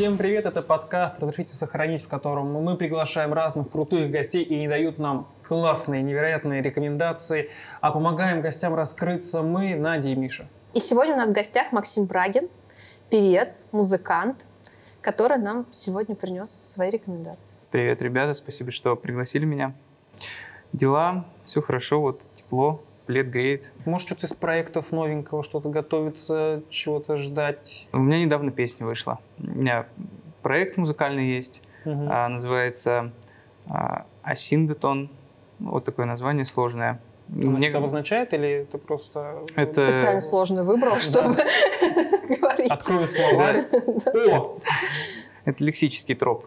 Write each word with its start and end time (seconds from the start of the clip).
Всем 0.00 0.16
привет, 0.16 0.46
это 0.46 0.62
подкаст 0.62 1.18
«Разрешите 1.18 1.54
сохранить», 1.54 2.02
в 2.02 2.08
котором 2.08 2.50
мы 2.50 2.74
приглашаем 2.78 3.34
разных 3.34 3.68
крутых 3.68 4.10
гостей 4.10 4.42
и 4.42 4.58
не 4.58 4.66
дают 4.66 4.96
нам 4.96 5.28
классные, 5.42 6.00
невероятные 6.00 6.62
рекомендации, 6.62 7.50
а 7.82 7.92
помогаем 7.92 8.40
гостям 8.40 8.74
раскрыться 8.74 9.42
мы, 9.42 9.74
Надя 9.74 10.08
и 10.08 10.14
Миша. 10.14 10.48
И 10.72 10.80
сегодня 10.80 11.12
у 11.12 11.16
нас 11.18 11.28
в 11.28 11.32
гостях 11.32 11.70
Максим 11.72 12.06
Брагин, 12.06 12.48
певец, 13.10 13.66
музыкант, 13.72 14.46
который 15.02 15.36
нам 15.36 15.66
сегодня 15.70 16.14
принес 16.14 16.62
свои 16.64 16.88
рекомендации. 16.88 17.58
Привет, 17.70 18.00
ребята, 18.00 18.32
спасибо, 18.32 18.70
что 18.70 18.96
пригласили 18.96 19.44
меня. 19.44 19.74
Дела, 20.72 21.26
все 21.44 21.60
хорошо, 21.60 22.00
вот 22.00 22.22
тепло, 22.34 22.82
лет 23.10 23.30
греет. 23.30 23.72
Может, 23.84 24.06
что-то 24.08 24.26
из 24.26 24.32
проектов 24.32 24.92
новенького, 24.92 25.42
что-то 25.44 25.68
готовится, 25.68 26.62
чего-то 26.70 27.16
ждать? 27.16 27.88
У 27.92 27.98
меня 27.98 28.20
недавно 28.20 28.50
песня 28.50 28.86
вышла. 28.86 29.18
У 29.38 29.46
меня 29.46 29.86
проект 30.42 30.76
музыкальный 30.76 31.26
есть, 31.34 31.62
Мгм. 31.84 32.08
а, 32.10 32.28
называется 32.28 33.12
а, 33.68 34.06
Асиндетон. 34.22 35.10
Вот 35.58 35.84
такое 35.84 36.06
название 36.06 36.44
сложное. 36.44 37.00
Оно 37.32 37.52
Мне- 37.52 37.68
обозначает 37.70 38.34
или 38.34 38.48
это 38.62 38.78
просто... 38.78 39.42
Это- 39.54 39.74
Специально 39.74 40.20
сложно 40.20 40.64
выбрал, 40.64 40.98
чтобы 40.98 41.36
говорить. 42.28 42.72
Открой 42.72 43.06
словарь. 43.06 43.64
Это 45.44 45.64
лексический 45.64 46.14
троп. 46.14 46.46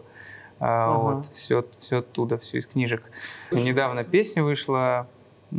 А. 0.60 0.92
Вот, 0.96 1.26
все, 1.28 1.64
все 1.78 1.98
оттуда, 1.98 2.38
все 2.38 2.58
из 2.58 2.66
книжек. 2.66 3.02
Недавно 3.50 4.04
песня 4.04 4.42
вышла, 4.44 5.08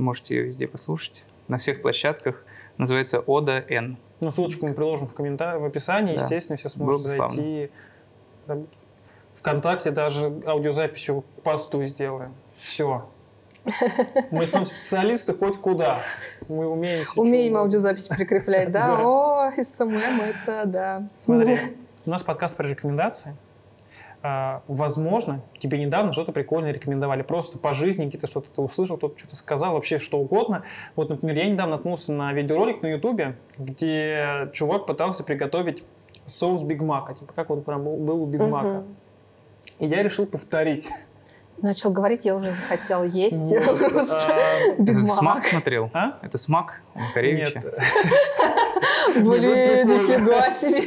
можете 0.02 0.35
ее 0.35 0.44
везде 0.44 0.67
послушать, 0.67 1.26
на 1.48 1.57
всех 1.57 1.82
площадках. 1.82 2.43
Называется 2.77 3.20
Ода 3.20 3.63
Н. 3.70 3.98
Ну, 4.20 4.32
ссылочку 4.32 4.65
мы 4.68 4.74
приложим 4.74 5.07
в 5.07 5.13
комментариях, 5.13 5.62
в 5.62 5.65
описании, 5.65 6.15
Да. 6.18 6.21
естественно, 6.24 6.57
все 6.57 6.70
Было 6.77 6.98
сможете 6.98 7.04
бы 7.21 7.27
зайти. 7.34 7.71
Там 8.48 8.68
Вконтакте 9.35 9.91
даже 9.91 10.41
аудиозаписью 10.46 11.21
к 11.21 11.41
посту 11.43 11.84
сделаем. 11.84 12.34
Все. 12.55 13.07
Мы 14.32 14.46
с 14.48 14.54
вами 14.54 14.65
специалисты 14.65 15.34
хоть 15.34 15.57
куда. 15.57 16.02
Мы 16.48 16.68
умеем 16.68 17.05
Умеем 17.15 17.54
чего. 17.54 17.59
аудиозапись 17.62 18.07
прикреплять, 18.07 18.71
да? 18.71 18.98
Да. 18.98 19.04
О, 19.05 19.52
SMM 19.62 20.21
это, 20.21 20.63
да. 20.65 21.09
Смотри, 21.20 21.57
у 22.05 22.09
нас 22.09 22.24
подкаст 22.24 22.55
про 22.55 22.68
рекомендации. 22.68 23.35
А, 24.27 24.63
Возможно, 24.68 25.41
тебе 25.59 25.77
недавно 25.77 26.12
что-то 26.12 26.31
прикольное 26.31 26.71
рекомендовали. 26.71 27.21
Просто 27.21 27.59
по 27.59 27.76
жизни 27.76 28.05
где-то 28.05 28.26
что-то 28.26 28.48
ты 28.49 28.59
услышал, 28.59 28.98
кто-то 28.98 29.20
что-то 29.20 29.35
сказал, 29.35 29.73
вообще 29.73 29.99
что 29.99 30.18
угодно. 30.18 30.63
Вот, 30.95 31.09
например, 31.09 31.37
я 31.37 31.45
недавно 31.45 31.76
наткнулся 31.76 32.12
на 32.12 32.34
видеоролик 32.34 32.81
на 32.81 32.87
Ютубе, 32.87 33.37
где 33.59 34.49
чувак 34.51 34.87
пытался 34.87 35.23
приготовить 35.23 35.84
соус 36.26 36.63
Биг 36.63 36.81
Мака. 36.81 37.13
Типа, 37.13 37.34
как 37.34 37.51
он 37.51 37.62
прям 37.62 37.84
был, 37.84 38.23
у 38.23 38.26
Биг 38.26 38.41
Мака. 38.41 38.79
Мгм. 38.79 38.96
И 39.77 39.85
я 39.85 40.01
решил 40.01 40.26
повторить. 40.26 40.90
Начал 41.62 41.91
говорить, 41.91 42.26
я 42.26 42.35
уже 42.35 42.51
захотел 42.51 43.03
есть 43.03 43.53
Вот. 43.63 43.77
просто. 43.91 44.34
А, 44.34 44.81
Биг 44.81 44.98
Это 44.98 45.05
Мак. 45.05 45.18
смак 45.18 45.43
смотрел? 45.43 45.91
А? 45.93 46.18
Это 46.23 46.40
смак 46.40 46.81
Макаревича? 46.96 47.62
Нет. 47.63 47.79
Блин, 49.16 49.24
Ну, 49.24 49.30
прикольно. 49.40 49.94
нифига 49.94 50.50
себе. 50.52 50.82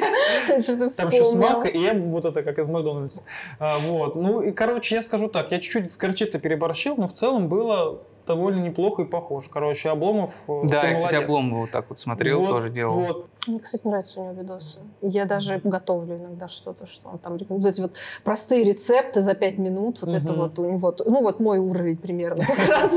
Что 0.62 0.72
ты 0.74 0.78
Там 0.96 1.08
еще 1.08 1.24
вспомнил? 1.24 1.26
смак 1.26 1.74
и 1.74 1.86
М, 1.86 2.08
вот 2.10 2.24
это 2.24 2.42
как 2.42 2.58
из 2.58 2.68
Макдональдса. 2.68 3.22
А, 3.58 3.78
вот. 3.78 4.16
Ну 4.16 4.42
и, 4.42 4.50
короче, 4.52 4.96
я 4.96 5.02
скажу 5.02 5.28
так, 5.28 5.50
я 5.52 5.58
чуть-чуть 5.60 5.92
с 5.92 5.96
горчицей 5.96 6.40
переборщил, 6.40 6.94
но 6.96 7.08
в 7.08 7.12
целом 7.12 7.48
было 7.48 8.00
довольно 8.28 8.60
неплохо 8.60 9.02
и 9.02 9.04
похоже. 9.04 9.48
Короче, 9.52 9.90
Обломов, 9.90 10.32
э, 10.46 10.60
Да, 10.64 10.86
я, 10.88 10.94
кстати, 10.94 11.14
молодец. 11.14 11.28
Обломова 11.28 11.60
вот 11.62 11.70
так 11.72 11.86
вот 11.88 11.98
смотрел, 11.98 12.40
Вот, 12.40 12.48
тоже 12.48 12.70
делал. 12.70 12.94
Вот. 13.00 13.26
Мне, 13.46 13.58
кстати, 13.58 13.86
нравятся 13.86 14.20
у 14.20 14.24
него 14.24 14.34
видосы. 14.40 14.80
Я 15.00 15.24
даже 15.24 15.60
готовлю 15.64 16.16
иногда 16.16 16.48
что-то, 16.48 16.86
что 16.86 17.08
он 17.08 17.18
там. 17.18 17.38
Вот 17.48 17.64
эти 17.64 17.80
вот 17.80 17.92
простые 18.22 18.62
рецепты 18.62 19.20
за 19.22 19.34
пять 19.34 19.58
минут. 19.58 20.00
Вот 20.02 20.12
это 20.12 20.32
Мгм. 20.32 20.42
вот 20.42 20.58
у 20.58 20.64
него, 20.70 20.94
ну 21.06 21.22
вот 21.22 21.40
мой 21.40 21.58
уровень 21.58 21.96
примерно. 21.96 22.44
Как 22.56 22.68
раз 22.68 22.92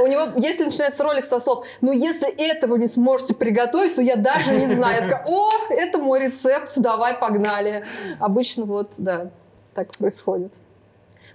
У 0.00 0.06
него, 0.06 0.32
если 0.36 0.64
начинается 0.64 1.04
ролик 1.04 1.24
со 1.24 1.38
слов, 1.38 1.64
ну 1.80 1.92
если 1.92 2.28
этого 2.34 2.76
не 2.76 2.86
сможете 2.86 3.34
приготовить, 3.34 3.94
то 3.94 4.02
я 4.02 4.16
даже 4.16 4.54
не 4.54 4.66
знаю. 4.66 4.96
Я 4.96 5.02
такая, 5.02 5.24
о, 5.28 5.50
это 5.70 5.98
мой 5.98 6.26
рецепт, 6.26 6.72
давай, 6.78 7.14
погнали. 7.14 7.84
Обычно 8.18 8.64
вот, 8.64 8.94
да, 8.98 9.30
так 9.74 9.88
происходит. 9.98 10.52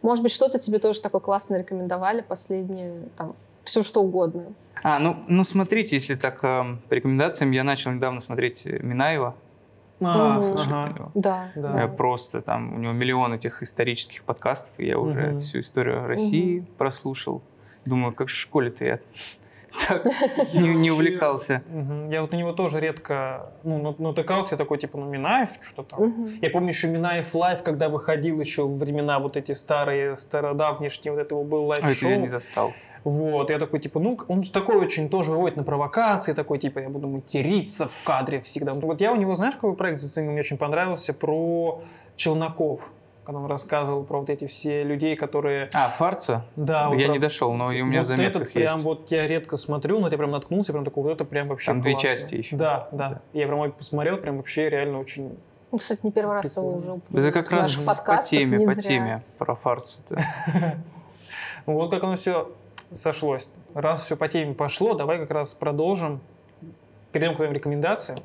Может 0.02 0.24
быть, 0.24 0.32
что-то 0.32 0.60
тебе 0.60 0.80
тоже 0.80 1.02
такое 1.02 1.22
классно 1.22 1.56
рекомендовали 1.58 2.22
последнее, 2.22 2.94
там, 3.18 3.36
все 3.64 3.84
что 3.84 4.02
угодно. 4.02 4.54
А, 4.82 5.00
ну, 5.00 5.18
ну 5.28 5.44
смотрите, 5.44 5.98
если 5.98 6.16
так 6.16 6.44
эм, 6.44 6.80
по 6.88 6.94
рекомендациям, 6.94 7.52
я 7.52 7.64
начал 7.64 7.92
недавно 7.92 8.20
смотреть 8.20 8.66
э, 8.66 8.80
Минаева. 8.80 9.36
А, 10.02 10.34
Мгм. 10.34 10.42
Слышали 10.42 10.74
ага. 10.74 10.88
про 10.88 11.00
него? 11.00 11.12
Да, 11.14 11.52
Да. 11.56 11.82
Я 11.82 11.88
просто 11.90 12.42
там, 12.42 12.74
у 12.74 12.78
него 12.78 12.94
миллион 12.94 13.34
этих 13.34 13.62
исторических 13.62 14.24
подкастов, 14.24 14.80
и 14.80 14.86
я 14.86 14.98
уже 14.98 15.32
Мгм. 15.32 15.40
всю 15.40 15.60
историю 15.60 16.08
России 16.08 16.66
прослушал. 16.78 17.42
Думаю, 17.86 18.14
как 18.14 18.28
в 18.28 18.32
школе-то 18.32 18.86
я 18.86 19.00
так 19.88 20.06
не, 20.54 20.74
не 20.76 20.92
увлекался. 20.92 21.62
Я 22.10 22.22
вот 22.22 22.32
на 22.32 22.36
него 22.38 22.54
тоже 22.54 22.80
редко 22.80 23.52
ну, 23.64 23.78
на- 23.82 24.04
натыкался, 24.10 24.56
я 24.56 24.58
такой, 24.58 24.78
типа, 24.78 24.98
ну, 24.98 25.06
Минаев, 25.06 25.50
что-то 25.62 25.98
там. 25.98 26.28
Я 26.42 26.50
помню 26.50 26.70
еще 26.70 26.88
Минаев 26.88 27.34
Live, 27.36 27.64
когда 27.64 27.90
выходил 27.90 28.40
еще 28.40 28.64
во 28.64 28.76
времена 28.76 29.20
вот 29.20 29.38
эти 29.38 29.52
старые, 29.54 30.16
стародавнешние, 30.16 31.14
вот 31.14 31.22
этого 31.22 31.44
был 31.44 31.72
А 31.72 31.74
это 31.76 31.82
я 31.82 31.88
live-шоу. 31.88 32.20
не 32.20 32.28
застал. 32.28 32.74
Вот, 33.06 33.50
я 33.50 33.60
такой, 33.60 33.80
типа, 33.80 34.00
ну, 34.00 34.20
он 34.28 34.44
же 34.44 34.52
такой 34.52 34.76
очень 34.76 35.10
тоже 35.10 35.32
выводит 35.32 35.56
на 35.56 35.64
провокации, 35.64 36.34
такой, 36.34 36.60
типа, 36.60 36.80
я 36.80 36.90
буду 36.90 37.08
материться 37.08 37.88
в 37.88 38.04
кадре 38.04 38.42
всегда. 38.42 38.74
Вот 38.74 39.00
я 39.00 39.14
у 39.14 39.16
него, 39.16 39.36
знаешь, 39.36 39.56
какой 39.56 39.76
проект 39.76 40.00
заценил, 40.00 40.32
мне 40.32 40.42
очень 40.42 40.58
понравился, 40.58 41.14
про 41.14 41.82
челноков, 42.18 42.82
когда 43.30 43.42
он 43.42 43.46
рассказывал 43.46 44.04
про 44.06 44.22
вот 44.22 44.32
эти 44.32 44.48
все 44.48 44.82
людей, 44.84 45.16
которые... 45.16 45.70
А, 45.76 45.90
Фарца? 45.90 46.48
Да, 46.56 46.90
я 46.96 47.06
про- 47.06 47.14
не 47.14 47.20
дошел, 47.20 47.54
но 47.54 47.72
и 47.72 47.82
у 47.82 47.86
меня 47.86 48.00
вот 48.00 48.08
заметках 48.08 48.42
этот 48.42 48.54
прям 48.54 48.74
есть. 48.74 48.84
вот 48.84 49.12
я 49.12 49.28
редко 49.28 49.56
смотрю, 49.56 50.00
но 50.00 50.08
я 50.10 50.18
прям 50.18 50.32
наткнулся, 50.32 50.74
прям 50.74 50.84
такой, 50.84 51.04
вот 51.04 51.12
это 51.12 51.26
прям 51.26 51.48
вообще 51.48 51.68
Там 51.68 51.80
две 51.82 51.92
классно. 51.92 52.10
части 52.10 52.34
еще. 52.36 52.56
Да, 52.56 52.88
да, 52.92 53.10
Да. 53.10 53.22
Я 53.34 53.46
прям 53.46 53.72
посмотрел, 53.72 54.18
прям 54.18 54.38
вообще 54.38 54.68
реально 54.68 55.00
очень... 55.00 55.38
Ну, 55.72 55.78
кстати, 55.78 56.00
не 56.02 56.12
первый 56.12 56.38
раз 56.38 56.58
его 56.58 56.74
уже 56.74 56.94
упоминают. 56.94 57.36
Это 57.36 57.44
как 57.44 57.52
раз 57.52 57.86
по 58.04 58.18
теме, 58.24 58.66
по 58.66 58.74
зря. 58.74 58.82
теме 58.82 59.24
про 59.38 59.54
Фарцу. 59.54 60.02
Ну, 60.08 60.18
Вот 61.74 61.92
как 61.92 62.04
оно 62.04 62.16
все 62.16 62.50
сошлось. 62.92 63.52
Раз 63.76 64.06
все 64.06 64.18
по 64.18 64.28
теме 64.28 64.56
пошло, 64.56 64.96
давай 64.96 65.20
как 65.20 65.30
раз 65.30 65.54
продолжим. 65.54 66.20
Перейдем 67.12 67.36
к 67.36 67.38
твоим 67.38 67.54
рекомендациям. 67.54 68.22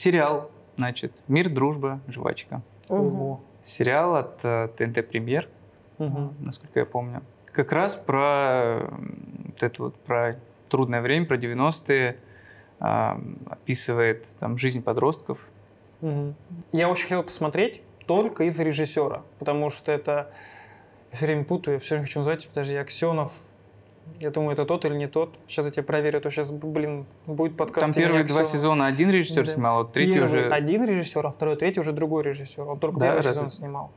Сериал, 0.00 0.50
значит, 0.78 1.22
«Мир, 1.28 1.50
дружба, 1.50 2.00
жвачка». 2.08 2.62
Ого. 2.88 3.42
Сериал 3.62 4.16
от 4.16 4.40
э, 4.44 4.68
ТНТ 4.74 5.06
Премьер, 5.06 5.46
Мгм. 5.98 6.32
насколько 6.38 6.78
я 6.80 6.86
помню. 6.86 7.22
Как 7.52 7.70
раз 7.70 7.96
про 7.96 8.78
вот 9.44 9.62
это 9.62 9.82
вот, 9.82 9.96
про 9.96 10.40
трудное 10.70 11.02
время, 11.02 11.26
про 11.26 11.36
90-е, 11.36 12.16
а, 12.80 13.20
описывает 13.50 14.26
там 14.38 14.56
жизнь 14.56 14.82
подростков. 14.82 15.46
Мгм. 16.00 16.34
Я 16.72 16.88
очень 16.88 17.02
хотел 17.02 17.22
посмотреть 17.22 17.82
только 18.06 18.44
из-за 18.44 18.62
режиссера, 18.62 19.22
потому 19.38 19.68
что 19.68 19.92
это... 19.92 20.32
Я 21.10 21.16
все 21.18 21.26
время 21.26 21.44
путаю, 21.44 21.74
я 21.74 21.80
все 21.80 21.96
время 21.96 22.06
хочу 22.06 22.20
назвать, 22.20 22.48
подожди, 22.48 22.74
Аксенов. 22.76 23.34
Я 24.18 24.30
думаю, 24.30 24.52
это 24.52 24.64
тот 24.64 24.84
или 24.84 24.94
не 24.94 25.06
тот. 25.08 25.34
Сейчас 25.48 25.66
я 25.66 25.70
тебя 25.72 25.82
проверю, 25.82 26.18
а 26.18 26.20
то 26.20 26.30
сейчас, 26.30 26.50
блин, 26.50 27.06
будет 27.26 27.56
подкаст. 27.56 27.86
Там 27.86 27.94
первые 27.94 28.24
два 28.24 28.44
сезона 28.44 28.86
один 28.86 29.10
режиссер 29.10 29.44
Да. 29.44 29.50
снимал, 29.50 29.74
а 29.76 29.78
вот 29.82 29.92
третий 29.92 30.14
Первый 30.14 30.26
уже... 30.26 30.48
один 30.50 30.84
режиссер, 30.84 31.26
а 31.26 31.30
второй, 31.30 31.56
третий 31.56 31.80
уже 31.80 31.92
другой 31.92 32.22
режиссер. 32.24 32.62
Он 32.62 32.78
только 32.78 32.98
Да, 33.00 33.06
первый 33.06 33.16
разве? 33.18 33.32
сезон 33.34 33.50
снимал. 33.50 33.92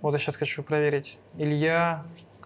Вот 0.00 0.12
я 0.12 0.18
сейчас 0.18 0.36
хочу 0.36 0.62
проверить. 0.62 1.18
Илья, 1.38 2.04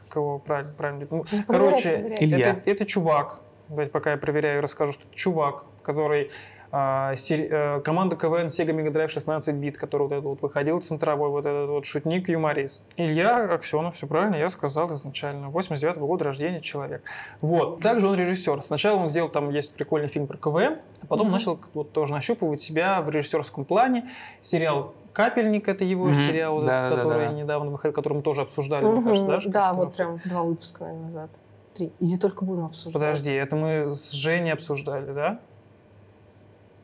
кого 0.08 0.38
правильно, 0.38 0.72
правильно. 0.76 1.06
Ну, 1.10 1.24
Ну, 1.30 1.38
короче, 1.46 1.82
проверяй, 1.90 2.00
проверяй. 2.10 2.26
Илья. 2.40 2.50
это, 2.50 2.70
это 2.70 2.86
чувак. 2.86 3.40
Давайте 3.68 3.90
пока 3.92 4.12
я 4.12 4.16
проверяю, 4.16 4.62
расскажу, 4.62 4.92
что 4.92 5.04
это 5.04 5.14
чувак, 5.16 5.64
который 5.82 6.30
команда 6.70 8.16
КВН 8.16 8.46
Sega 8.46 8.72
Mega 8.74 8.92
Drive 8.92 9.08
16 9.08 9.54
бит, 9.54 9.78
который 9.78 10.02
вот 10.02 10.12
этот 10.12 10.24
вот 10.24 10.42
выходил 10.42 10.80
центровой, 10.80 11.30
вот 11.30 11.46
этот 11.46 11.68
вот 11.70 11.86
шутник, 11.86 12.28
юморист. 12.28 12.84
Илья 12.96 13.44
Аксенов, 13.52 13.96
все 13.96 14.06
правильно, 14.06 14.36
я 14.36 14.48
сказал 14.48 14.92
изначально. 14.94 15.48
89 15.48 15.98
года 15.98 16.24
рождения 16.24 16.60
человек. 16.60 17.02
Вот. 17.40 17.80
Также 17.80 18.06
он 18.08 18.16
режиссер. 18.16 18.62
Сначала 18.62 18.98
он 18.98 19.08
сделал, 19.08 19.28
там 19.28 19.50
есть 19.50 19.74
прикольный 19.74 20.08
фильм 20.08 20.26
про 20.26 20.36
КВН, 20.36 20.78
а 21.02 21.06
потом 21.06 21.26
Мгм. 21.26 21.32
начал 21.32 21.60
вот 21.74 21.92
тоже 21.92 22.12
нащупывать 22.12 22.60
себя 22.60 23.00
в 23.02 23.10
режиссерском 23.10 23.64
плане. 23.64 24.10
Сериал 24.42 24.94
«Капельник»— 25.12 25.68
это 25.68 25.84
его 25.84 26.06
Мгм. 26.06 26.14
сериал, 26.14 26.60
Да, 26.60 26.86
этот, 26.86 26.96
да, 26.96 27.02
который 27.02 27.26
да. 27.26 27.32
недавно 27.32 27.70
выходил, 27.70 27.92
который 27.94 28.14
мы 28.14 28.22
тоже 28.22 28.42
обсуждали, 28.42 28.84
мне 28.84 28.94
Мгм. 28.94 29.04
кажется, 29.04 29.26
да? 29.26 29.40
же, 29.40 29.48
Да, 29.50 29.68
как-то 29.70 29.84
вот 29.84 29.96
прям 29.96 30.18
два 30.24 30.42
выпуска, 30.42 30.84
наверное, 30.84 31.04
назад. 31.06 31.30
Три. 31.74 31.92
Или 32.00 32.16
только 32.16 32.44
будем 32.44 32.66
обсуждать? 32.66 32.92
Подожди, 32.94 33.32
это 33.32 33.56
мы 33.56 33.90
с 33.90 34.10
Женей 34.12 34.52
обсуждали, 34.52 35.12
да? 35.12 35.40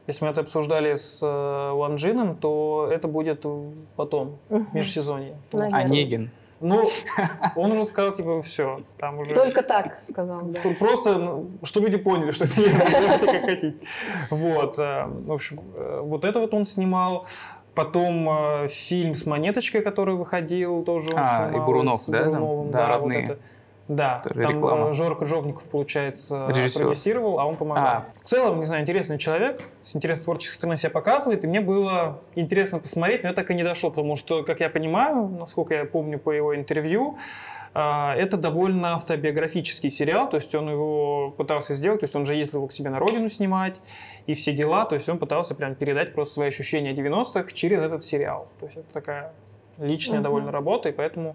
Если 0.07 0.25
мы 0.25 0.31
это 0.31 0.43
обсуждали 0.43 0.95
с 0.95 1.21
э, 1.23 1.73
Ванжином, 1.73 2.37
то 2.37 2.89
это 2.91 3.09
будет 3.09 3.47
потом, 3.97 4.39
в 4.49 4.75
межсезонье. 4.75 5.37
Онегин. 5.53 6.31
Ну, 6.61 6.89
он 7.57 7.73
уже 7.73 7.85
сказал, 7.85 8.13
типа, 8.13 8.41
все, 8.43 8.83
там 8.99 9.19
уже... 9.19 9.35
Только 9.35 9.63
так 9.63 9.99
сказал, 9.99 10.43
да. 10.45 10.61
Просто, 10.79 11.19
ну, 11.19 11.51
что 11.63 11.81
люди 11.81 11.99
поняли, 11.99 12.31
что 12.31 12.45
это 12.45 12.59
называйте 12.59 13.27
как 13.27 13.45
хотите. 13.45 13.77
Вот, 14.31 14.79
э, 14.79 15.05
в 15.07 15.33
общем, 15.33 15.61
э, 15.75 16.01
вот 16.03 16.25
это 16.25 16.41
вот 16.41 16.55
он 16.55 16.65
снимал. 16.65 17.27
Потом 17.75 18.29
э, 18.31 18.69
фильм 18.69 19.15
с 19.15 19.27
монеточкой, 19.27 19.83
который 19.83 20.15
выходил, 20.15 20.85
тоже 20.85 21.11
он 21.13 21.19
А, 21.19 21.51
и. 21.53 21.59
Бурунов, 21.59 22.01
с 22.01 22.09
да, 22.09 22.23
там? 22.23 22.33
Да, 22.33 22.39
вот 22.39 22.73
родные. 22.75 23.25
это. 23.25 23.39
Да, 23.87 24.17
Это 24.25 24.35
там 24.41 24.53
реклама. 24.57 24.89
э, 24.89 24.93
Жора 24.95 25.15
Крыжовников, 25.15 25.65
получается, 25.69 26.47
Режиссер. 26.49 26.83
продюсировал, 26.83 27.39
а 27.39 27.45
он 27.45 27.57
помогал. 27.57 27.85
А. 27.85 28.07
В 28.17 28.23
целом, 28.23 28.61
не 28.61 28.65
знаю, 28.65 28.83
интересный 28.83 29.19
человек, 29.19 29.61
с 29.83 29.95
интересной 29.95 30.25
творческой 30.25 30.55
стороны 30.55 30.77
себя 30.79 30.91
показывает, 30.91 31.45
и 31.45 31.47
мне 31.47 31.61
было 31.61 32.21
интересно 32.35 32.79
посмотреть, 32.79 33.23
но 33.25 33.29
я 33.29 33.35
так 33.35 33.51
и 33.51 33.55
не 33.55 33.63
дошел, 33.63 33.91
потому 33.91 34.17
что, 34.17 34.43
как 34.43 34.61
я 34.61 34.71
понимаю, 34.71 35.29
насколько 35.29 35.75
я 35.75 35.85
помню 35.85 36.19
по 36.19 36.31
его 36.31 36.57
интервью, 36.57 37.19
а, 37.75 38.15
это 38.17 38.37
довольно 38.39 38.95
автобиографический 38.95 39.91
сериал, 39.91 40.31
то 40.31 40.37
есть 40.37 40.55
он 40.55 40.71
его 40.71 41.33
пытался 41.33 41.75
сделать, 41.75 42.01
то 42.01 42.05
есть 42.05 42.17
он 42.17 42.25
же 42.25 42.37
ездил 42.37 42.61
его 42.61 42.69
к 42.69 42.73
себе 42.73 42.89
на 42.89 42.99
родину 42.99 43.29
снимать 43.29 43.81
и 44.27 44.33
все 44.35 44.53
дела, 44.53 44.87
то 44.87 44.95
есть 44.95 45.09
он 45.11 45.19
пытался 45.19 45.55
прям 45.55 45.75
передать 45.75 46.15
просто 46.15 46.35
свои 46.35 46.49
ощущения 46.49 46.95
90-х 46.95 47.53
через 47.53 47.83
этот 47.83 48.03
сериал. 48.05 48.47
То 48.61 48.67
есть 48.67 48.79
это 48.79 48.87
такая 48.95 49.33
личная 49.77 50.19
Мгм. 50.21 50.23
довольно 50.25 50.53
работа, 50.53 50.89
и 50.89 50.93
поэтому 50.93 51.35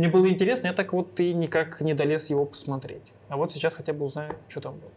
мне 0.00 0.08
было 0.08 0.26
интересно, 0.30 0.68
я 0.68 0.72
так 0.72 0.94
вот 0.94 1.20
и 1.20 1.34
никак 1.34 1.82
не 1.82 1.92
долез 1.92 2.30
его 2.30 2.46
посмотреть. 2.46 3.12
А 3.28 3.36
вот 3.36 3.52
сейчас 3.52 3.74
хотя 3.74 3.92
бы 3.92 4.06
узнаю, 4.06 4.32
что 4.48 4.62
там 4.62 4.76
было. 4.78 4.90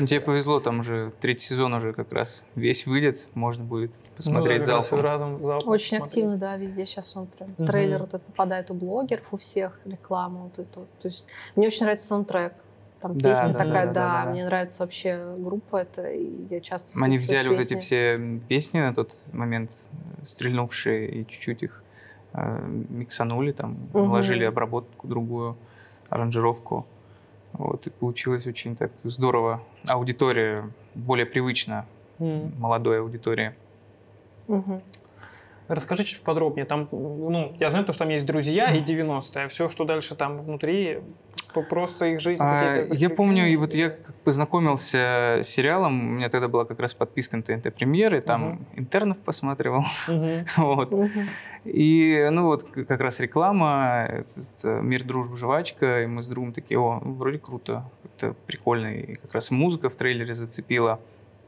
Ну, 0.00 0.06
Тебе 0.06 0.20
повезло, 0.22 0.60
там 0.60 0.78
уже 0.78 1.12
третий 1.20 1.46
сезон 1.48 1.74
уже 1.74 1.92
как 1.92 2.10
раз 2.14 2.42
весь 2.54 2.86
выйдет, 2.86 3.28
можно 3.34 3.64
будет 3.64 3.90
Ну 3.92 3.98
да, 4.08 4.16
посмотреть 4.16 4.60
как 4.62 4.68
раз 4.68 4.88
залпом. 4.88 5.00
разом, 5.04 5.44
залпом 5.44 5.68
Очень 5.68 5.98
посмотреть. 5.98 6.06
активно, 6.08 6.38
да, 6.38 6.56
везде 6.56 6.86
сейчас 6.86 7.14
он 7.16 7.26
прям 7.26 7.54
Мгм. 7.58 7.66
трейлер 7.66 7.98
вот 7.98 8.08
этот 8.14 8.24
попадает 8.24 8.70
у 8.70 8.74
блогеров, 8.74 9.30
у 9.34 9.36
всех 9.36 9.78
реклама 9.84 10.44
вот 10.44 10.58
это. 10.58 10.86
То 11.02 11.08
есть 11.08 11.26
мне 11.54 11.66
очень 11.66 11.82
нравится 11.82 12.06
саундтрек. 12.06 12.54
Там 13.02 13.18
Да, 13.18 13.28
песня 13.28 13.52
да, 13.52 13.58
такая, 13.58 13.86
да, 13.88 13.92
да, 13.92 13.92
да, 13.92 14.24
да. 14.24 14.30
мне 14.30 14.44
нравится 14.46 14.82
вообще 14.84 15.34
группа 15.36 15.76
эта, 15.82 16.10
и 16.10 16.30
я 16.48 16.60
часто 16.60 16.98
Они 17.04 17.18
взяли 17.18 17.48
вот 17.48 17.58
эти 17.60 17.74
песни. 17.74 17.80
все 17.80 18.40
песни 18.48 18.80
на 18.80 18.94
тот 18.94 19.12
момент, 19.32 19.70
э, 19.92 20.24
стрельнувшие, 20.24 21.10
и 21.10 21.26
чуть-чуть 21.26 21.62
их 21.62 21.82
миксанули, 22.34 23.52
там, 23.52 23.76
Мгм. 23.92 24.04
вложили 24.04 24.44
обработку 24.44 25.08
другую, 25.08 25.56
аранжировку. 26.08 26.86
Вот, 27.52 27.86
и 27.86 27.90
получилось 27.90 28.46
очень 28.46 28.76
так 28.76 28.90
здорово. 29.04 29.62
Аудитория 29.88 30.68
более 30.94 31.26
привычна, 31.26 31.86
М. 32.18 32.52
молодой 32.58 33.00
аудитории. 33.00 33.54
Мгм. 34.46 34.82
Расскажи 35.68 36.04
чуть 36.04 36.22
подробнее. 36.22 36.64
Там, 36.64 36.88
ну, 36.92 37.54
я 37.60 37.70
знаю, 37.70 37.84
то, 37.84 37.92
что 37.92 38.04
там 38.04 38.08
есть 38.12 38.26
друзья 38.26 38.70
и 38.74 38.80
90-е, 38.82 39.44
а 39.44 39.48
все, 39.48 39.68
что 39.68 39.84
дальше 39.84 40.14
там 40.14 40.40
внутри, 40.40 41.00
то 41.52 41.62
просто 41.62 42.06
их 42.06 42.20
жизнь 42.20 42.42
А, 42.44 42.86
я 42.90 43.10
помню, 43.10 43.46
и 43.48 43.56
вот 43.56 43.74
я 43.74 43.94
познакомился 44.24 45.40
с 45.42 45.48
сериалом, 45.48 46.00
у 46.00 46.12
меня 46.14 46.28
тогда 46.28 46.48
была 46.48 46.64
как 46.64 46.80
раз 46.80 46.94
подписка 46.94 47.36
на 47.36 47.42
ТНТ 47.42 47.74
премьеры, 47.74 48.20
там 48.20 48.42
Мгм. 48.42 48.66
интернов 48.76 49.18
посматривал, 49.18 49.84
Мгм. 50.06 50.46
вот. 50.56 50.92
Мгм. 50.92 51.28
И, 51.64 52.28
ну 52.30 52.44
вот, 52.44 52.64
как 52.64 53.00
раз 53.00 53.20
реклама, 53.20 54.06
этот, 54.08 54.64
э, 54.64 54.80
«Мир, 54.80 55.04
дружба, 55.04 55.36
жвачка», 55.36 56.02
и 56.02 56.06
мы 56.06 56.22
с 56.22 56.28
другом 56.28 56.52
такие, 56.52 56.78
о, 56.78 57.00
вроде 57.02 57.38
круто, 57.38 57.90
как-то 58.02 58.34
прикольно, 58.46 58.88
и 58.88 59.14
как 59.14 59.34
раз 59.34 59.50
музыка 59.50 59.88
в 59.88 59.96
трейлере 59.96 60.34
зацепила, 60.34 61.00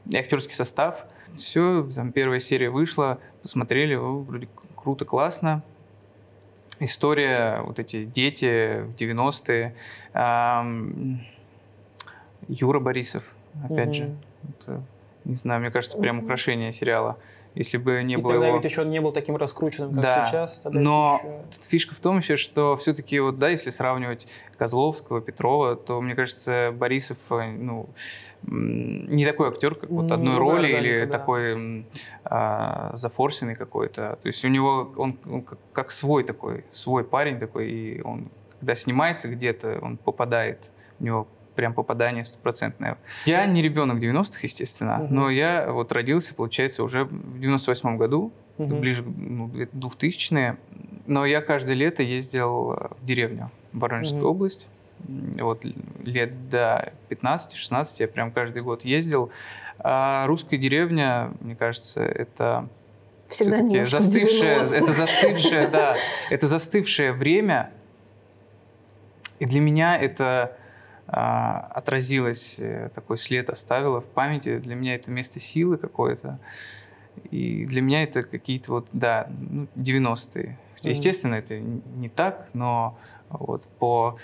и 0.09 0.17
актерский 0.17 0.53
состав. 0.55 1.05
Все, 1.35 1.87
там 1.95 2.11
первая 2.11 2.39
серия 2.39 2.69
вышла, 2.69 3.19
посмотрели, 3.41 3.95
о, 3.95 4.19
вроде 4.21 4.47
круто, 4.75 5.05
классно. 5.05 5.63
История, 6.83 7.61
вот 7.61 7.77
эти 7.77 8.05
дети 8.05 8.81
в 8.81 8.95
90-е. 8.95 9.75
Ам, 10.13 11.21
Юра 12.47 12.79
Борисов, 12.79 13.35
опять 13.63 13.89
Мгм. 13.89 13.93
же. 13.93 14.15
Это, 14.59 14.81
не 15.23 15.35
знаю, 15.35 15.61
мне 15.61 15.69
кажется, 15.69 15.99
прям 15.99 16.17
украшение 16.17 16.71
сериала. 16.71 17.19
Если 17.53 17.77
бы 17.77 18.01
не 18.03 18.13
И 18.13 18.17
было 18.17 18.33
тогда 18.33 18.47
его... 18.47 18.57
ведь 18.57 18.65
еще 18.65 18.85
не 18.85 19.01
был 19.01 19.11
таким 19.11 19.35
раскрученным, 19.35 19.91
как 19.93 20.01
Да, 20.01 20.25
сейчас. 20.25 20.59
тогда 20.59 20.79
Но 20.79 21.19
еще- 21.51 21.61
фишка 21.67 21.93
в 21.93 21.99
том 21.99 22.19
еще, 22.19 22.37
что 22.37 22.77
все-таки 22.77 23.19
вот, 23.19 23.39
да, 23.39 23.49
если 23.49 23.71
сравнивать 23.71 24.27
Козловского, 24.57 25.19
Петрова, 25.19 25.75
то, 25.75 25.99
мне 25.99 26.15
кажется, 26.15 26.71
Борисов, 26.73 27.17
э, 27.31 27.51
ну, 27.51 27.89
не 28.43 29.25
такой 29.25 29.49
актер, 29.49 29.75
как 29.75 29.89
вот 29.89 30.05
Ну, 30.07 30.13
одной 30.13 30.33
да, 30.33 30.39
роли 30.39 30.71
да, 30.71 30.79
или 30.79 30.95
никогда. 30.95 31.17
такой 31.17 31.85
а, 32.23 32.91
зафорсенный 32.95 33.55
какой-то. 33.55 34.17
То 34.21 34.27
есть 34.27 34.43
у 34.45 34.47
него, 34.47 34.91
он, 34.95 35.17
он 35.29 35.41
как, 35.43 35.59
как 35.73 35.91
свой 35.91 36.23
такой, 36.23 36.63
свой 36.71 37.03
парень 37.03 37.37
такой, 37.37 37.69
и 37.69 38.01
он, 38.01 38.29
когда 38.59 38.75
снимается 38.75 39.27
где-то, 39.27 39.79
он 39.81 39.97
попадает, 39.97 40.71
у 40.99 41.03
него 41.03 41.27
прям 41.55 41.73
попадание 41.73 42.23
стопроцентное. 42.25 42.97
Я 43.25 43.45
не 43.45 43.61
ребенок 43.61 43.99
90-х, 43.99 44.39
естественно, 44.43 44.97
Мгм. 44.97 45.15
но 45.15 45.29
я 45.29 45.71
вот 45.71 45.91
родился, 45.91 46.33
получается, 46.33 46.83
уже 46.83 47.05
в 47.05 47.39
98 47.39 47.97
году, 47.97 48.31
Мгм. 48.57 48.79
ближе 48.79 49.03
к 49.03 49.05
ну, 49.07 49.47
2000-е. 49.73 50.57
Но 51.07 51.25
я 51.25 51.41
каждое 51.41 51.75
лето 51.75 52.03
ездил 52.03 52.73
э, 52.73 52.87
в 52.99 53.05
деревню, 53.05 53.51
в 53.73 53.79
Воронежскую 53.79 54.21
Мгм. 54.21 54.29
область. 54.31 54.67
Вот 55.39 55.65
лет 56.03 56.49
до 56.49 56.93
15-16 57.09 57.99
я 57.99 58.07
прям 58.07 58.31
каждый 58.31 58.61
год 58.61 58.85
ездил. 58.85 59.31
А 59.79 60.27
русская 60.27 60.57
деревня, 60.57 61.31
мне 61.39 61.55
кажется, 61.55 62.03
это 62.03 62.69
Всегда 63.27 63.53
всё-таки 63.57 63.73
немножко 63.73 63.97
в 63.97 64.01
застывшее, 64.01 64.55
90-х. 64.59 64.75
это 64.77 64.91
застывшее, 64.93 65.67
да, 65.67 65.95
это 66.29 66.47
застывшее 66.47 67.13
время. 67.13 67.71
И 69.39 69.45
для 69.45 69.59
меня 69.59 69.97
это 69.97 70.55
отразилось, 71.11 72.55
э, 72.57 72.89
такой 72.95 73.17
след 73.17 73.49
оставило 73.49 74.01
в 74.01 74.05
памяти. 74.05 74.59
Для 74.59 74.75
меня 74.75 74.95
это 74.95 75.11
место 75.11 75.39
силы 75.39 75.77
какое-то. 75.77 76.39
И 77.29 77.65
для 77.65 77.81
меня 77.81 78.03
это 78.03 78.23
какие-то 78.23 78.71
вот, 78.71 78.87
да, 78.93 79.27
ну, 79.29 79.67
90-е. 79.75 80.57
Хотя, 80.75 80.89
Мгм. 80.89 80.97
Естественно, 80.97 81.35
это 81.35 81.59
не 81.59 82.09
так, 82.09 82.47
но 82.53 82.97
вот 83.29 83.63
по 83.79 84.17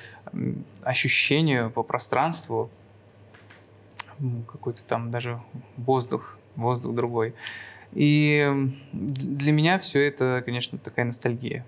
ощущению, 0.81 1.69
по 1.69 1.83
пространству 1.83 2.69
какой-то 4.47 4.83
там 4.83 5.11
даже 5.11 5.39
воздух, 5.75 6.37
воздух 6.55 6.95
другой. 6.95 7.35
И 7.91 8.71
для 8.93 9.51
меня 9.51 9.77
все 9.77 10.07
это, 10.07 10.41
конечно, 10.43 10.77
такая 10.77 11.05
ностальгия. 11.05 11.65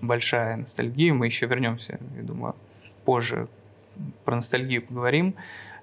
Большая 0.00 0.56
ностальгия. 0.56 1.12
Мы 1.14 1.26
еще 1.26 1.46
вернемся, 1.46 1.98
я 2.16 2.22
думаю, 2.22 2.54
позже 3.04 3.48
про 4.24 4.36
ностальгию 4.36 4.82
поговорим. 4.82 5.34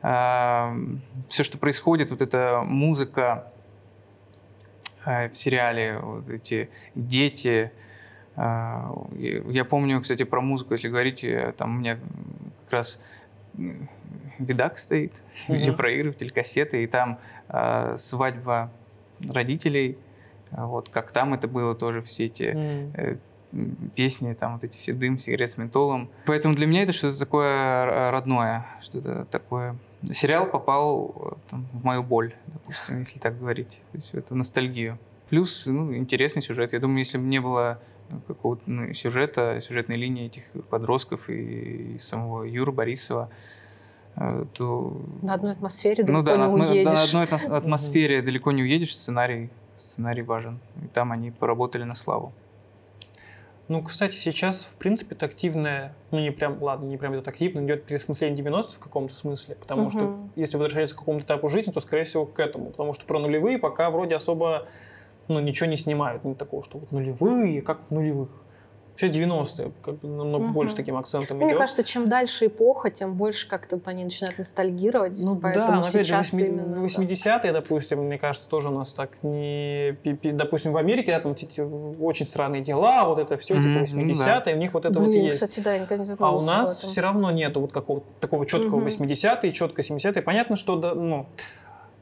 Все, 0.01 1.43
что 1.43 1.57
происходит, 1.57 2.09
вот 2.09 2.21
эта 2.21 2.61
музыка 2.65 3.51
э, 5.05 5.29
в 5.29 5.37
сериале, 5.37 5.99
вот 5.99 6.29
эти 6.29 6.69
дети. 6.95 7.71
а, 8.35 8.91
Я 9.15 9.63
помню, 9.65 10.01
кстати, 10.01 10.23
про 10.23 10.41
музыку, 10.41 10.73
если 10.73 10.89
говорить, 10.89 11.23
э, 11.23 11.53
там 11.55 11.75
у 11.75 11.79
меня 11.79 11.99
как 12.65 12.71
раз 12.73 12.99
видак 14.39 14.77
стоит, 14.77 15.13
Мгм. 15.47 15.57
видеопроигрыватель, 15.57 16.31
кассеты, 16.31 16.83
и 16.83 16.87
там 16.87 17.19
а, 17.47 17.95
свадьба 17.97 18.71
родителей, 19.29 19.97
а, 20.51 20.65
вот 20.65 20.89
как 20.89 21.11
там 21.11 21.33
это 21.35 21.47
было 21.47 21.75
тоже 21.75 22.01
все 22.01 22.25
эти 22.25 22.57
М. 22.95 23.19
э, 23.51 23.65
песни, 23.95 24.33
там 24.33 24.53
вот 24.53 24.63
эти 24.63 24.77
все 24.77 24.93
дым, 24.93 25.19
сигарет 25.19 25.49
с 25.49 25.57
ментолом. 25.57 26.09
Поэтому 26.25 26.55
для 26.55 26.67
меня 26.67 26.83
это 26.83 26.93
что-то 26.93 27.17
такое 27.19 28.11
родное, 28.11 28.65
что-то 28.81 29.25
такое. 29.25 29.75
Сериал 30.11 30.47
попал 30.47 31.13
э, 31.15 31.49
там, 31.49 31.67
в 31.73 31.83
мою 31.83 32.03
боль, 32.03 32.33
допустим, 32.47 32.99
если 32.99 33.19
так 33.19 33.37
говорить. 33.37 33.81
То 33.91 33.97
есть 33.97 34.11
в 34.13 34.15
эту 34.15 34.35
ностальгию. 34.35 34.97
Плюс 35.29 35.65
ну, 35.65 35.95
интересный 35.95 36.41
сюжет. 36.41 36.73
Я 36.73 36.79
думаю, 36.79 36.99
если 36.99 37.17
бы 37.17 37.23
не 37.23 37.39
было 37.39 37.79
какого-то 38.27 38.63
ну, 38.65 38.93
сюжета, 38.93 39.59
сюжетной 39.61 39.95
линии 39.95 40.25
этих 40.25 40.43
подростков 40.69 41.29
и, 41.29 41.95
и 41.95 41.99
самого 41.99 42.43
Юры 42.43 42.71
Борисова, 42.71 43.29
э, 44.15 44.45
то... 44.53 45.01
На 45.21 45.35
одной 45.35 45.51
атмосфере 45.51 46.03
Ну 46.07 46.21
далеко 46.21 46.23
да, 46.23 46.37
на, 46.37 46.51
не 46.51 46.51
атмо- 46.51 46.59
да, 46.59 46.65
на 46.65 46.71
уедешь. 46.71 47.07
одной 47.07 47.25
атмос- 47.25 47.57
атмосфере 47.57 48.21
далеко 48.21 48.51
не 48.51 48.63
уедешь, 48.63 48.95
сценарий, 48.95 49.49
сценарий 49.75 50.23
важен. 50.23 50.59
И 50.83 50.87
там 50.87 51.11
они 51.11 51.31
поработали 51.31 51.83
на 51.83 51.95
славу. 51.95 52.33
Ну, 53.71 53.81
кстати, 53.81 54.17
сейчас, 54.17 54.65
в 54.65 54.75
принципе, 54.75 55.15
это 55.15 55.27
активное, 55.27 55.95
ну, 56.11 56.19
не 56.19 56.31
прям, 56.31 56.61
ладно, 56.61 56.87
не 56.87 56.97
прям 56.97 57.15
идет 57.15 57.29
активно, 57.29 57.65
идет 57.65 57.85
переосмысление 57.85 58.37
90-х 58.37 58.75
в 58.75 58.79
каком-то 58.79 59.15
смысле, 59.15 59.55
потому 59.55 59.89
что 59.89 60.03
Мгм. 60.03 60.31
если 60.35 60.57
возвращается 60.57 60.93
к 60.93 60.99
какому-то 60.99 61.23
этапу 61.23 61.47
жизни, 61.47 61.71
то, 61.71 61.79
скорее 61.79 62.03
всего, 62.03 62.25
к 62.25 62.37
этому, 62.41 62.71
потому 62.71 62.91
что 62.91 63.05
про 63.05 63.17
нулевые 63.17 63.59
пока 63.59 63.89
вроде 63.89 64.15
особо, 64.15 64.67
ну, 65.29 65.39
ничего 65.39 65.69
не 65.69 65.77
снимают, 65.77 66.25
нет 66.25 66.37
такого, 66.37 66.65
что 66.65 66.79
вот 66.79 66.91
нулевые, 66.91 67.61
как 67.61 67.87
в 67.87 67.91
нулевых. 67.91 68.27
Все 68.95 69.07
90-е, 69.07 69.71
как 69.81 69.99
бы 69.99 70.07
намного 70.07 70.43
Мгм. 70.45 70.53
больше 70.53 70.75
таким 70.75 70.97
акцентом 70.97 71.37
Мне 71.37 71.47
идет. 71.49 71.57
кажется, 71.59 71.83
чем 71.83 72.09
дальше 72.09 72.47
эпоха, 72.47 72.91
тем 72.91 73.15
больше 73.15 73.47
как-то 73.47 73.77
по 73.77 73.89
ней 73.89 74.03
начинают 74.03 74.37
ностальгировать. 74.37 75.19
Ну 75.23 75.35
поэтому 75.37 75.67
да, 75.67 75.73
но 75.75 75.79
опять 75.79 75.93
же, 75.93 76.03
сейчас 76.03 76.33
80 76.33 76.47
именно... 76.49 76.75
да. 76.75 76.81
80-е, 76.85 77.51
допустим, 77.53 78.03
мне 78.03 78.17
кажется, 78.17 78.49
тоже 78.49 78.69
у 78.69 78.71
нас 78.71 78.93
так 78.93 79.11
не... 79.23 79.97
Допустим, 80.33 80.73
в 80.73 80.77
Америке, 80.77 81.11
да, 81.13 81.19
там 81.19 81.31
эти 81.31 81.61
очень 81.61 82.25
странные 82.25 82.61
дела, 82.61 83.05
вот 83.05 83.17
это 83.19 83.37
все, 83.37 83.55
типа 83.55 83.69
Мгм, 83.69 83.85
ну 83.93 84.13
80-е, 84.13 84.55
у 84.55 84.57
них 84.57 84.73
вот 84.73 84.85
это 84.85 84.99
Блин, 84.99 85.11
вот 85.11 85.25
есть. 85.25 85.35
кстати, 85.41 85.59
да, 85.61 85.73
я 85.73 85.79
никогда 85.79 86.03
не 86.03 86.15
А 86.19 86.35
у 86.35 86.41
нас 86.41 86.81
все 86.81 87.01
равно 87.01 87.31
нету 87.31 87.61
вот 87.61 87.71
какого-то 87.71 88.05
такого 88.19 88.45
четкого 88.45 88.77
Мгм. 88.79 88.87
80-е, 88.87 89.51
четко 89.51 89.81
70-е. 89.81 90.21
Понятно, 90.21 90.55
что, 90.55 90.75
да, 90.75 90.93
ну, 90.93 91.25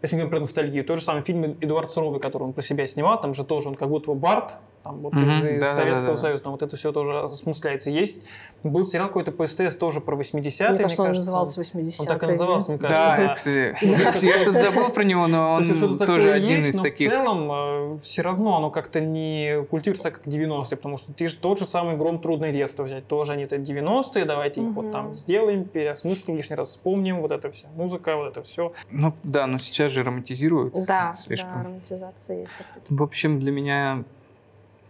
если 0.01 0.15
говорим 0.15 0.29
про 0.31 0.39
ностальгию, 0.39 0.85
тот 0.85 0.99
же 0.99 1.03
самый 1.05 1.23
фильм 1.23 1.57
Эдуард 1.59 1.91
Суровый, 1.91 2.19
который 2.19 2.43
он 2.43 2.53
про 2.53 2.61
себя 2.61 2.87
снимал, 2.87 3.19
там 3.19 3.33
же 3.33 3.43
тоже 3.43 3.67
он 3.69 3.75
как 3.75 3.89
будто 3.89 4.07
бы 4.07 4.15
Барт, 4.15 4.55
там 4.83 4.99
вот 4.99 5.13
Мгм, 5.13 5.29
из, 5.29 5.41
да-да-да-да. 5.41 5.73
Советского 5.73 6.15
Союза, 6.15 6.43
там 6.43 6.51
вот 6.53 6.61
это 6.61 6.75
все 6.77 6.91
тоже 6.91 7.19
осмысляется. 7.19 7.89
Есть, 7.89 8.23
был 8.63 8.83
сериал 8.83 9.07
какой-то 9.07 9.31
по 9.31 9.45
СТС 9.45 9.77
тоже 9.77 10.01
про 10.01 10.15
80-е, 10.15 10.69
Мне 10.69 10.77
кажется, 10.77 11.01
он 11.01 11.07
кажется. 11.09 11.13
назывался 11.15 11.59
80 11.59 11.99
Он 12.01 12.05
так 12.07 12.23
и 12.23 12.25
назывался, 12.27 12.71
мне 12.71 12.79
кажется. 12.79 13.03
Да, 13.05 13.15
да. 13.17 13.23
я, 13.23 13.33
кстати, 13.33 14.25
я 14.25 14.39
что-то 14.39 14.59
забыл 14.59 14.89
про 14.89 15.03
него, 15.03 15.27
но 15.27 15.53
он 15.53 15.97
тоже 15.97 16.31
один 16.31 16.57
есть, 16.61 16.69
из 16.69 16.77
но 16.77 16.83
таких. 16.83 17.07
в 17.07 17.11
целом 17.11 17.99
все 17.99 18.21
равно 18.21 18.57
оно 18.57 18.69
как-то 18.71 18.99
не 19.01 19.63
культивируется 19.69 20.03
так, 20.03 20.21
как 20.21 20.27
90-е, 20.27 20.77
потому 20.77 20.97
что 20.97 21.13
ты 21.13 21.27
же 21.27 21.35
тот 21.35 21.59
же 21.59 21.65
самый 21.65 21.97
«Гром 21.97 22.19
трудное 22.19 22.51
детство» 22.51 22.83
взять. 22.83 23.07
Тоже 23.07 23.33
они 23.33 23.43
это 23.43 23.57
90-е, 23.57 24.25
давайте 24.25 24.61
их 24.61 24.71
вот 24.73 24.91
там 24.91 25.15
сделаем, 25.15 25.65
переосмыслим, 25.65 26.37
лишний 26.37 26.55
раз 26.55 26.69
вспомним, 26.69 27.21
вот 27.21 27.31
это 27.31 27.51
все, 27.51 27.67
музыка, 27.75 28.15
вот 28.15 28.29
это 28.29 28.43
все. 28.43 28.73
Ну 28.91 29.13
да, 29.23 29.47
но 29.47 29.57
сейчас 29.57 29.91
же 29.91 30.03
романтизируют 30.03 30.73
Да, 30.85 31.13
да, 31.27 31.63
романтизация 31.63 32.41
есть. 32.41 32.53
В 32.89 33.03
общем, 33.03 33.39
для 33.39 33.51
меня 33.51 34.03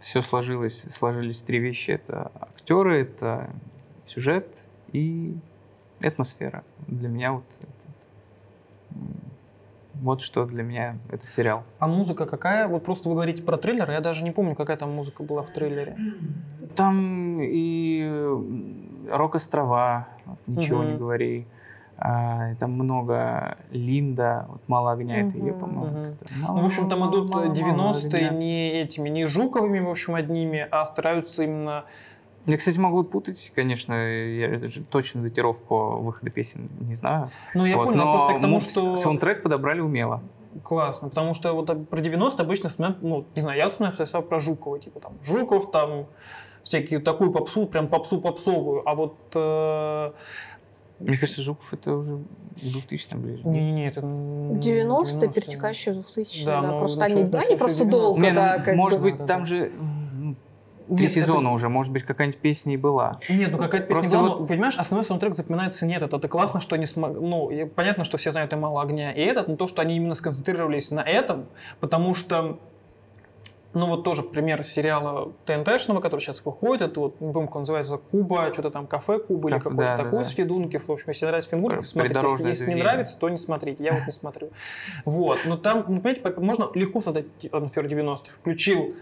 все 0.00 0.22
сложилось, 0.22 0.82
сложились 0.92 1.42
три 1.42 1.58
вещи. 1.60 1.92
Это 1.92 2.32
актеры, 2.40 3.02
это 3.02 3.50
сюжет 4.06 4.68
и 4.92 5.36
атмосфера. 6.02 6.64
Для 6.88 7.08
меня 7.08 7.32
вот 7.34 7.44
это- 7.60 8.98
м, 8.98 9.14
вот 9.94 10.20
что 10.22 10.46
для 10.46 10.62
меня 10.62 10.96
этот 11.10 11.28
сериал. 11.28 11.62
А 11.78 11.86
музыка 11.86 12.26
какая? 12.26 12.66
Вот 12.66 12.84
просто 12.84 13.08
вы 13.08 13.14
говорите 13.14 13.42
про 13.42 13.56
трейлер, 13.58 13.90
я 13.90 14.00
даже 14.00 14.24
не 14.24 14.30
помню, 14.32 14.54
какая 14.56 14.76
там 14.78 14.90
музыка 14.90 15.22
была 15.22 15.42
в 15.42 15.50
трейлере. 15.50 15.96
Там 16.74 17.34
и 17.38 18.10
рок-острова, 19.10 20.08
ничего 20.46 20.82
не 20.82 20.90
Мгм. 20.92 20.98
говори. 20.98 21.46
А, 22.02 22.54
там 22.54 22.72
много 22.72 23.58
Линда, 23.70 24.46
вот 24.48 24.62
мало 24.68 24.92
огня, 24.92 25.20
это 25.20 25.36
ее, 25.36 25.52
по-моему. 25.52 26.02
Как-то. 26.04 26.26
Ну, 26.34 26.60
в 26.62 26.66
общем, 26.66 26.88
там 26.88 27.00
Мало, 27.00 27.10
идут 27.10 27.28
мало, 27.28 27.44
мало 27.44 27.52
90-е 27.54 28.26
огня. 28.28 28.30
не 28.38 28.70
этими, 28.70 29.10
не 29.10 29.26
Жуковыми, 29.26 29.80
в 29.80 29.90
общем, 29.90 30.14
одними, 30.14 30.66
а 30.70 30.86
стараются 30.86 31.44
именно... 31.44 31.84
Я, 32.46 32.56
кстати, 32.56 32.78
могу 32.78 33.04
путать, 33.04 33.52
конечно, 33.54 33.92
я 33.92 34.56
даже 34.56 34.82
точно 34.82 35.20
датировку 35.22 35.98
выхода 35.98 36.30
песен 36.30 36.70
не 36.80 36.94
знаю. 36.94 37.30
Ну, 37.54 37.66
я 37.66 37.76
Вот, 37.76 37.88
понял, 37.88 37.98
но 37.98 38.12
просто 38.16 38.38
к 38.38 38.40
тому, 38.40 38.54
му- 38.54 38.60
что... 38.60 38.96
саундтрек 38.96 39.42
подобрали 39.42 39.80
умело. 39.80 40.22
Классно, 40.64 41.10
потому 41.10 41.34
что 41.34 41.52
вот 41.52 41.88
про 41.90 42.00
90 42.00 42.42
обычно 42.42 42.70
вспоминают, 42.70 43.02
ну, 43.02 43.26
не 43.36 43.42
знаю, 43.42 43.58
я 43.58 43.68
вспоминаю 43.68 44.22
про 44.22 44.40
Жукова, 44.40 44.78
типа 44.78 45.00
там 45.00 45.12
Жуков, 45.22 45.70
там 45.70 46.06
всякие 46.62 46.98
такую 47.00 47.30
попсу, 47.30 47.66
прям 47.66 47.88
попсу 47.88 48.20
попсовую, 48.20 48.88
а 48.88 48.94
вот 48.94 49.16
э, 49.34 50.12
Мне 51.00 51.16
кажется, 51.16 51.42
Жуков 51.42 51.72
это 51.72 51.94
уже 51.94 52.18
2000 52.62 53.14
ближе. 53.16 53.42
не-не-не, 53.44 53.88
это 53.88 54.00
м, 54.00 54.52
90-е, 54.52 55.28
90-е. 55.28 55.28
перетекающие 55.32 55.94
в 55.94 55.98
2000 56.02 56.44
Да, 56.44 56.60
да, 56.60 56.68
ну, 56.72 56.78
просто 56.80 57.04
они, 57.06 57.22
они 57.22 57.30
начало 57.30 57.56
просто 57.56 57.84
90-х. 57.84 57.90
долго 57.90 58.20
Не, 58.20 58.28
ну, 58.28 58.34
так 58.34 58.64
как 58.64 58.76
может 58.76 58.98
бы- 58.98 59.04
быть, 59.04 59.16
Да, 59.16 59.24
да, 59.24 59.26
там 59.26 59.40
да. 59.40 59.46
же 59.46 59.72
три 60.88 61.06
Нет, 61.06 61.12
это- 61.12 61.20
сезона 61.20 61.52
уже, 61.52 61.68
может 61.68 61.92
быть, 61.92 62.02
какая-нибудь 62.02 62.40
песня 62.40 62.74
и 62.74 62.76
была. 62.76 63.16
Нет, 63.28 63.50
ну 63.52 63.58
какая-то 63.58 63.86
песня 63.86 63.94
Просто 64.00 64.18
была, 64.18 64.28
вот- 64.30 64.40
но, 64.40 64.46
понимаешь, 64.46 64.76
основной 64.76 65.04
саундтрек 65.06 65.34
запоминается 65.36 65.86
нет, 65.86 66.02
это, 66.02 66.16
это 66.16 66.28
классно, 66.28 66.60
что 66.60 66.74
они 66.74 66.84
смогли, 66.84 67.20
ну, 67.20 67.50
понятно, 67.76 68.04
что 68.04 68.18
все 68.18 68.32
знают 68.32 68.52
и 68.52 68.56
«Мало 68.56 68.82
огня» 68.82 69.12
и 69.12 69.20
этот, 69.20 69.46
но 69.48 69.56
то, 69.56 69.68
что 69.68 69.82
они 69.82 69.96
именно 69.96 70.14
сконцентрировались 70.14 70.90
на 70.90 71.00
этом, 71.00 71.46
потому 71.78 72.14
что 72.14 72.58
ну 73.72 73.86
вот 73.86 74.02
тоже 74.02 74.22
пример 74.22 74.62
сериала 74.62 75.32
ТНТшного, 75.46 76.00
который 76.00 76.20
сейчас 76.20 76.44
выходит, 76.44 76.82
это 76.82 77.00
вот, 77.00 77.20
не 77.20 77.32
помню, 77.32 77.48
как 77.48 77.56
он 77.56 77.62
называется, 77.62 77.98
Куба, 77.98 78.52
что-то 78.52 78.70
там 78.70 78.86
кафе 78.86 79.18
Куба 79.18 79.50
или 79.50 79.58
какой-то 79.58 79.76
да, 79.76 79.96
такой 79.96 80.18
да. 80.18 80.24
с 80.24 80.30
Федункив. 80.30 80.88
В 80.88 80.92
общем, 80.92 81.04
если 81.08 81.26
нравится 81.26 81.50
Федункив, 81.50 81.86
смотрите. 81.86 82.20
Если, 82.20 82.48
если 82.48 82.72
не 82.72 82.82
нравится, 82.82 83.18
то 83.18 83.28
не 83.28 83.36
смотрите. 83.36 83.84
Я 83.84 83.92
вот 83.94 84.06
не 84.06 84.12
смотрю. 84.12 84.50
Вот. 85.04 85.38
Но 85.44 85.56
там, 85.56 85.84
ну, 85.88 86.00
понимаете, 86.00 86.20
по- 86.20 86.40
можно 86.40 86.68
легко 86.74 87.00
создать 87.00 87.26
атмосферу 87.46 87.88
90-х. 87.88 88.32
Включил, 88.40 88.94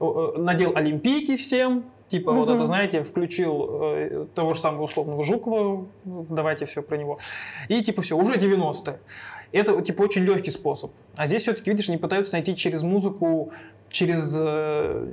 э, 0.00 0.04
э, 0.04 0.38
надел 0.38 0.72
Олимпийки 0.74 1.36
всем, 1.36 1.84
Типа, 2.10 2.32
вот 2.32 2.48
Мгм. 2.48 2.56
это, 2.56 2.66
знаете, 2.66 3.04
включил 3.04 3.68
э, 3.70 4.26
того 4.34 4.52
же 4.54 4.58
самого 4.60 4.82
условного 4.82 5.22
Жукова, 5.22 5.86
давайте 6.04 6.66
все 6.66 6.82
про 6.82 6.96
него. 6.96 7.20
И 7.68 7.80
типа 7.84 8.02
все, 8.02 8.16
уже 8.16 8.36
90-е. 8.36 8.98
Это 9.52 9.80
типа 9.82 10.02
очень 10.02 10.22
легкий 10.22 10.50
способ. 10.50 10.92
А 11.16 11.26
здесь 11.26 11.42
все-таки, 11.42 11.70
видишь, 11.70 11.88
они 11.88 11.98
пытаются 11.98 12.34
найти 12.34 12.54
через 12.54 12.82
музыку, 12.82 13.52
через 13.90 14.34
э, 14.38 15.06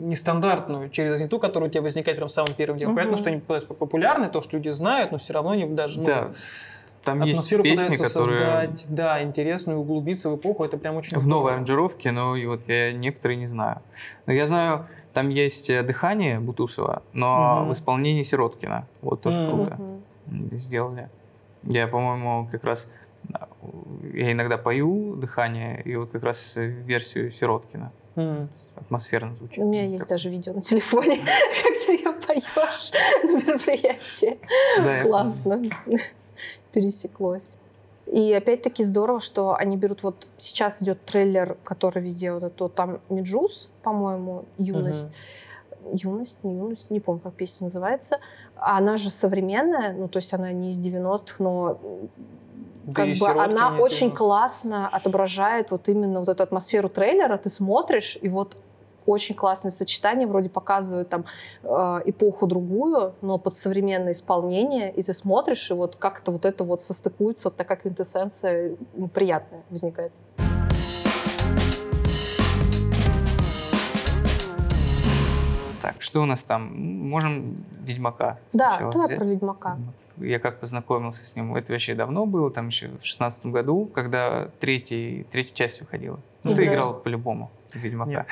нестандартную, 0.00 0.90
через 0.90 1.20
не 1.20 1.28
ту, 1.28 1.38
которая 1.38 1.68
у 1.68 1.72
тебя 1.72 1.82
возникает 1.82 2.16
прям 2.16 2.28
самым 2.28 2.54
первым 2.54 2.78
делом. 2.78 2.92
Мгм. 2.94 3.00
Понятно, 3.00 3.16
что 3.18 3.30
они 3.30 3.40
пытаются 3.40 3.68
популярны, 3.74 4.28
то, 4.28 4.42
что 4.42 4.56
люди 4.56 4.70
знают, 4.70 5.12
но 5.12 5.18
все 5.18 5.32
равно 5.32 5.50
они 5.50 5.66
даже 5.66 6.00
ну, 6.00 6.06
Да. 6.06 6.30
Там 7.04 7.20
есть 7.22 7.32
атмосферу 7.32 7.64
песни, 7.64 7.96
пытаются 7.96 8.18
которые 8.20 8.38
создать, 8.38 8.86
да, 8.88 9.22
интересную, 9.24 9.80
углубиться 9.80 10.30
в 10.30 10.36
эпоху. 10.36 10.64
Это 10.64 10.76
прям 10.76 10.94
очень 10.96 11.18
в 11.18 11.26
новой 11.26 11.40
здорово. 11.40 11.52
аранжировке, 11.54 12.12
но 12.12 12.36
и 12.36 12.46
вот 12.46 12.68
я 12.68 12.92
некоторые 12.92 13.38
не 13.38 13.48
знаю. 13.48 13.82
Но 14.26 14.32
я 14.32 14.46
знаю, 14.46 14.86
там 15.12 15.28
есть 15.28 15.68
э, 15.68 15.82
«Дыхание» 15.82 16.38
Бутусова, 16.38 17.02
но 17.12 17.56
Мгм. 17.62 17.68
в 17.70 17.72
исполнении 17.72 18.22
Сироткина. 18.22 18.86
Вот 19.00 19.20
тоже 19.20 19.40
Мгм. 19.40 19.50
круто 19.50 19.78
м, 20.28 20.58
сделали. 20.58 21.10
Я, 21.64 21.88
по-моему, 21.88 22.48
как 22.52 22.62
раз 22.62 22.88
я 24.14 24.32
иногда 24.32 24.58
пою 24.58 25.16
«Дыхание», 25.16 25.80
и 25.82 25.96
вот 25.96 26.10
как 26.10 26.24
раз 26.24 26.54
версию 26.56 27.30
Сироткина. 27.30 27.92
М. 28.16 28.48
Атмосферно 28.76 29.34
звучит. 29.36 29.58
У 29.58 29.68
меня 29.68 29.84
есть 29.86 30.08
даже 30.08 30.28
видео 30.28 30.52
на 30.52 30.60
телефоне, 30.60 31.16
как 31.16 31.86
ты 31.86 31.92
ее 31.92 32.12
поешь 32.12 32.92
на 33.24 33.32
мероприятии. 33.32 34.38
Классно. 35.02 35.62
Пересеклось. 36.72 37.56
И 38.06 38.32
опять-таки 38.32 38.84
здорово, 38.84 39.20
что 39.20 39.54
они 39.54 39.76
берут 39.76 40.02
вот 40.02 40.26
сейчас 40.36 40.82
идет 40.82 41.04
трейлер, 41.04 41.56
который 41.64 42.02
везде 42.02 42.32
вот 42.32 42.42
это 42.42 42.68
там 42.68 43.00
Меджус, 43.08 43.70
по-моему, 43.82 44.44
юность. 44.58 45.04
Юность, 45.92 46.44
не 46.44 46.56
юность, 46.56 46.90
не 46.90 47.00
помню, 47.00 47.20
как 47.22 47.34
песня 47.34 47.64
называется. 47.64 48.18
А 48.56 48.76
Она 48.76 48.96
же 48.96 49.10
современная, 49.10 49.92
ну 49.94 50.08
то 50.08 50.18
есть 50.18 50.32
она 50.34 50.52
не 50.52 50.70
из 50.70 50.86
90-х, 50.86 51.36
но 51.38 51.78
Да 52.84 52.92
как 52.94 53.16
бы 53.16 53.28
она 53.28 53.78
очень 53.78 54.10
классно 54.10 54.88
отображает 54.88 55.70
вот 55.70 55.88
именно 55.88 56.20
вот 56.20 56.28
эту 56.28 56.42
атмосферу 56.42 56.88
трейлера. 56.88 57.36
Ты 57.36 57.48
смотришь, 57.48 58.18
и 58.20 58.28
вот 58.28 58.56
очень 59.06 59.34
классное 59.34 59.70
сочетание, 59.70 60.26
вроде 60.26 60.48
показывает 60.48 61.08
там 61.08 61.24
э, 61.62 61.68
эпоху 62.06 62.46
другую, 62.46 63.14
но 63.20 63.38
под 63.38 63.54
современное 63.54 64.12
исполнение, 64.12 64.92
и 64.92 65.02
ты 65.02 65.12
смотришь, 65.12 65.70
и 65.70 65.74
вот 65.74 65.96
как-то 65.96 66.32
вот 66.32 66.44
это 66.44 66.64
вот 66.64 66.82
состыкуется, 66.82 67.48
вот 67.48 67.56
такая 67.56 67.78
квинтэссенция 67.78 68.76
приятная 69.12 69.62
возникает. 69.70 70.12
Так, 75.82 76.00
что 76.00 76.22
у 76.22 76.26
нас 76.26 76.40
там? 76.40 76.72
Можем 77.08 77.56
Ведьмака 77.80 78.38
Да, 78.52 78.70
сначала 78.70 78.92
давай 78.92 79.06
взять? 79.08 79.18
про 79.18 79.26
Ведьмака. 79.26 79.78
Я 80.16 80.38
как 80.38 80.60
познакомился 80.60 81.24
с 81.24 81.36
ним, 81.36 81.54
это 81.54 81.72
вообще 81.72 81.94
давно 81.94 82.26
было, 82.26 82.50
там 82.50 82.68
еще 82.68 82.90
в 83.00 83.04
шестнадцатом 83.06 83.52
году, 83.52 83.86
когда 83.86 84.48
третий, 84.60 85.26
третья 85.30 85.54
часть 85.54 85.80
выходила. 85.80 86.18
Ну, 86.44 86.54
ты 86.54 86.66
Играл. 86.66 86.94
по-любому 86.94 87.50
Ведьмака. 87.72 88.26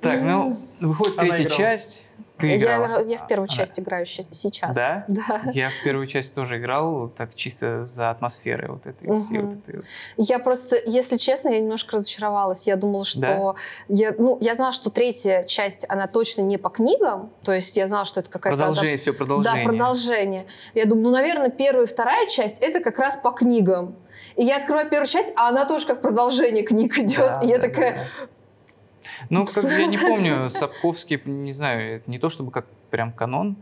Так, 0.00 0.22
ну, 0.22 0.60
выходит 0.80 1.16
третья 1.16 1.48
часть, 1.48 2.06
ты 2.42 2.48
Я, 2.48 2.56
играла. 2.56 2.86
игра- 2.86 3.00
я 3.12 3.18
в 3.18 3.26
первую 3.28 3.46
Она- 3.48 3.56
часть 3.56 3.78
играю 3.80 4.04
ща- 4.04 4.22
сейчас. 4.30 4.74
Да? 4.76 5.04
Да. 5.08 5.40
Я 5.52 5.68
в 5.68 5.84
первую 5.84 6.06
часть 6.08 6.34
тоже 6.34 6.58
играл, 6.58 7.08
так 7.08 7.34
чисто 7.34 7.84
за 7.84 8.10
атмосферой 8.10 8.68
вот 8.68 8.86
этой. 8.86 9.08
всей 9.20 9.38
Мгм. 9.38 9.46
вот 9.50 9.58
этой 9.58 9.76
вот. 9.76 9.84
Я 10.16 10.38
просто, 10.40 10.76
если 10.84 11.16
честно, 11.16 11.48
я 11.50 11.60
немножко 11.60 11.96
разочаровалась. 11.96 12.66
Я 12.66 12.76
думала, 12.76 13.04
что... 13.04 13.20
Да? 13.20 13.54
Я, 13.88 14.14
ну, 14.18 14.38
я 14.40 14.54
знала, 14.54 14.72
что 14.72 14.90
третья 14.90 15.44
часть, 15.44 15.86
она 15.88 16.06
точно 16.08 16.42
не 16.42 16.58
по 16.58 16.68
книгам. 16.68 17.30
То 17.44 17.52
есть 17.52 17.76
я 17.76 17.86
знала, 17.86 18.04
что 18.04 18.20
это 18.20 18.28
какая-то... 18.30 18.56
Продолжение, 18.58 18.96
все 18.98 19.12
продолжение. 19.12 19.64
Да, 19.64 19.68
продолжение. 19.70 20.46
Я 20.74 20.84
думаю, 20.86 21.04
ну, 21.04 21.10
наверное, 21.12 21.50
первая 21.50 21.84
и 21.84 21.88
вторая 21.88 22.26
часть 22.28 22.58
это 22.58 22.80
как 22.80 22.98
раз 22.98 23.16
по 23.16 23.30
книгам. 23.30 23.94
И 24.36 24.44
я 24.44 24.56
открываю 24.56 24.88
первую 24.88 25.06
часть, 25.06 25.32
а 25.36 25.48
она 25.48 25.64
тоже 25.66 25.86
как 25.86 26.00
продолжение 26.00 26.62
книг 26.64 26.98
идет. 26.98 27.18
Да, 27.18 27.40
и 27.42 27.48
я 27.48 27.58
да, 27.58 27.68
такая, 27.68 27.92
да, 27.92 27.96
да. 28.20 28.26
Ну, 29.30 29.44
как 29.44 29.64
бы 29.64 29.70
я 29.70 29.86
не 29.86 29.98
помню, 29.98 30.50
Сапковский, 30.50 31.20
не 31.24 31.52
знаю, 31.52 32.02
не 32.06 32.18
то 32.18 32.30
чтобы 32.30 32.50
как 32.50 32.66
прям 32.90 33.12
канон. 33.12 33.56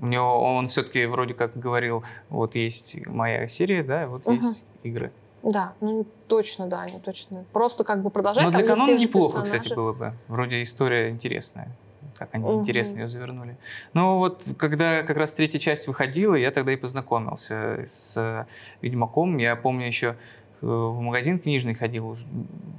У 0.00 0.06
него 0.06 0.40
он 0.56 0.68
все-таки 0.68 1.04
вроде 1.06 1.34
как 1.34 1.56
говорил, 1.56 2.04
вот 2.28 2.54
есть 2.54 3.06
моя 3.06 3.46
серия, 3.46 3.82
да, 3.82 4.06
вот 4.06 4.26
Мгм. 4.26 4.36
есть 4.36 4.64
игры. 4.82 5.12
Да, 5.42 5.74
ну 5.80 6.06
точно, 6.28 6.66
да, 6.66 6.82
они 6.82 6.98
точно. 7.00 7.44
Просто 7.52 7.84
как 7.84 8.02
бы 8.02 8.10
продолжать. 8.10 8.44
Но 8.44 8.50
для 8.50 8.62
канона 8.62 8.96
неплохо, 8.96 9.40
персонажи. 9.40 9.58
кстати, 9.58 9.74
было 9.74 9.92
бы. 9.92 10.12
Вроде 10.28 10.62
история 10.62 11.10
интересная. 11.10 11.76
Как 12.16 12.30
они 12.32 12.44
Мгм. 12.44 12.60
интересно 12.60 13.00
ее 13.00 13.08
завернули. 13.08 13.58
Но 13.92 14.18
вот 14.18 14.44
когда 14.58 15.02
как 15.02 15.16
раз 15.16 15.34
третья 15.34 15.58
часть 15.58 15.86
выходила, 15.86 16.34
я 16.34 16.50
тогда 16.50 16.72
и 16.72 16.76
познакомился 16.76 17.82
с 17.84 18.16
э, 18.16 18.46
Ведьмаком. 18.80 19.36
Я 19.38 19.54
помню 19.56 19.86
еще 19.86 20.16
в 20.60 21.00
магазин 21.00 21.38
книжный 21.38 21.74
ходил, 21.74 22.08
уже 22.08 22.26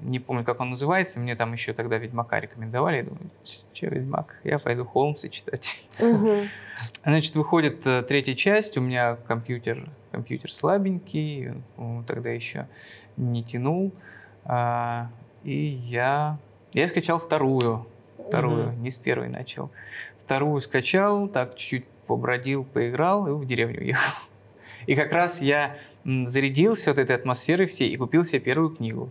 не 0.04 0.20
помню, 0.20 0.44
как 0.44 0.60
он 0.60 0.72
называется. 0.72 1.20
Мне 1.20 1.36
там 1.36 1.54
еще 1.54 1.74
тогда 1.74 1.98
Ведьмака 1.98 2.40
рекомендовали. 2.40 2.98
Я 2.98 3.04
думаю, 3.04 3.30
че 3.74 3.88
Ведьмак? 3.88 4.36
Я 4.44 4.60
пойду 4.60 4.86
Холмса 4.86 5.30
читать. 5.30 5.86
Мгм. 6.00 6.48
Значит, 7.04 7.36
выходит 7.36 7.86
э, 7.86 8.02
третья 8.04 8.34
часть, 8.34 8.78
у 8.78 8.82
меня 8.82 9.16
компьютер, 9.28 9.88
компьютер 10.12 10.52
слабенький, 10.52 11.52
он 11.78 12.04
тогда 12.06 12.30
еще 12.30 12.68
не 13.18 13.44
тянул, 13.44 13.92
А, 14.44 15.10
и 15.44 15.56
я, 15.56 16.40
я 16.74 16.88
скачал 16.88 17.20
вторую, 17.20 17.86
вторую, 18.28 18.70
Мгм. 18.72 18.82
не 18.82 18.90
с 18.90 18.98
первой 18.98 19.30
начал. 19.30 19.70
Вторую 20.18 20.60
скачал, 20.62 21.28
так 21.28 21.56
чуть-чуть 21.56 21.86
побродил, 22.08 22.64
поиграл 22.64 23.28
и 23.28 23.32
в 23.32 23.46
деревню 23.46 23.80
уехал. 23.82 24.28
И 24.88 24.96
как 24.96 25.14
раз 25.14 25.44
я 25.44 25.78
зарядился 26.04 26.92
вот 26.92 27.00
этой 27.00 27.16
атмосферой 27.16 27.68
всей 27.68 27.90
и 27.90 27.98
купил 27.98 28.24
себе 28.26 28.40
первую 28.42 28.76
книгу. 28.76 29.10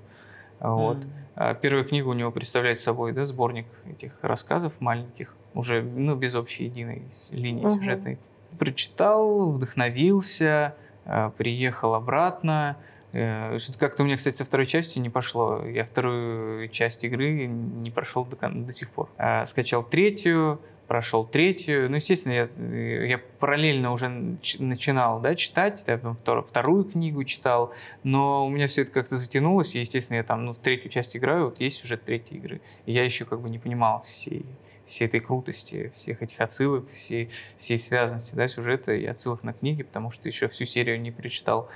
Вот. 0.60 0.98
М. 0.98 1.10
А 1.36 1.54
Первая 1.54 1.84
книга 1.84 2.08
у 2.08 2.12
него 2.12 2.30
представляет 2.30 2.80
собой 2.80 3.12
да, 3.12 3.24
сборник 3.24 3.66
этих 3.88 4.12
рассказов 4.20 4.80
маленьких, 4.80 5.34
уже 5.54 5.82
ну, 5.82 6.14
без 6.14 6.34
общей 6.34 6.64
единой 6.64 7.02
линии 7.30 7.64
Мгм. 7.64 7.78
сюжетной. 7.78 8.18
Прочитал, 8.58 9.50
вдохновился, 9.50 10.74
а, 11.06 11.30
приехал 11.30 11.94
обратно. 11.94 12.76
Э, 13.12 13.58
что-то 13.58 13.78
Как-то 13.78 14.02
у 14.02 14.06
меня, 14.06 14.16
кстати, 14.16 14.36
со 14.36 14.44
второй 14.44 14.66
части 14.66 14.98
не 14.98 15.08
пошло. 15.08 15.64
Я 15.64 15.84
вторую 15.84 16.68
часть 16.68 17.04
игры 17.04 17.46
не 17.46 17.90
прошел 17.90 18.24
до, 18.24 18.36
до 18.48 18.72
сих 18.72 18.90
пор. 18.90 19.08
А, 19.16 19.46
Скачал 19.46 19.82
третью, 19.82 20.60
прошел 20.90 21.24
третью. 21.24 21.88
Ну, 21.88 21.94
естественно, 21.94 22.32
я, 22.32 22.48
э, 22.56 23.06
я 23.06 23.18
параллельно 23.38 23.92
уже 23.92 24.06
нач- 24.06 24.60
начинал 24.60 25.20
да, 25.20 25.36
читать, 25.36 25.84
да, 25.86 25.96
там 25.96 26.16
втор- 26.20 26.42
вторую 26.42 26.82
книгу 26.82 27.22
читал, 27.22 27.72
но 28.02 28.44
у 28.44 28.50
меня 28.50 28.66
все 28.66 28.82
это 28.82 28.90
как-то 28.90 29.16
затянулось, 29.16 29.76
и, 29.76 29.78
естественно, 29.78 30.16
я 30.16 30.24
там 30.24 30.44
ну, 30.44 30.52
в 30.52 30.58
третью 30.58 30.90
часть 30.90 31.16
играю, 31.16 31.44
вот 31.44 31.60
есть 31.60 31.78
сюжет 31.78 32.02
третьей 32.02 32.38
игры, 32.38 32.60
и 32.86 32.92
я 32.92 33.04
еще 33.04 33.24
как 33.24 33.40
бы 33.40 33.48
не 33.50 33.60
понимал 33.60 34.00
всей, 34.00 34.44
всей 34.84 35.04
этой 35.04 35.20
крутости, 35.20 35.92
всех 35.94 36.22
этих 36.22 36.40
отсылок, 36.40 36.90
всей, 36.90 37.30
всей 37.56 37.78
связанности 37.78 38.34
да, 38.34 38.48
сюжета 38.48 38.90
и 38.92 39.06
отсылок 39.06 39.44
на 39.44 39.52
книги, 39.52 39.84
потому 39.84 40.10
что 40.10 40.28
еще 40.28 40.48
всю 40.48 40.64
серию 40.64 41.00
не 41.00 41.12
перечитал. 41.12 41.68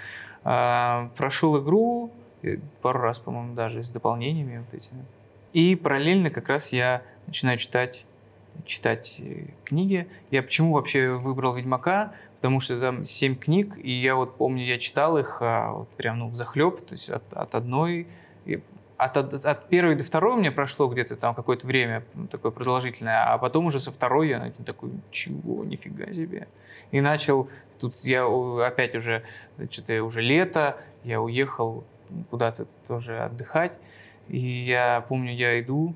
А, 0.42 1.12
прошел 1.16 1.62
игру 1.62 2.10
э, 2.42 2.56
пару 2.82 2.98
раз, 2.98 3.20
по-моему, 3.20 3.54
даже 3.54 3.84
с 3.84 3.90
дополнениями 3.90 4.58
вот 4.58 4.74
этими. 4.74 5.04
И 5.52 5.76
параллельно 5.76 6.30
как 6.30 6.48
раз 6.48 6.72
я 6.72 7.02
начинаю 7.28 7.58
читать 7.58 8.06
читать 8.64 9.16
э, 9.18 9.46
книги. 9.64 10.08
Я 10.30 10.42
почему 10.42 10.74
вообще 10.74 11.12
выбрал 11.12 11.54
Ведьмака? 11.54 12.14
Потому 12.36 12.60
что 12.60 12.78
там 12.78 13.04
семь 13.04 13.36
книг, 13.36 13.74
и 13.82 13.90
я 13.90 14.16
вот 14.16 14.36
помню, 14.36 14.64
я 14.64 14.78
читал 14.78 15.16
их 15.16 15.38
а, 15.40 15.72
вот 15.72 15.88
прям 15.96 16.18
ну, 16.18 16.28
в 16.28 16.34
захлеб, 16.34 16.84
то 16.84 16.94
есть 16.94 17.08
от, 17.08 17.32
от 17.32 17.54
одной 17.54 18.06
от, 18.96 19.16
от, 19.16 19.44
от 19.44 19.68
первой 19.68 19.96
до 19.96 20.04
второй 20.04 20.34
у 20.34 20.36
меня 20.36 20.52
прошло 20.52 20.86
где-то 20.88 21.16
там 21.16 21.34
какое-то 21.34 21.66
время 21.66 22.04
ну, 22.14 22.26
такое 22.26 22.52
продолжительное, 22.52 23.24
а 23.24 23.38
потом 23.38 23.66
уже 23.66 23.80
со 23.80 23.90
второй 23.90 24.28
я 24.28 24.52
такой, 24.64 24.90
чего, 25.10 25.64
нифига 25.64 26.12
себе. 26.12 26.48
И 26.90 27.00
начал, 27.00 27.48
тут 27.80 27.94
я 28.04 28.26
опять 28.66 28.94
уже, 28.94 29.24
что-то 29.70 30.02
уже 30.02 30.22
лето, 30.22 30.76
я 31.02 31.20
уехал 31.20 31.84
куда-то 32.30 32.66
тоже 32.86 33.18
отдыхать, 33.18 33.78
и 34.28 34.38
я 34.38 35.04
помню, 35.08 35.34
я 35.34 35.60
иду, 35.60 35.94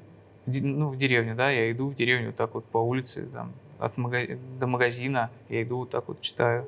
ну, 0.49 0.89
в 0.89 0.97
деревню, 0.97 1.35
да, 1.35 1.51
я 1.51 1.71
иду 1.71 1.89
в 1.89 1.95
деревню 1.95 2.27
вот 2.29 2.37
так 2.37 2.55
вот 2.55 2.65
по 2.67 2.79
улице, 2.79 3.27
там, 3.33 3.53
от 3.79 3.97
мага- 3.97 4.39
до 4.59 4.67
магазина, 4.67 5.31
я 5.49 5.63
иду 5.63 5.79
вот 5.79 5.91
так 5.91 6.09
вот 6.09 6.21
читаю. 6.21 6.67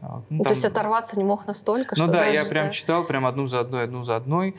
А, 0.00 0.16
ну, 0.16 0.22
Ну, 0.30 0.38
то 0.38 0.44
там- 0.44 0.52
есть 0.52 0.64
оторваться 0.64 1.16
не 1.18 1.24
мог 1.24 1.46
настолько, 1.46 1.94
ну 1.96 2.04
что 2.04 2.12
да, 2.12 2.24
даже, 2.26 2.34
я 2.40 2.44
прям 2.44 2.66
да. 2.66 2.70
читал 2.72 3.04
прям 3.04 3.24
одну 3.26 3.46
за 3.46 3.60
одной, 3.60 3.84
одну 3.84 4.02
за 4.04 4.16
одной. 4.16 4.54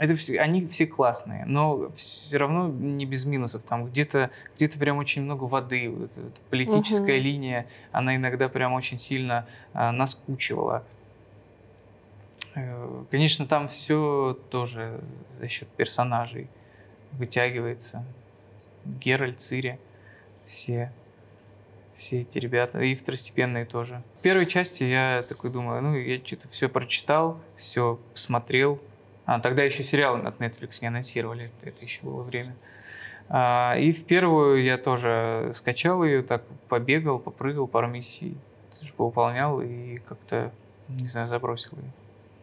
Это 0.00 0.14
все, 0.14 0.38
они 0.38 0.64
все 0.68 0.86
классные, 0.86 1.44
но 1.46 1.90
все 1.96 2.36
равно 2.36 2.68
не 2.68 3.04
без 3.04 3.24
минусов. 3.24 3.64
Там 3.64 3.86
где-то 3.86 4.30
где 4.56 4.68
прям 4.68 4.98
очень 4.98 5.22
много 5.22 5.44
воды. 5.44 5.90
Вот 5.90 6.12
эта 6.12 6.20
вот 6.22 6.34
политическая 6.50 7.14
Мгм. 7.16 7.24
линия, 7.24 7.66
она 7.90 8.14
иногда 8.14 8.48
прям 8.48 8.74
очень 8.74 8.98
сильно 8.98 9.46
а, 9.72 9.90
наскучивала. 9.90 10.84
Э, 12.54 13.04
Конечно, 13.10 13.46
там 13.46 13.68
все 13.68 14.38
тоже 14.50 15.00
за 15.40 15.48
счет 15.48 15.68
персонажей 15.68 16.48
вытягивается. 17.12 18.04
Геральт, 18.84 19.40
Цири, 19.40 19.78
все, 20.46 20.92
все 21.96 22.22
эти 22.22 22.38
ребята, 22.38 22.80
и 22.80 22.94
второстепенные 22.94 23.66
тоже. 23.66 24.02
В 24.18 24.22
первой 24.22 24.46
части 24.46 24.84
я 24.84 25.24
такой 25.28 25.50
думаю, 25.50 25.82
ну, 25.82 25.94
я 25.94 26.18
что-то 26.24 26.48
все 26.48 26.68
прочитал, 26.68 27.40
все 27.56 27.98
посмотрел. 28.12 28.80
А, 29.26 29.40
тогда 29.40 29.62
еще 29.62 29.82
сериал 29.82 30.16
от 30.26 30.40
Netflix 30.40 30.78
не 30.80 30.88
анонсировали, 30.88 31.50
это 31.62 31.84
еще 31.84 32.00
было 32.02 32.22
время. 32.22 32.56
А, 33.28 33.76
и 33.78 33.92
в 33.92 34.04
первую 34.04 34.62
я 34.62 34.78
тоже 34.78 35.52
скачал 35.54 36.02
ее, 36.02 36.22
так 36.22 36.44
побегал, 36.68 37.18
попрыгал 37.18 37.66
пару 37.66 37.88
миссий, 37.88 38.38
выполнял 38.96 39.60
и 39.60 39.98
как-то, 39.98 40.50
не 40.88 41.08
знаю, 41.08 41.28
забросил 41.28 41.76
ее. 41.76 41.92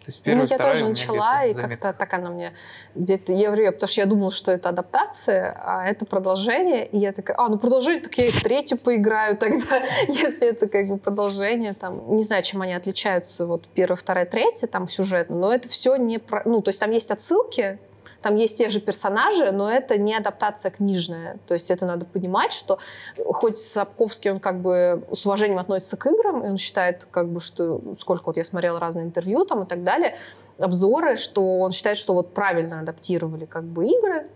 То 0.05 0.11
есть 0.11 0.19
Ну, 0.19 0.23
первая, 0.23 0.47
я 0.47 0.57
тоже 0.59 0.85
начала, 0.87 1.45
и 1.45 1.53
как-то 1.55 1.91
так 1.91 2.13
она 2.13 2.29
мне 2.29 2.53
где-то 2.93 3.33
я 3.33 3.47
говорю, 3.47 3.71
потому 3.71 3.87
что 3.87 4.01
я 4.01 4.05
думала, 4.05 4.31
что 4.31 4.51
это 4.51 4.69
адаптация, 4.69 5.59
а 5.59 5.87
это 5.87 6.05
продолжение, 6.05 6.85
и 6.85 6.99
я 6.99 7.11
такая, 7.11 7.35
а, 7.39 7.49
ну 7.49 7.57
продолжение, 7.57 8.01
так 8.01 8.15
я 8.19 8.27
и 8.27 8.31
в 8.31 8.43
третью 8.43 8.77
поиграю 8.77 9.35
тогда, 9.35 9.83
если 10.07 10.47
это 10.47 10.69
как 10.69 10.87
бы 10.87 10.97
продолжение, 10.97 11.73
там, 11.73 12.15
не 12.15 12.21
знаю, 12.21 12.43
чем 12.43 12.61
они 12.61 12.73
отличаются, 12.73 13.47
вот 13.47 13.67
первая, 13.73 13.95
вторая, 13.95 14.27
третья, 14.27 14.67
там, 14.67 14.87
сюжетно, 14.87 15.37
но 15.37 15.51
это 15.51 15.69
все 15.69 15.95
не 15.95 16.19
про, 16.19 16.43
ну, 16.45 16.61
то 16.61 16.69
есть 16.69 16.79
там 16.79 16.91
есть 16.91 17.09
отсылки, 17.09 17.79
там 18.21 18.35
есть 18.35 18.57
те 18.57 18.69
же 18.69 18.79
персонажи, 18.79 19.51
но 19.51 19.69
это 19.69 19.97
не 19.97 20.15
адаптация 20.15 20.71
книжная. 20.71 21.37
То 21.47 21.53
есть 21.53 21.71
это 21.71 21.85
надо 21.85 22.05
понимать, 22.05 22.53
что 22.53 22.79
хоть 23.25 23.57
Сапковский, 23.57 24.31
он 24.31 24.39
как 24.39 24.61
бы 24.61 25.03
с 25.11 25.25
уважением 25.25 25.59
относится 25.59 25.97
к 25.97 26.05
играм, 26.07 26.43
и 26.45 26.49
он 26.49 26.57
считает, 26.57 27.07
как 27.11 27.29
бы, 27.29 27.39
что 27.39 27.81
сколько 27.99 28.25
вот 28.27 28.37
я 28.37 28.43
смотрела 28.43 28.79
разные 28.79 29.05
интервью 29.05 29.45
там 29.45 29.63
и 29.63 29.65
так 29.65 29.83
далее, 29.83 30.15
обзоры, 30.57 31.15
что 31.15 31.59
он 31.59 31.71
считает, 31.71 31.97
что 31.97 32.13
вот 32.13 32.33
правильно 32.33 32.79
адаптировали 32.79 33.45
как 33.45 33.63
бы 33.63 33.85
игры 33.85 34.27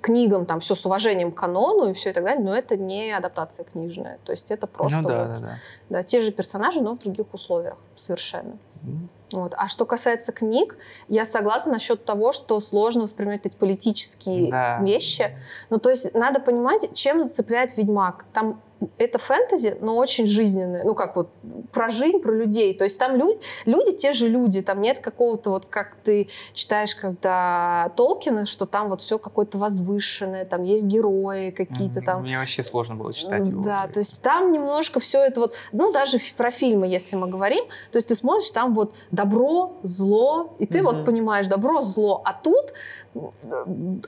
книгам, 0.00 0.46
там 0.46 0.60
все 0.60 0.74
с 0.74 0.84
уважением 0.84 1.30
к 1.30 1.36
канону 1.36 1.90
и 1.90 1.92
все 1.92 2.10
и 2.10 2.12
так 2.12 2.24
далее, 2.24 2.44
но 2.44 2.56
это 2.56 2.76
не 2.76 3.12
адаптация 3.12 3.64
книжная. 3.64 4.18
То 4.24 4.32
есть 4.32 4.50
это 4.50 4.66
просто 4.66 5.00
ну, 5.00 5.08
да, 5.08 5.24
вот, 5.24 5.34
да, 5.34 5.40
да. 5.40 5.58
да, 5.90 6.02
те 6.02 6.20
же 6.20 6.32
персонажи, 6.32 6.80
но 6.80 6.94
в 6.94 6.98
других 6.98 7.32
условиях 7.32 7.76
совершенно. 7.94 8.58
Ну, 8.82 9.08
Вот. 9.32 9.54
А 9.56 9.66
что 9.68 9.84
касается 9.86 10.32
книг, 10.32 10.76
я 11.08 11.24
согласна 11.24 11.72
насчет 11.72 12.04
того, 12.04 12.32
что 12.32 12.60
сложно 12.60 13.02
воспринимать 13.02 13.44
эти 13.46 13.56
политические 13.56 14.50
Да. 14.50 14.78
вещи. 14.80 15.36
Ну, 15.70 15.78
то 15.78 15.90
есть 15.90 16.14
надо 16.14 16.40
понимать, 16.40 16.94
чем 16.94 17.22
зацепляет 17.22 17.76
Ведьмак. 17.76 18.24
Там 18.32 18.60
это 18.98 19.18
фэнтези, 19.18 19.76
но 19.80 19.96
очень 19.96 20.26
жизненное. 20.26 20.84
Ну, 20.84 20.94
как 20.94 21.16
вот 21.16 21.30
про 21.72 21.88
жизнь, 21.88 22.18
про 22.18 22.32
людей. 22.32 22.74
То 22.74 22.84
есть 22.84 22.98
там 22.98 23.16
люди, 23.16 23.38
люди 23.64 23.92
те 23.92 24.12
же 24.12 24.28
люди. 24.28 24.62
Там 24.62 24.80
нет 24.80 24.98
какого-то 24.98 25.50
вот, 25.50 25.66
как 25.66 25.96
ты 26.02 26.28
читаешь, 26.52 26.94
когда 26.94 27.92
Толкина, 27.96 28.46
что 28.46 28.66
там 28.66 28.88
вот 28.88 29.00
все 29.00 29.18
какое-то 29.18 29.58
возвышенное, 29.58 30.44
там 30.44 30.62
есть 30.62 30.84
герои 30.84 31.50
какие-то 31.50 32.00
там. 32.00 32.22
Мне 32.22 32.38
вообще 32.38 32.62
сложно 32.62 32.94
было 32.96 33.12
читать 33.12 33.46
его. 33.48 33.62
Да, 33.62 33.86
то 33.88 34.00
есть 34.00 34.22
там 34.22 34.52
немножко 34.52 35.00
все 35.00 35.20
это 35.24 35.40
вот, 35.40 35.54
ну 35.72 35.92
даже 35.92 36.18
про 36.36 36.50
фильмы, 36.50 36.86
если 36.86 37.16
мы 37.16 37.28
говорим, 37.28 37.64
то 37.90 37.96
есть 37.96 38.08
ты 38.08 38.14
смотришь 38.14 38.50
там 38.50 38.74
вот 38.74 38.94
добро, 39.10 39.76
зло, 39.82 40.54
и 40.58 40.66
ты 40.66 40.82
вот 40.82 40.96
Мгм. 40.96 41.04
понимаешь 41.04 41.46
добро, 41.46 41.82
зло, 41.82 42.22
а 42.24 42.32
тут 42.32 42.72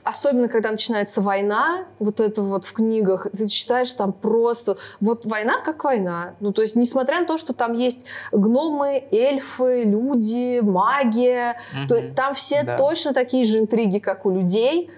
особенно 0.03 0.47
когда 0.47 0.71
начинается 0.71 1.21
война, 1.21 1.85
вот 1.99 2.19
это 2.19 2.41
вот 2.41 2.65
в 2.65 2.73
книгах, 2.73 3.27
ты 3.31 3.47
читаешь 3.47 3.91
там 3.93 4.13
просто, 4.13 4.77
вот 4.99 5.25
война 5.25 5.61
как 5.63 5.83
война, 5.83 6.35
ну 6.39 6.51
то 6.53 6.61
есть 6.61 6.75
несмотря 6.75 7.19
на 7.21 7.25
то, 7.25 7.37
что 7.37 7.53
там 7.53 7.73
есть 7.73 8.05
гномы, 8.31 9.03
эльфы, 9.11 9.83
люди, 9.83 10.59
магия, 10.59 11.57
то 11.87 11.95
Мгм. 11.95 12.13
там 12.15 12.33
все 12.33 12.63
Да. 12.63 12.77
точно 12.77 13.13
такие 13.13 13.45
же 13.45 13.59
интриги, 13.59 13.99
как 13.99 14.25
у 14.25 14.31
людей. 14.31 14.89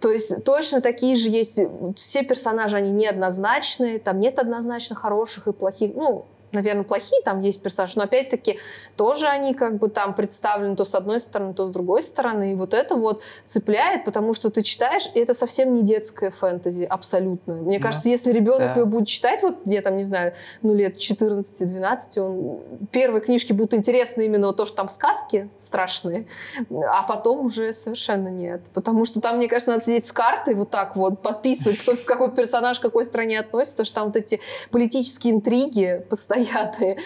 То 0.00 0.10
есть 0.10 0.42
точно 0.44 0.80
такие 0.80 1.14
же 1.14 1.28
есть. 1.28 1.60
Все 1.94 2.24
персонажи, 2.24 2.76
они 2.76 2.90
неоднозначные. 2.90 4.00
Там 4.00 4.18
нет 4.18 4.40
однозначно 4.40 4.96
хороших 4.96 5.46
и 5.46 5.52
плохих. 5.52 5.92
Ну, 5.94 6.24
наверное, 6.54 6.84
плохие 6.84 7.20
там 7.22 7.40
есть 7.40 7.62
персонажи, 7.62 7.94
но 7.96 8.04
опять-таки 8.04 8.58
тоже 8.96 9.26
они 9.26 9.54
как 9.54 9.78
бы 9.78 9.88
там 9.88 10.14
представлены 10.14 10.76
то 10.76 10.84
с 10.84 10.94
одной 10.94 11.20
стороны, 11.20 11.54
то 11.54 11.66
с 11.66 11.70
другой 11.70 12.02
стороны. 12.02 12.52
И 12.52 12.54
вот 12.54 12.74
это 12.74 12.94
вот 12.94 13.22
цепляет, 13.44 14.04
потому 14.04 14.32
что 14.32 14.50
ты 14.50 14.62
читаешь, 14.62 15.08
и 15.14 15.20
это 15.20 15.34
совсем 15.34 15.74
не 15.74 15.82
детская 15.82 16.30
фэнтези, 16.30 16.84
абсолютно. 16.84 17.54
Мне 17.54 17.78
Да. 17.78 17.84
кажется, 17.86 18.08
если 18.08 18.32
ребенок 18.32 18.74
Да. 18.74 18.80
ее 18.80 18.84
будет 18.86 19.08
читать, 19.08 19.42
вот 19.42 19.56
я 19.64 19.82
там, 19.82 19.96
не 19.96 20.02
знаю, 20.02 20.32
ну 20.62 20.74
лет 20.74 20.96
14-12, 20.96 22.18
он... 22.20 22.60
первые 22.90 23.20
книжки 23.20 23.52
будут 23.52 23.74
интересны 23.74 24.22
именно 24.22 24.48
вот 24.48 24.56
то, 24.56 24.64
что 24.64 24.76
там 24.76 24.88
сказки 24.88 25.48
страшные, 25.58 26.26
а 26.70 27.02
потом 27.02 27.46
уже 27.46 27.72
совершенно 27.72 28.28
нет. 28.28 28.62
Потому 28.72 29.04
что 29.04 29.20
там, 29.20 29.36
мне 29.36 29.48
кажется, 29.48 29.70
надо 29.72 29.82
сидеть 29.84 30.06
с 30.06 30.12
картой 30.12 30.54
вот 30.54 30.70
так 30.70 30.96
вот, 30.96 31.22
подписывать, 31.22 31.78
кто, 31.78 31.96
какой 31.96 32.30
персонаж 32.32 32.78
к 32.78 32.82
какой 32.82 33.04
стране 33.04 33.38
относится, 33.40 33.74
потому 33.74 33.86
что 33.86 33.94
там 33.94 34.06
вот 34.06 34.16
эти 34.16 34.40
политические 34.70 35.34
интриги 35.34 36.04
постоянные, 36.08 36.43
э, 36.52 36.96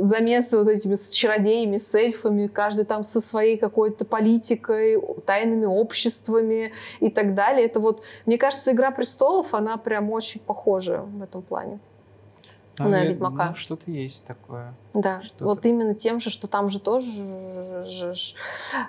замесы 0.00 0.58
вот 0.58 0.68
этими 0.68 0.94
с 0.94 1.10
чародеями, 1.10 1.76
с 1.76 1.94
эльфами, 1.94 2.46
каждый 2.46 2.84
там 2.84 3.02
со 3.02 3.20
своей 3.20 3.56
какой-то 3.56 4.04
политикой, 4.04 5.00
тайными 5.26 5.66
обществами 5.66 6.72
и 7.00 7.10
так 7.10 7.34
далее. 7.34 7.66
Это 7.66 7.80
вот, 7.80 8.02
мне 8.26 8.38
кажется, 8.38 8.72
«Игра 8.72 8.90
престолов», 8.90 9.54
она 9.54 9.76
прям 9.76 10.10
очень 10.10 10.40
похожа 10.40 11.02
в 11.02 11.22
этом 11.22 11.42
плане. 11.42 11.78
Ну, 12.78 12.88
На 12.88 13.00
я- 13.02 13.10
Ведьмака. 13.10 13.48
ну, 13.50 13.54
что-то 13.56 13.90
есть 13.90 14.24
такое. 14.24 14.74
Да, 14.94 15.20
Что-то. 15.22 15.44
вот 15.44 15.66
именно 15.66 15.92
тем 15.92 16.18
же, 16.18 16.30
что 16.30 16.46
там 16.48 16.70
же 16.70 16.80
тоже... 16.80 17.84
ж- 17.84 18.14
ж- 18.14 18.34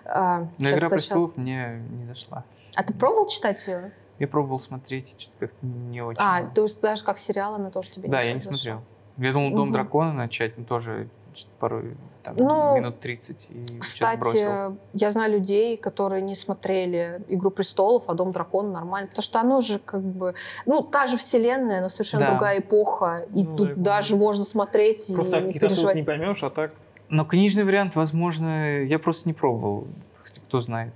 а, 0.05 0.47
Но 0.59 0.69
«Игра 0.69 0.89
престолов» 0.89 1.35
мне 1.35 1.83
не 1.91 2.05
зашла. 2.05 2.45
А 2.75 2.83
ты 2.83 2.93
пробовал 2.93 3.27
читать 3.27 3.67
ее? 3.67 3.91
Я 4.17 4.27
пробовал 4.29 4.59
смотреть, 4.59 5.15
что-то 5.17 5.35
как-то 5.39 5.65
не 5.65 6.01
очень. 6.01 6.21
А, 6.23 6.43
то 6.55 6.61
есть 6.61 6.79
даже 6.79 7.03
как 7.03 7.17
сериал 7.19 7.55
она 7.55 7.69
тоже 7.69 7.89
тебе 7.89 8.07
да, 8.07 8.21
не 8.21 8.27
я 8.27 8.33
не 8.33 8.39
зашла? 8.39 8.53
смотрел. 8.55 8.81
Я 9.17 9.33
думал 9.33 9.51
«Дом 9.51 9.69
Мгм. 9.69 9.73
дракона» 9.73 10.13
начать, 10.13 10.57
но 10.57 10.63
тоже 10.65 11.07
что-то 11.33 11.51
порой 11.59 11.97
там, 12.23 12.35
Ну, 12.37 12.75
минут 12.75 12.99
30 12.99 13.47
и 13.49 13.79
Кстати, 13.79 14.71
я 14.93 15.09
знаю 15.09 15.31
людей, 15.33 15.77
которые 15.77 16.21
не 16.21 16.35
смотрели 16.35 17.21
«Игру 17.29 17.51
престолов», 17.51 18.03
а 18.07 18.13
«Дом 18.13 18.31
дракона» 18.31 18.71
нормально, 18.71 19.07
потому 19.07 19.23
что 19.23 19.39
оно 19.39 19.61
же 19.61 19.79
как 19.79 20.01
бы, 20.01 20.33
ну, 20.65 20.81
та 20.81 21.05
же 21.05 21.17
вселенная, 21.17 21.81
но 21.81 21.89
совершенно 21.89 22.25
Да. 22.25 22.31
другая 22.31 22.59
эпоха, 22.59 23.25
и 23.33 23.43
Ну, 23.43 23.55
тут 23.55 23.73
да, 23.75 23.93
даже 23.95 24.15
можно 24.15 24.43
смотреть 24.43 25.09
и 25.09 25.15
Просто 25.15 25.31
так 25.37 25.45
не 25.45 25.53
переживать. 25.53 25.95
не 25.95 26.03
поймешь, 26.03 26.43
а 26.43 26.49
так... 26.49 26.71
Но 27.09 27.25
книжный 27.25 27.63
вариант, 27.65 27.95
возможно, 27.95 28.83
я 28.83 28.97
просто 28.99 29.27
не 29.27 29.33
пробовал. 29.33 29.87
Кто 30.47 30.61
знает. 30.61 30.93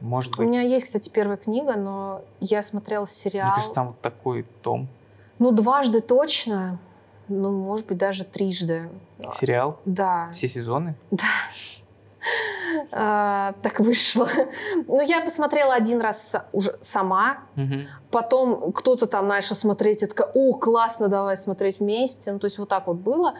Может 0.00 0.34
У 0.34 0.38
быть. 0.38 0.48
меня 0.48 0.62
есть, 0.62 0.86
кстати, 0.86 1.10
первая 1.10 1.36
книга, 1.36 1.76
но 1.76 2.22
я 2.40 2.62
смотрела 2.62 3.02
Мне 3.02 3.08
сериал, 3.10 3.54
кажется, 3.54 3.74
там 3.74 3.86
вот 3.88 4.00
такой 4.00 4.44
том. 4.62 4.88
ну, 5.38 5.50
дважды 5.52 6.00
точно, 6.00 6.78
ну, 7.30 7.64
может 7.64 7.86
быть, 7.86 7.98
даже 7.98 8.24
трижды. 8.24 8.90
Сериал. 9.32 9.80
Да. 9.84 10.30
Все 10.32 10.48
сезоны. 10.48 10.94
А, 12.92 13.54
так 13.62 13.80
вышло. 13.80 14.28
Ну, 14.86 15.00
я 15.00 15.20
посмотрела 15.20 15.74
один 15.74 16.00
раз 16.00 16.34
уже 16.52 16.76
сама. 16.80 17.38
Потом 18.10 18.72
кто-то 18.72 19.06
там 19.06 19.28
начал 19.28 19.54
смотреть, 19.54 20.02
и 20.02 20.06
такая, 20.06 20.30
о, 20.34 20.54
классно, 20.54 21.08
давай 21.08 21.36
смотреть 21.36 21.80
вместе. 21.80 22.32
Ну, 22.32 22.38
то 22.38 22.46
есть 22.46 22.58
вот 22.58 22.68
так 22.68 22.88
вот 22.88 22.96
было. 22.96 23.34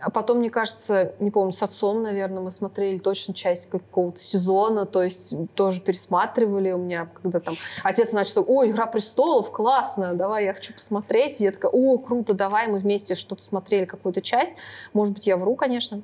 А 0.00 0.10
потом, 0.10 0.38
мне 0.38 0.50
кажется, 0.50 1.12
не 1.18 1.30
помню, 1.30 1.52
с 1.52 1.62
отцом, 1.62 2.02
наверное, 2.02 2.40
мы 2.40 2.50
смотрели 2.50 2.98
точно 2.98 3.34
часть 3.34 3.68
какого-то 3.68 4.18
сезона, 4.18 4.86
то 4.86 5.02
есть 5.02 5.34
тоже 5.54 5.80
пересматривали 5.80 6.70
у 6.70 6.78
меня, 6.78 7.08
когда 7.20 7.40
там 7.40 7.56
отец 7.82 8.12
начал, 8.12 8.44
о, 8.46 8.64
«Игра 8.64 8.86
престолов», 8.86 9.50
классно, 9.50 10.14
давай, 10.14 10.44
я 10.44 10.54
хочу 10.54 10.72
посмотреть. 10.72 11.40
И 11.40 11.44
я 11.44 11.50
такая, 11.50 11.72
о, 11.72 11.98
круто, 11.98 12.34
давай, 12.34 12.68
мы 12.68 12.78
вместе 12.78 13.14
что-то 13.14 13.42
смотрели, 13.42 13.86
какую-то 13.86 14.20
часть. 14.20 14.52
Может 14.92 15.14
быть, 15.14 15.26
я 15.26 15.36
вру, 15.36 15.56
конечно. 15.56 16.02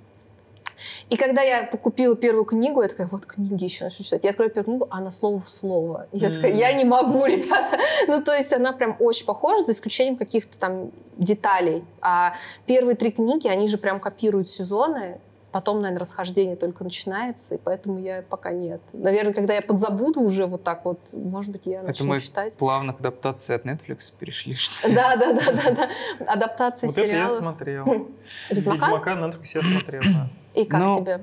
И 1.10 1.16
когда 1.16 1.42
я 1.42 1.66
купила 1.66 2.16
первую 2.16 2.44
книгу, 2.44 2.82
я 2.82 2.88
такая, 2.88 3.06
вот 3.08 3.26
книги 3.26 3.64
еще 3.64 3.84
начну 3.84 4.04
читать. 4.04 4.24
Я 4.24 4.30
открою 4.30 4.50
первую 4.50 4.64
книгу, 4.78 4.86
она 4.90 5.10
слово 5.10 5.40
в 5.40 5.48
слово. 5.48 6.06
Я 6.12 6.30
такая, 6.30 6.50
Мгм. 6.52 6.60
я 6.60 6.72
не 6.72 6.84
могу, 6.84 7.24
ребята. 7.26 7.78
Ну, 8.06 8.22
то 8.22 8.32
есть 8.34 8.52
она 8.52 8.72
прям 8.72 8.96
очень 9.00 9.26
похожа, 9.26 9.62
за 9.62 9.72
исключением 9.72 10.16
каких-то 10.16 10.58
там 10.58 10.90
деталей. 11.16 11.84
А 12.00 12.34
первые 12.66 12.96
три 12.96 13.10
книги, 13.10 13.48
они 13.48 13.68
же 13.68 13.78
прям 13.78 13.98
копируют 14.00 14.48
сезоны. 14.48 15.20
Потом, 15.50 15.78
наверное, 15.78 16.00
расхождение 16.00 16.56
только 16.56 16.84
начинается, 16.84 17.54
и 17.54 17.58
поэтому 17.58 17.98
я 17.98 18.20
пока 18.28 18.52
нет. 18.52 18.82
Наверное, 18.92 19.32
когда 19.32 19.54
я 19.54 19.62
подзабуду 19.62 20.20
уже 20.20 20.44
вот 20.44 20.62
так 20.62 20.84
вот, 20.84 20.98
может 21.14 21.50
быть, 21.50 21.64
я 21.64 21.78
Это 21.78 21.86
начну 21.86 22.06
мы 22.08 22.20
читать. 22.20 22.54
плавно 22.58 22.92
к 22.92 23.00
адаптации 23.00 23.54
от 23.54 23.64
Netflix 23.64 24.12
перешли. 24.16 24.52
что 24.54 24.86
ли? 24.88 24.94
Да, 24.94 25.16
да, 25.16 25.32
да, 25.32 25.52
да, 25.52 25.70
да. 25.70 25.88
Адаптация 26.26 26.88
Вот 26.88 26.98
это 26.98 27.06
я 27.06 27.12
сериалов. 27.14 27.38
смотрел. 27.38 27.84
Ведьмака? 28.50 28.86
Ведьмака 28.88 29.14
на 29.14 29.24
Netflix 29.30 29.46
я 29.54 29.62
смотрел, 29.62 30.02
да. 30.04 30.28
И 30.58 30.64
как 30.64 30.80
Ну, 30.82 30.96
тебе? 31.00 31.20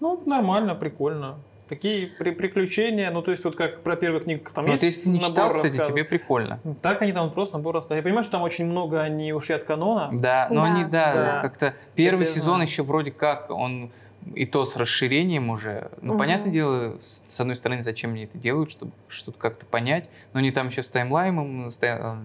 Ну, 0.00 0.20
нормально, 0.26 0.74
прикольно. 0.74 1.38
Такие 1.68 2.06
при- 2.06 2.32
приключения, 2.32 3.10
ну, 3.10 3.22
то 3.22 3.30
есть 3.30 3.44
вот 3.44 3.56
как 3.56 3.82
про 3.82 3.96
первую 3.96 4.22
книгу 4.22 4.44
там 4.54 4.64
Вот 4.64 4.72
есть 4.72 4.82
если 4.82 5.02
ты 5.04 5.08
не 5.10 5.20
читал, 5.20 5.52
кстати, 5.52 5.72
рассказов. 5.72 5.86
тебе 5.94 6.04
прикольно. 6.04 6.58
Так 6.82 7.00
они 7.02 7.12
там 7.12 7.30
просто 7.30 7.56
набор 7.56 7.74
рассказов. 7.76 7.98
Я 7.98 8.02
понимаю, 8.02 8.24
что 8.24 8.32
там 8.32 8.42
очень 8.42 8.66
много 8.66 9.00
они 9.00 9.32
ушли 9.32 9.54
от 9.54 9.64
канона. 9.64 10.10
Да, 10.12 10.48
но 10.50 10.62
Да. 10.62 10.66
они, 10.74 10.84
да, 10.84 11.14
Да. 11.14 11.40
как-то 11.42 11.74
первый 11.94 12.22
Это 12.24 12.32
сезон 12.32 12.60
еще 12.62 12.82
вроде 12.82 13.10
как, 13.10 13.50
он 13.50 13.90
и 14.34 14.44
то 14.44 14.66
с 14.66 14.76
расширением 14.76 15.48
уже. 15.50 15.90
Ну, 16.02 16.10
Мгм. 16.12 16.18
понятное 16.18 16.52
дело, 16.52 16.98
с 17.34 17.40
одной 17.40 17.56
стороны, 17.56 17.82
зачем 17.82 18.10
они 18.12 18.24
это 18.24 18.36
делают, 18.38 18.70
чтобы 18.70 18.92
что-то 19.08 19.38
как-то 19.38 19.64
понять, 19.66 20.10
но 20.32 20.40
они 20.40 20.50
там 20.50 20.68
еще 20.68 20.82
с 20.82 20.88
таймлайном, 20.88 21.70
с, 21.70 21.76
тай- 21.78 21.98
э, 21.98 22.16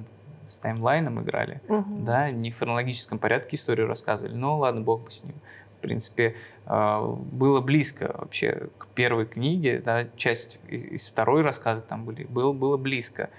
с 0.46 0.58
таймлайном 0.58 1.22
играли. 1.24 1.62
Мгм. 1.70 2.04
Да, 2.04 2.30
не 2.32 2.52
в 2.52 2.58
хронологическом 2.60 3.18
порядке 3.18 3.56
историю 3.56 3.88
рассказывали, 3.88 4.34
но 4.36 4.58
ладно, 4.58 4.82
бог 4.82 5.06
бы 5.06 5.12
с 5.12 5.24
ним. 5.24 5.36
В 5.78 5.82
принципе, 5.82 6.36
э, 6.66 7.16
было 7.32 7.62
близко 7.62 8.16
вообще 8.18 8.68
к 8.78 8.88
первой 8.88 9.26
книге, 9.26 9.82
да, 9.84 10.08
часть 10.16 10.60
из, 10.68 11.08
второй 11.08 11.44
рассказа 11.44 11.82
там 11.82 12.06
были, 12.06 12.24
было, 12.24 12.52
было 12.52 12.78
близко. 12.78 13.30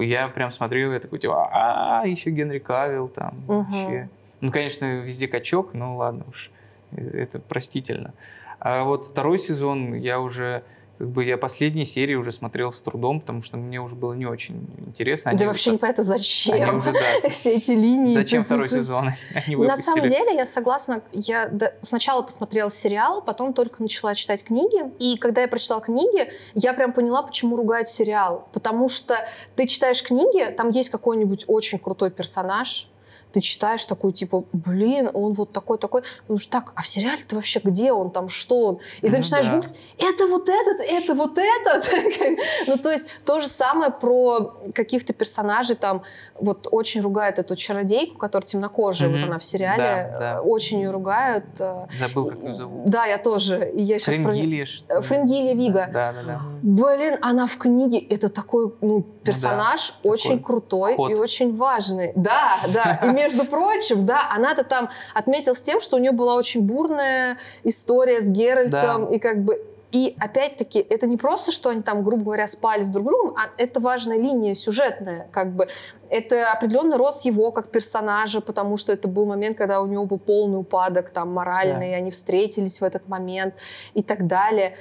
Я 0.00 0.28
прям 0.28 0.50
смотрел, 0.50 0.92
я 0.92 1.00
такой, 1.00 1.18
типа, 1.18 1.48
а, 1.52 2.06
еще 2.06 2.30
Генри 2.30 2.58
Кавилл 2.58 3.08
там, 3.08 3.42
вообще. 3.46 4.08
Ну, 4.40 4.52
конечно, 4.52 5.00
везде 5.00 5.28
качок, 5.28 5.72
но 5.72 5.96
ладно 5.96 6.24
уж, 6.28 6.50
э, 6.92 7.02
это 7.02 7.38
простительно. 7.38 8.12
А 8.58 8.84
вот 8.84 9.04
второй 9.04 9.38
сезон 9.38 9.94
я 9.94 10.20
уже, 10.20 10.62
как 10.98 11.10
бы, 11.10 11.24
я 11.24 11.36
последние 11.36 11.84
серии 11.84 12.14
уже 12.14 12.32
смотрел 12.32 12.72
с 12.72 12.80
трудом, 12.80 13.20
потому 13.20 13.42
что 13.42 13.58
мне 13.58 13.80
уже 13.80 13.94
было 13.94 14.14
не 14.14 14.24
очень 14.26 14.66
интересно. 14.86 15.32
Да 15.32 15.36
Они 15.36 15.46
вообще 15.46 15.70
уже- 15.70 15.76
непонятно, 15.76 16.02
зачем. 16.02 16.78
Уже, 16.78 16.92
да, 16.92 17.28
Все 17.30 17.54
эти 17.54 17.72
линии. 17.72 18.14
Зачем 18.14 18.44
второй 18.44 18.68
сезон? 18.68 19.10
Они 19.34 19.56
На 19.56 19.76
самом 19.76 20.06
деле, 20.06 20.34
я 20.34 20.46
согласна. 20.46 21.02
Я 21.12 21.50
сначала 21.82 22.22
посмотрела 22.22 22.70
сериал, 22.70 23.20
потом 23.22 23.52
только 23.52 23.82
начала 23.82 24.14
читать 24.14 24.42
книги. 24.42 24.90
И 24.98 25.18
когда 25.18 25.42
я 25.42 25.48
прочитала 25.48 25.82
книги, 25.82 26.30
я 26.54 26.72
прям 26.72 26.92
поняла, 26.92 27.22
почему 27.22 27.56
ругают 27.56 27.88
сериал. 27.88 28.48
Потому 28.52 28.88
что 28.88 29.28
ты 29.54 29.66
читаешь 29.66 30.02
книги, 30.02 30.50
там 30.52 30.70
есть 30.70 30.88
какой-нибудь 30.90 31.44
очень 31.46 31.78
крутой 31.78 32.10
персонаж, 32.10 32.88
ты 33.36 33.42
читаешь 33.42 33.84
такой, 33.84 34.12
типа, 34.12 34.44
блин, 34.54 35.10
он 35.12 35.34
вот 35.34 35.52
такой-такой. 35.52 36.02
Думаешь, 36.26 36.46
так, 36.46 36.72
а 36.74 36.80
в 36.80 36.88
сериале-то 36.88 37.34
вообще 37.36 37.60
где 37.62 37.92
он, 37.92 38.10
там, 38.10 38.30
что 38.30 38.66
он? 38.66 38.78
И 39.02 39.06
ты 39.06 39.12
Ну 39.12 39.18
начинаешь 39.18 39.46
да. 39.46 39.52
гуглить, 39.56 39.74
это 39.98 40.26
вот 40.26 40.48
этот, 40.48 40.80
это 40.80 41.14
вот 41.14 41.36
этот. 41.38 41.86
Ну, 42.66 42.78
то 42.78 42.90
есть 42.90 43.06
то 43.26 43.40
же 43.40 43.46
самое 43.48 43.90
про 43.92 44.54
каких-то 44.74 45.12
персонажей, 45.12 45.76
там, 45.76 46.02
вот 46.40 46.66
очень 46.70 47.02
ругают 47.02 47.38
эту 47.38 47.56
чародейку, 47.56 48.16
которая 48.16 48.46
темнокожая, 48.46 49.10
вот 49.10 49.16
Мгм. 49.18 49.26
она 49.28 49.38
в 49.38 49.44
сериале, 49.44 50.10
Да, 50.12 50.18
да. 50.18 50.40
очень 50.42 50.80
ее 50.80 50.90
ругают. 50.90 51.44
э, 51.60 51.86
Забыл, 51.98 52.30
как 52.30 52.38
ее 52.38 52.54
зовут. 52.54 52.88
Да, 52.88 53.04
я 53.04 53.18
тоже. 53.18 53.70
И 53.74 53.82
я 53.82 53.98
сейчас 53.98 54.14
Фрингилия, 54.14 54.64
ли? 54.64 55.00
Фрингилия 55.02 55.54
Вига. 55.54 55.88
Да, 55.92 56.12
да, 56.12 56.22
да. 56.22 56.40
Блин, 56.62 57.18
она 57.20 57.46
в 57.46 57.58
книге, 57.58 57.98
это 57.98 58.28
такой, 58.30 58.72
ну, 58.80 59.02
персонаж 59.24 59.94
очень 60.02 60.38
такой 60.38 60.44
крутой 60.44 60.94
ход. 60.96 61.10
и 61.10 61.14
очень 61.14 61.54
важный. 61.54 62.12
Да, 62.16 62.58
да. 62.72 63.00
И 63.02 63.06
между 63.26 63.44
прочим, 63.44 64.06
да, 64.06 64.28
она-то 64.30 64.64
там 64.64 64.90
отметилась 65.14 65.60
тем, 65.62 65.80
что 65.80 65.96
у 65.96 65.98
нее 65.98 66.12
была 66.12 66.34
очень 66.34 66.62
бурная 66.62 67.38
история 67.64 68.20
с 68.20 68.28
Геральтом, 68.28 69.12
и 69.12 69.18
как 69.18 69.44
бы 69.44 69.62
и 69.92 70.14
опять-таки, 70.18 70.80
это 70.80 71.06
не 71.06 71.16
просто, 71.16 71.52
что 71.52 71.70
они 71.70 71.80
там, 71.80 72.02
грубо 72.02 72.24
говоря, 72.24 72.46
спали 72.46 72.82
с 72.82 72.90
друг 72.90 73.06
другом, 73.06 73.34
а 73.36 73.48
это 73.56 73.80
важная 73.80 74.18
линия 74.18 74.52
сюжетная. 74.54 75.28
Как 75.30 75.52
бы. 75.52 75.68
Это 76.10 76.52
определенный 76.52 76.96
рост 76.96 77.24
его 77.24 77.50
как 77.50 77.70
персонажа, 77.70 78.40
потому 78.40 78.76
что 78.76 78.92
это 78.92 79.08
был 79.08 79.26
момент, 79.26 79.56
когда 79.56 79.80
у 79.80 79.86
него 79.86 80.04
был 80.04 80.18
полный 80.18 80.58
упадок 80.58 81.10
там, 81.10 81.32
моральный, 81.32 81.78
Да. 81.78 81.86
и 81.86 81.92
они 81.92 82.10
встретились 82.10 82.80
в 82.80 82.84
этот 82.84 83.08
момент 83.08 83.54
и 83.94 84.02
так 84.02 84.26
далее. 84.26 84.76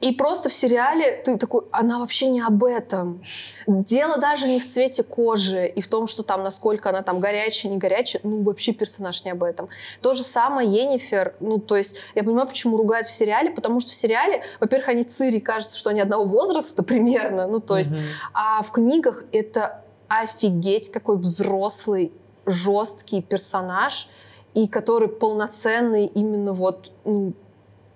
И 0.00 0.12
просто 0.12 0.48
в 0.48 0.52
сериале 0.52 1.20
ты 1.24 1.36
такой, 1.36 1.64
она 1.72 1.98
вообще 1.98 2.28
не 2.28 2.40
об 2.40 2.62
этом. 2.62 3.20
Дело 3.66 4.16
даже 4.18 4.46
не 4.46 4.60
в 4.60 4.66
цвете 4.66 5.02
кожи 5.02 5.66
и 5.66 5.80
в 5.80 5.88
том, 5.88 6.06
что 6.06 6.22
там, 6.22 6.44
насколько 6.44 6.90
она 6.90 7.02
там 7.02 7.18
горячая, 7.18 7.72
не 7.72 7.78
горячая. 7.78 8.20
Ну, 8.22 8.42
вообще 8.42 8.72
персонаж 8.72 9.24
не 9.24 9.32
об 9.32 9.42
этом. 9.42 9.68
То 10.00 10.14
же 10.14 10.22
самое 10.22 10.68
Енифер. 10.70 11.34
Ну, 11.40 11.58
то 11.58 11.76
есть, 11.76 11.96
я 12.14 12.22
понимаю, 12.22 12.46
почему 12.46 12.76
ругают 12.76 13.08
в 13.08 13.10
сериале, 13.10 13.50
потому 13.50 13.80
что 13.80 13.90
в 13.90 13.94
сериале, 13.94 14.42
во-первых, 14.60 14.88
они 14.88 15.02
цири, 15.02 15.40
кажется, 15.40 15.76
что 15.76 15.90
они 15.90 16.00
одного 16.00 16.24
возраста 16.24 16.82
примерно. 16.84 17.48
Ну, 17.48 17.58
то 17.58 17.76
есть, 17.76 17.90
Мгм. 17.90 18.00
а 18.34 18.62
в 18.62 18.70
книгах 18.70 19.24
это 19.32 19.82
офигеть 20.06 20.90
какой 20.92 21.16
взрослый 21.18 22.12
жесткий 22.46 23.20
персонаж, 23.20 24.08
и 24.54 24.66
который 24.66 25.08
полноценный 25.08 26.06
именно 26.06 26.52
вот 26.52 26.90
ну, 27.04 27.34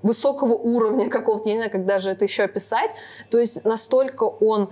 высокого 0.02 0.52
уровня 0.54 1.08
какого-то, 1.08 1.48
я 1.48 1.54
не 1.54 1.60
знаю, 1.60 1.72
как 1.72 1.84
даже 1.86 2.10
это 2.10 2.24
еще 2.24 2.44
описать. 2.44 2.90
То 3.30 3.38
есть 3.38 3.64
настолько 3.64 4.24
он 4.24 4.70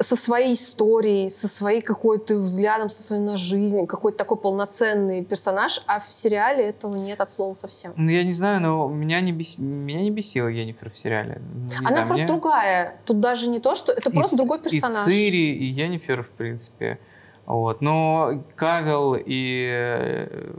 со 0.00 0.14
своей 0.14 0.54
историей, 0.54 1.28
со 1.28 1.48
своей 1.48 1.80
какой-то 1.80 2.36
взглядом, 2.36 2.88
со 2.88 3.02
своим 3.02 3.24
на 3.26 3.36
жизнь, 3.36 3.84
какой-то 3.88 4.16
такой 4.18 4.36
полноценный 4.36 5.24
персонаж, 5.24 5.82
а 5.88 5.98
в 5.98 6.12
сериале 6.12 6.66
этого 6.68 6.94
нет 6.96 7.20
от 7.20 7.30
слова 7.30 7.52
совсем. 7.54 7.94
Ну, 7.96 8.08
я 8.08 8.22
не 8.22 8.32
знаю, 8.32 8.60
но 8.60 8.86
меня 8.88 9.20
не, 9.20 9.32
бес... 9.32 9.58
меня 9.58 10.00
не 10.02 10.12
бесила 10.12 10.46
Енифер 10.46 10.90
в 10.90 10.96
сериале. 10.96 11.40
Не 11.68 11.76
Она 11.78 11.88
знаю, 11.88 12.06
просто 12.06 12.24
мне- 12.24 12.32
другая. 12.32 13.00
Тут 13.06 13.18
даже 13.18 13.50
не 13.50 13.58
то, 13.58 13.74
что 13.74 13.90
это 13.90 14.10
и 14.10 14.12
просто 14.12 14.36
Ц- 14.36 14.42
другой 14.42 14.60
персонаж. 14.60 15.08
И 15.08 15.10
Цири, 15.10 15.52
и 15.56 15.64
Енифер, 15.64 16.22
в 16.22 16.30
принципе. 16.30 17.00
Вот. 17.46 17.80
Но 17.80 18.44
Кавел 18.54 19.16
и 19.18 19.68
э, 19.68 20.52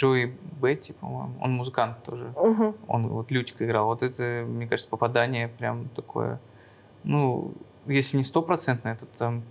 Джои 0.00 0.34
Бетти, 0.62 0.94
по-моему, 0.94 1.34
он 1.40 1.52
музыкант 1.52 2.02
тоже. 2.04 2.32
Мгм. 2.36 2.74
Он 2.88 3.08
вот 3.08 3.30
Лютика 3.30 3.66
играл. 3.66 3.86
Вот 3.86 4.02
это, 4.02 4.44
мне 4.46 4.66
кажется, 4.66 4.88
попадание 4.88 5.48
прям 5.48 5.88
такое, 5.90 6.40
ну, 7.04 7.52
если 7.86 8.16
не 8.16 8.24
стопроцентное, 8.24 8.96
то 8.96 9.06
там, 9.18 9.42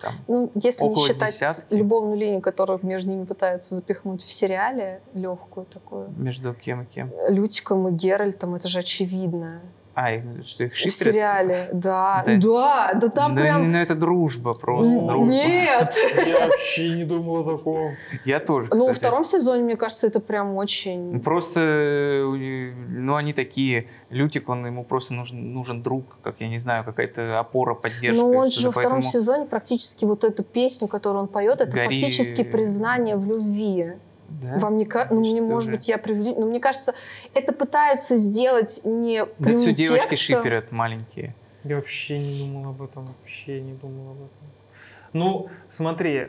там 0.00 0.12
Ну, 0.28 0.50
если 0.54 0.84
не 0.84 0.90
Около 0.90 1.06
считать 1.06 1.32
десятки. 1.32 1.74
любовную 1.74 2.16
линию, 2.18 2.40
которую 2.40 2.80
между 2.82 3.10
ними 3.10 3.24
пытаются 3.24 3.74
запихнуть 3.74 4.22
в 4.22 4.30
сериале, 4.30 5.00
легкую 5.14 5.66
такую, 5.66 6.10
между 6.16 6.52
кем 6.54 6.82
и 6.82 6.84
кем. 6.86 7.10
Лютиком 7.28 7.88
и 7.88 7.92
Геральтом, 7.92 8.54
это 8.54 8.68
же 8.68 8.80
очевидно. 8.80 9.62
Ай, 9.96 10.24
что 10.44 10.64
их 10.64 10.72
В 10.72 10.76
шиперят? 10.76 10.94
сериале, 10.94 11.68
да. 11.72 12.24
Да. 12.26 12.36
Да, 12.36 12.92
да, 12.94 13.08
там 13.08 13.34
Да, 13.36 13.42
прям... 13.42 13.70
ну, 13.70 13.78
это 13.78 13.94
дружба 13.94 14.52
просто, 14.54 14.94
Н- 14.94 15.06
дружба. 15.06 15.32
Нет! 15.32 15.94
Я 16.26 16.46
вообще 16.48 16.96
не 16.96 17.04
думал 17.04 17.48
о 17.48 17.56
таком. 17.56 17.90
Я 18.24 18.40
тоже, 18.40 18.70
Ну, 18.72 18.86
во 18.86 18.92
кстати. 18.92 18.98
втором 18.98 19.24
сезоне, 19.24 19.62
мне 19.62 19.76
кажется, 19.76 20.08
это 20.08 20.18
прям 20.18 20.48
Ну, 20.54 20.56
очень... 20.56 21.20
Просто, 21.20 21.60
э, 21.60 22.72
ну, 22.88 23.14
они 23.14 23.32
такие. 23.32 23.88
Лютик, 24.10 24.48
он 24.48 24.66
ему 24.66 24.84
просто 24.84 25.14
нужен, 25.14 25.52
нужен 25.54 25.82
друг, 25.82 26.04
как 26.22 26.40
я 26.40 26.48
не 26.48 26.58
знаю, 26.58 26.82
какая-то 26.84 27.38
опора, 27.38 27.74
поддержка. 27.74 28.20
Ну, 28.20 28.36
он 28.36 28.50
же 28.50 28.66
во 28.66 28.72
втором 28.72 29.00
поэтому- 29.00 29.12
сезоне 29.12 29.46
практически 29.46 30.04
вот 30.04 30.24
эту 30.24 30.42
песню, 30.42 30.88
которую 30.88 31.22
он 31.22 31.28
поет, 31.28 31.60
это 31.60 31.76
Гори- 31.76 31.84
фактически 31.84 32.42
признание 32.42 33.16
в 33.16 33.26
любви. 33.26 33.92
Да? 34.28 34.58
Вам 34.58 34.76
не 34.76 34.84
кажется? 34.84 35.14
Ну, 35.14 35.20
мне, 35.20 35.40
может 35.42 35.64
же? 35.64 35.72
быть, 35.72 35.88
я 35.88 35.98
привлек... 35.98 36.36
Но 36.36 36.46
мне 36.46 36.60
кажется, 36.60 36.94
это 37.34 37.52
пытаются 37.52 38.16
сделать 38.16 38.80
не 38.84 39.24
Да 39.38 39.54
все 39.54 39.72
девочки 39.72 40.16
шиперят 40.16 40.72
маленькие. 40.72 41.34
Я 41.62 41.76
вообще 41.76 42.18
не 42.18 42.38
думал 42.40 42.70
об 42.70 42.82
этом, 42.82 43.06
вообще 43.06 43.60
не 43.60 43.72
думал 43.72 44.10
об 44.12 44.16
этом. 44.16 44.48
Ну, 45.12 45.48
смотри, 45.70 46.28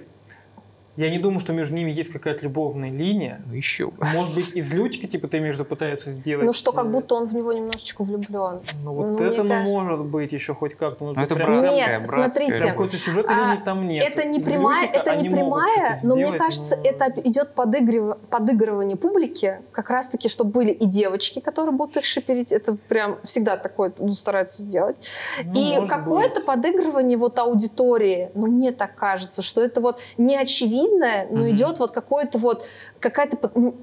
я 0.97 1.10
не 1.10 1.19
думаю, 1.19 1.39
что 1.39 1.53
между 1.53 1.75
ними 1.75 1.91
есть 1.91 2.12
какая-то 2.12 2.43
любовная 2.43 2.89
линия. 2.89 3.41
Ну, 3.47 3.53
еще. 3.53 3.91
Может 4.13 4.34
быть, 4.34 4.55
из 4.55 4.71
Лютика, 4.71 5.08
типа, 5.08 5.27
ты 5.27 5.39
между 5.39 5.65
пытаются 5.65 6.12
сделать... 6.12 6.45
Ну, 6.45 6.53
что 6.53 6.71
как 6.71 6.86
э, 6.86 6.89
будто 6.89 7.15
он 7.15 7.25
в 7.27 7.34
него 7.36 7.51
немножечко 7.53 8.03
влюблен. 8.03 8.62
Ну, 8.84 8.93
вот 8.93 9.08
ну, 9.08 9.25
это, 9.25 9.43
ну, 9.43 9.49
кажется- 9.49 9.73
может 9.73 9.99
быть 10.05 10.31
еще 10.31 10.53
хоть 10.53 10.75
как-то. 10.75 11.05
Ну, 11.05 11.13
Ну, 11.15 11.21
это 11.21 11.36
прям- 11.36 11.60
братская, 11.62 11.99
Нет, 11.99 12.08
братская 12.08 12.47
смотрите. 12.47 12.67
Какой-то 12.67 12.97
сюжет 12.97 13.25
А, 13.27 13.51
линии 13.51 13.63
там 13.63 13.88
нет. 13.88 14.03
Это 14.05 14.27
не 14.27 14.39
Из 14.39 14.45
прямая, 14.45 14.88
Лютика 14.88 14.99
это 15.01 15.15
не 15.21 15.29
прямая, 15.29 15.99
но 16.03 16.15
мне 16.15 16.31
кажется, 16.38 16.77
но- 16.77 16.84
это 16.84 17.13
идет 17.21 17.53
подыгрыв- 17.55 18.17
подыгрывание 18.29 18.97
публики, 18.97 19.60
как 19.71 19.89
раз-таки, 19.89 20.29
чтобы 20.29 20.51
были 20.51 20.71
и 20.71 20.86
девочки, 20.86 21.39
которые 21.39 21.75
будут 21.75 21.97
их 21.97 22.05
шиперить, 22.05 22.51
это 22.51 22.77
прям 22.88 23.17
всегда 23.23 23.58
такое 23.58 23.93
ну, 23.99 24.10
стараются 24.10 24.62
сделать. 24.62 24.97
Ну, 25.43 25.53
и 25.84 25.88
какое-то 25.88 26.41
подыгрывание 26.41 27.17
вот 27.17 27.38
аудитории, 27.39 28.31
ну 28.34 28.47
мне 28.47 28.71
так 28.71 28.95
кажется, 28.95 29.41
что 29.41 29.62
это 29.62 29.81
вот 29.81 29.99
не 30.17 30.38
очевидное, 30.85 31.27
но 31.29 31.41
Мгм. 31.41 31.51
идет 31.51 31.79
вот 31.79 31.91
какое-то 31.91 32.37
вот, 32.37 32.65
какая-то, 32.99 33.51
ну, 33.55 33.75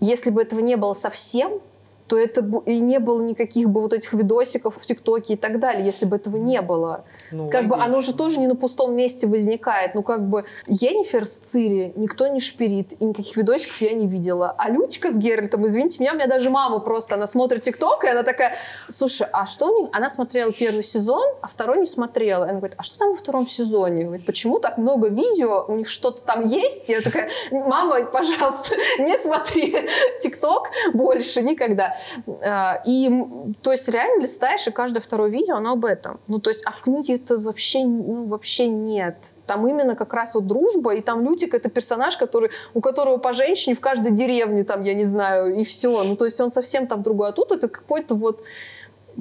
если 0.00 0.30
бы 0.30 0.42
этого 0.42 0.60
не 0.60 0.76
было 0.76 0.92
совсем, 0.92 1.60
то 2.06 2.18
это 2.18 2.42
бы 2.42 2.62
и 2.66 2.78
не 2.78 2.98
было 2.98 3.20
никаких 3.20 3.68
бы 3.68 3.80
вот 3.80 3.92
этих 3.92 4.12
видосиков 4.12 4.76
в 4.76 4.86
ТикТоке 4.86 5.34
и 5.34 5.36
так 5.36 5.58
далее, 5.58 5.84
если 5.84 6.06
бы 6.06 6.16
этого 6.16 6.36
не 6.36 6.60
было. 6.60 7.04
Ну, 7.30 7.48
Как 7.48 7.68
бы 7.68 7.74
оно 7.74 8.00
же 8.00 8.10
логично. 8.10 8.18
тоже 8.18 8.40
не 8.40 8.46
на 8.46 8.56
пустом 8.56 8.94
месте 8.94 9.26
возникает. 9.26 9.94
Ну, 9.94 10.02
как 10.02 10.28
бы 10.28 10.44
Енифер 10.66 11.26
с 11.26 11.36
Цири 11.36 11.92
никто 11.96 12.28
не 12.28 12.40
шпирит, 12.40 12.94
и 13.00 13.04
никаких 13.04 13.36
видосиков 13.36 13.80
я 13.80 13.92
не 13.92 14.06
видела. 14.06 14.54
А 14.56 14.70
Лютика 14.70 15.10
с 15.10 15.18
Геральтом, 15.18 15.66
извините 15.66 16.00
меня, 16.00 16.12
у 16.12 16.16
меня 16.16 16.26
даже 16.26 16.50
мама 16.50 16.78
просто, 16.78 17.16
она 17.16 17.26
смотрит 17.26 17.62
ТикТок, 17.62 18.04
и 18.04 18.08
она 18.08 18.22
такая, 18.22 18.54
слушай, 18.88 19.26
а 19.32 19.46
что 19.46 19.66
у 19.66 19.80
них? 19.82 19.88
Она 19.92 20.08
смотрела 20.08 20.52
первый 20.52 20.82
сезон, 20.82 21.26
а 21.42 21.48
второй 21.48 21.78
не 21.78 21.86
смотрела. 21.86 22.44
И 22.44 22.48
она 22.48 22.58
говорит, 22.58 22.76
а 22.78 22.82
что 22.82 22.98
там 22.98 23.10
во 23.10 23.16
втором 23.16 23.46
сезоне? 23.48 24.04
Говорит, 24.04 24.26
почему 24.26 24.58
так 24.60 24.78
много 24.78 25.08
видео? 25.08 25.64
У 25.66 25.74
них 25.74 25.88
что-то 25.88 26.22
там 26.22 26.42
есть? 26.42 26.88
И 26.88 26.92
я 26.92 27.00
такая, 27.00 27.28
мама, 27.50 28.04
пожалуйста, 28.04 28.76
не 28.98 29.18
смотри 29.18 29.76
ТикТок 30.20 30.70
больше 30.94 31.42
никогда. 31.42 31.95
А, 32.44 32.82
И, 32.84 33.10
то 33.62 33.72
есть, 33.72 33.88
реально 33.88 34.22
листаешь, 34.22 34.66
и 34.66 34.70
каждое 34.70 35.00
второе 35.00 35.30
видео, 35.30 35.56
оно 35.56 35.72
об 35.72 35.84
этом. 35.84 36.18
Ну, 36.26 36.38
то 36.38 36.50
есть, 36.50 36.62
а 36.64 36.70
в 36.70 36.82
книге 36.82 37.14
это 37.14 37.38
вообще, 37.38 37.84
ну, 37.84 38.26
вообще 38.26 38.68
нет. 38.68 39.34
Там 39.46 39.66
именно 39.66 39.94
как 39.94 40.12
раз 40.14 40.34
вот 40.34 40.46
дружба, 40.46 40.94
и 40.94 41.00
там 41.00 41.22
Лютик— 41.22 41.54
это 41.54 41.68
персонаж, 41.68 42.16
который, 42.16 42.50
у 42.74 42.80
которого 42.80 43.18
по 43.18 43.32
женщине 43.32 43.74
в 43.74 43.80
каждой 43.80 44.12
деревне, 44.12 44.64
там, 44.64 44.82
я 44.82 44.94
не 44.94 45.04
знаю, 45.04 45.54
и 45.54 45.64
все. 45.64 46.02
Ну, 46.04 46.16
то 46.16 46.24
есть, 46.24 46.40
он 46.40 46.50
совсем 46.50 46.86
там 46.86 47.02
другой. 47.02 47.28
А 47.28 47.32
тут 47.32 47.52
это 47.52 47.68
какой-то 47.68 48.14
вот 48.14 48.42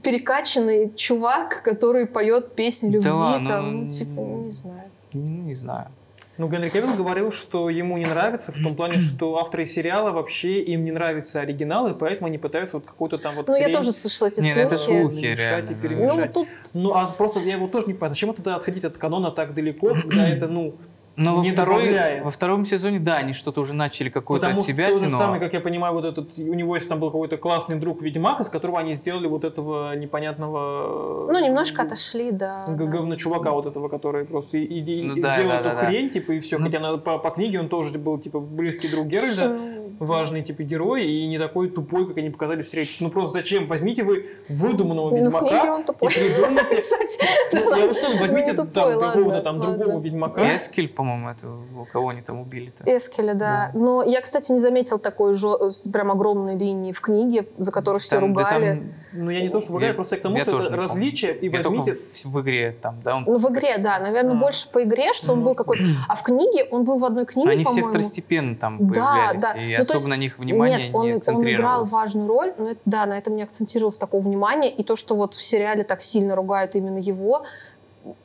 перекачанный 0.02 0.94
чувак, 0.96 1.62
который 1.64 2.06
поет 2.06 2.56
песни 2.56 2.90
любви, 2.90 3.10
Да 3.10 3.42
там, 3.48 3.76
ну, 3.76 3.84
ну, 3.84 3.92
типа, 3.92 4.20
не 4.20 4.50
знаю. 4.50 4.92
Ну, 5.14 5.44
не 5.44 5.56
знаю. 5.56 5.88
Ну, 6.38 6.50
Генри 6.50 6.70
Кевилл 6.70 6.96
говорил, 6.98 7.32
что 7.32 7.70
ему 7.70 7.98
не 7.98 8.06
нравится 8.06 8.52
в 8.52 8.62
том 8.62 8.76
плане, 8.76 9.00
что 9.00 9.38
авторы 9.38 9.66
сериала 9.66 10.12
вообще 10.12 10.62
им 10.62 10.84
не 10.84 10.92
нравится 10.92 11.42
оригинал, 11.42 11.88
и 11.88 11.94
поэтому 11.94 12.28
они 12.28 12.38
пытаются 12.38 12.78
вот 12.78 12.86
какой-то 12.86 13.18
там 13.18 13.36
вот 13.36 13.48
Ну, 13.48 13.56
я 13.56 13.66
хрень 13.66 13.74
тоже 13.74 13.92
слышала 13.92 14.28
эти 14.28 14.42
Не, 14.42 14.54
ну 14.54 14.62
это 14.62 14.78
слухи. 14.78 15.02
слухи, 15.02 15.26
реально, 15.26 15.72
и 15.72 15.74
да. 15.74 15.82
перемешать. 15.82 16.36
Ну, 16.36 16.44
тут... 16.44 16.48
Ну, 16.74 16.94
а 16.94 17.08
просто 17.18 17.40
я 17.40 17.56
его 17.56 17.68
тоже 17.68 17.88
не 17.88 17.94
понимаю, 17.94 18.16
зачем 18.16 18.34
тогда 18.34 18.56
отходить 18.56 18.84
от 18.84 18.98
канона 18.98 19.32
так 19.32 19.54
далеко, 19.54 19.90
когда 19.90 20.28
это, 20.28 20.48
ну, 20.48 20.76
Но 21.18 21.38
во, 21.38 21.42
Не 21.44 21.52
второй, 21.52 21.86
добавляет. 21.86 22.26
во 22.26 22.32
втором 22.32 22.66
сезоне, 22.66 23.00
да, 23.00 23.16
они 23.16 23.32
что-то 23.34 23.62
уже 23.62 23.74
начали 23.74 24.10
какое-то 24.10 24.48
потому 24.48 24.60
от 24.60 24.64
что 24.66 24.74
себя 24.74 24.90
то 24.90 24.98
же 24.98 25.06
тянуть. 25.06 25.20
самое, 25.20 25.40
как 25.40 25.54
я 25.54 25.62
понимаю, 25.62 25.94
вот 25.94 26.04
этот, 26.04 26.38
у 26.38 26.54
него 26.54 26.76
есть 26.76 26.90
там 26.90 27.00
был 27.00 27.10
какой-то 27.10 27.38
классный 27.38 27.78
друг 27.78 28.02
Ведьмак, 28.02 28.42
из 28.42 28.50
которого 28.50 28.80
они 28.80 28.96
сделали 28.96 29.28
вот 29.28 29.46
этого 29.46 29.96
непонятного... 29.96 31.32
Ну, 31.32 31.40
немножко 31.46 31.84
отошли, 31.84 32.32
да. 32.32 32.66
да. 32.68 32.74
говно 32.86 33.16
чувака 33.16 33.52
вот 33.52 33.66
этого, 33.66 33.88
который 33.88 34.26
просто 34.26 34.58
и, 34.58 34.64
и- 34.66 35.00
и 35.00 35.04
Ну 35.06 35.22
да, 35.22 35.36
сделал 35.38 35.50
да, 35.52 35.56
эту 35.56 35.64
да, 35.64 35.74
да. 35.82 35.86
хрень, 35.88 36.10
типа, 36.10 36.32
и 36.34 36.40
все. 36.40 36.58
Ну- 36.58 36.66
Хотя 36.66 36.80
на- 36.80 36.98
по, 36.98 37.18
по 37.18 37.30
книге 37.32 37.60
он 37.60 37.70
тоже 37.70 37.98
был, 37.98 38.18
типа, 38.18 38.40
близкий 38.40 38.88
друг 38.90 39.08
Геральда, 39.08 39.48
ну, 39.48 39.96
важный, 40.00 40.44
типа, 40.44 40.64
герой, 40.64 41.06
и 41.06 41.26
не 41.28 41.38
такой 41.40 41.70
тупой, 41.70 42.08
как 42.08 42.18
они 42.18 42.30
показали 42.30 42.62
в 42.62 42.68
сериале. 42.68 42.90
Ну, 43.00 43.10
просто 43.10 43.40
зачем? 43.40 43.68
Возьмите 43.68 44.04
вы 44.04 44.26
выдуманного 44.50 45.12
Ну, 45.12 45.16
в 45.16 45.20
Ведьмака 45.20 45.48
книге 45.48 45.72
он 45.72 45.82
и 45.82 45.86
тупой. 45.86 46.10
придумайте... 46.10 46.76
Кстати, 46.82 47.20
Ну, 47.54 47.76
я 47.78 47.86
условно, 47.86 48.20
возьмите 48.22 48.52
Ну, 48.52 48.58
там 48.58 48.68
какого-то 48.68 49.42
там 49.42 49.60
другого 49.60 50.02
Ведьмака. 50.02 50.56
Эскель, 50.56 50.90
по-моему, 51.06 51.30
это 51.30 51.48
у 51.82 51.86
кого 51.86 52.10
они 52.10 52.22
там 52.22 52.42
убили-то. 52.42 52.84
Эскеля, 52.86 53.36
да. 53.36 53.72
Но 53.74 54.02
я, 54.04 54.22
кстати, 54.22 54.52
не 54.52 54.58
заметил 54.58 54.98
такой 54.98 55.36
с 55.36 55.88
прям 55.88 56.12
огромной 56.12 56.58
линии 56.58 56.92
в 56.94 57.02
книге, 57.02 57.48
за 57.58 57.72
которую 57.72 58.00
все 58.00 58.20
Там- 58.20 58.34
да 58.34 58.42
ругали. 58.44 58.66
там- 58.72 58.94
Ну, 59.14 59.30
я 59.30 59.42
не 59.44 59.50
то, 59.50 59.62
что 59.62 59.72
ругаю, 59.74 59.92
Я- 59.92 59.96
просто 59.96 60.18
к 60.18 60.22
тому, 60.24 60.36
я 60.36 60.42
что 60.42 60.52
тоже 60.54 60.68
это 60.68 60.76
различие, 60.78 61.38
и 61.38 61.46
Я 61.50 61.62
только 61.64 61.78
возьмите... 61.80 62.00
в, 62.14 62.26
в 62.26 62.42
игре 62.42 62.76
там, 62.82 63.02
да, 63.04 63.16
он... 63.18 63.24
Ну, 63.26 63.38
в 63.38 63.50
игре, 63.50 63.78
да, 63.78 64.00
наверное, 64.00 64.34
А. 64.36 64.40
больше 64.40 64.70
по 64.70 64.84
игре, 64.84 65.14
что 65.14 65.32
он 65.34 65.40
Ну, 65.40 65.46
был 65.46 65.56
какой-то... 65.56 65.84
А 66.10 66.16
в 66.16 66.24
книге, 66.24 66.68
он 66.72 66.84
был 66.84 66.98
в 66.98 67.06
одной 67.06 67.26
книге, 67.26 67.50
Они 67.52 67.64
все 67.64 67.84
второстепенно 67.84 68.56
там 68.58 68.78
Да, 68.88 68.94
появлялись, 69.06 69.42
да. 69.42 69.54
и 69.54 69.78
Ну, 69.78 69.82
особо 69.84 69.94
есть- 70.00 70.08
на 70.08 70.18
них 70.18 70.38
внимание 70.40 70.88
Нет, 70.88 70.96
он, 70.96 71.06
не 71.08 71.14
он 71.34 71.50
играл 71.50 71.86
важную 71.86 72.28
роль, 72.28 72.54
но 72.58 72.72
это- 72.72 72.82
да, 72.86 73.06
на 73.06 73.18
этом 73.18 73.36
не 73.36 73.44
акцентировалось 73.44 73.98
такого 73.98 74.22
внимания. 74.22 74.70
И 74.70 74.84
то, 74.84 74.96
что 74.98 75.16
вот 75.16 75.34
в 75.34 75.42
сериале 75.42 75.84
так 75.84 76.02
сильно 76.02 76.36
ругают 76.36 76.76
именно 76.76 76.98
его, 76.98 77.44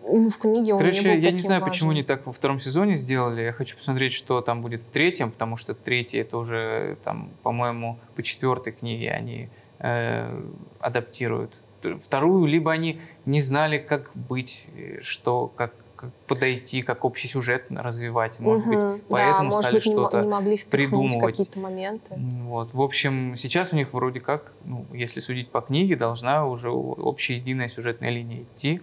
ну, 0.03 0.29
в 0.31 0.39
книге 0.39 0.75
он 0.75 0.79
не 0.83 0.85
Короче, 0.91 1.03
был 1.03 1.11
я 1.11 1.17
не 1.17 1.23
таким 1.25 1.39
знаю, 1.41 1.63
почему 1.63 1.89
важным. 1.89 1.91
они 1.91 2.03
так 2.03 2.27
во 2.27 2.33
втором 2.33 2.61
сезоне 2.61 2.97
сделали. 2.97 3.43
Я 3.43 3.53
хочу 3.53 3.77
посмотреть, 3.77 4.13
что 4.13 4.41
там 4.43 4.61
будет 4.61 4.83
в 4.83 4.91
третьем, 4.91 5.31
потому 5.31 5.57
что 5.57 5.75
третий 5.75 6.19
это 6.19 6.37
уже, 6.37 6.97
там, 7.05 7.31
по-моему, 7.43 7.99
по 8.15 8.23
четвертой 8.23 8.73
книге 8.73 9.11
они 9.11 9.49
э, 9.79 10.43
адаптируют. 10.81 11.55
Вторую, 11.99 12.47
либо 12.47 12.71
они 12.73 13.01
не 13.25 13.41
знали, 13.41 13.79
как 13.79 14.11
быть, 14.15 14.67
э, 14.77 15.01
что, 15.01 15.47
как, 15.49 15.73
как 15.97 16.13
подойти, 16.27 16.83
как 16.83 17.05
общий 17.07 17.29
сюжет 17.29 17.65
развивать. 17.71 18.39
Может 18.39 18.69
быть, 18.69 18.79
Мгм. 18.79 18.97
да, 18.99 19.01
поэтому 19.09 19.45
может 19.51 19.63
стали 19.63 19.77
быть, 19.77 19.87
не, 19.87 19.93
что-то 19.93 20.21
не 20.21 20.29
могли 20.29 20.57
придумывать. 20.71 21.37
какие-то 21.39 21.59
моменты. 21.59 22.15
Вот. 22.17 22.75
В 22.75 22.83
общем, 22.83 23.35
сейчас 23.37 23.73
у 23.73 23.77
них 23.77 23.95
вроде 23.95 24.21
как, 24.21 24.53
ну, 24.67 24.85
если 24.93 25.21
судить 25.21 25.51
по 25.51 25.63
книге, 25.63 25.97
должна 25.97 26.47
уже 26.47 26.71
общая 26.71 27.37
единая 27.37 27.69
сюжетная 27.69 28.11
линия 28.11 28.43
идти, 28.43 28.83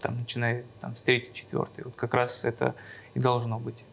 там, 0.00 0.18
начиная 0.18 0.64
там, 0.80 0.96
с 0.96 1.02
третьей, 1.02 1.32
четвертой. 1.34 1.84
Вот 1.84 1.94
как 1.96 2.14
раз 2.14 2.44
это 2.44 2.74
и 3.14 3.20
должно 3.20 3.58
быть 3.58 3.84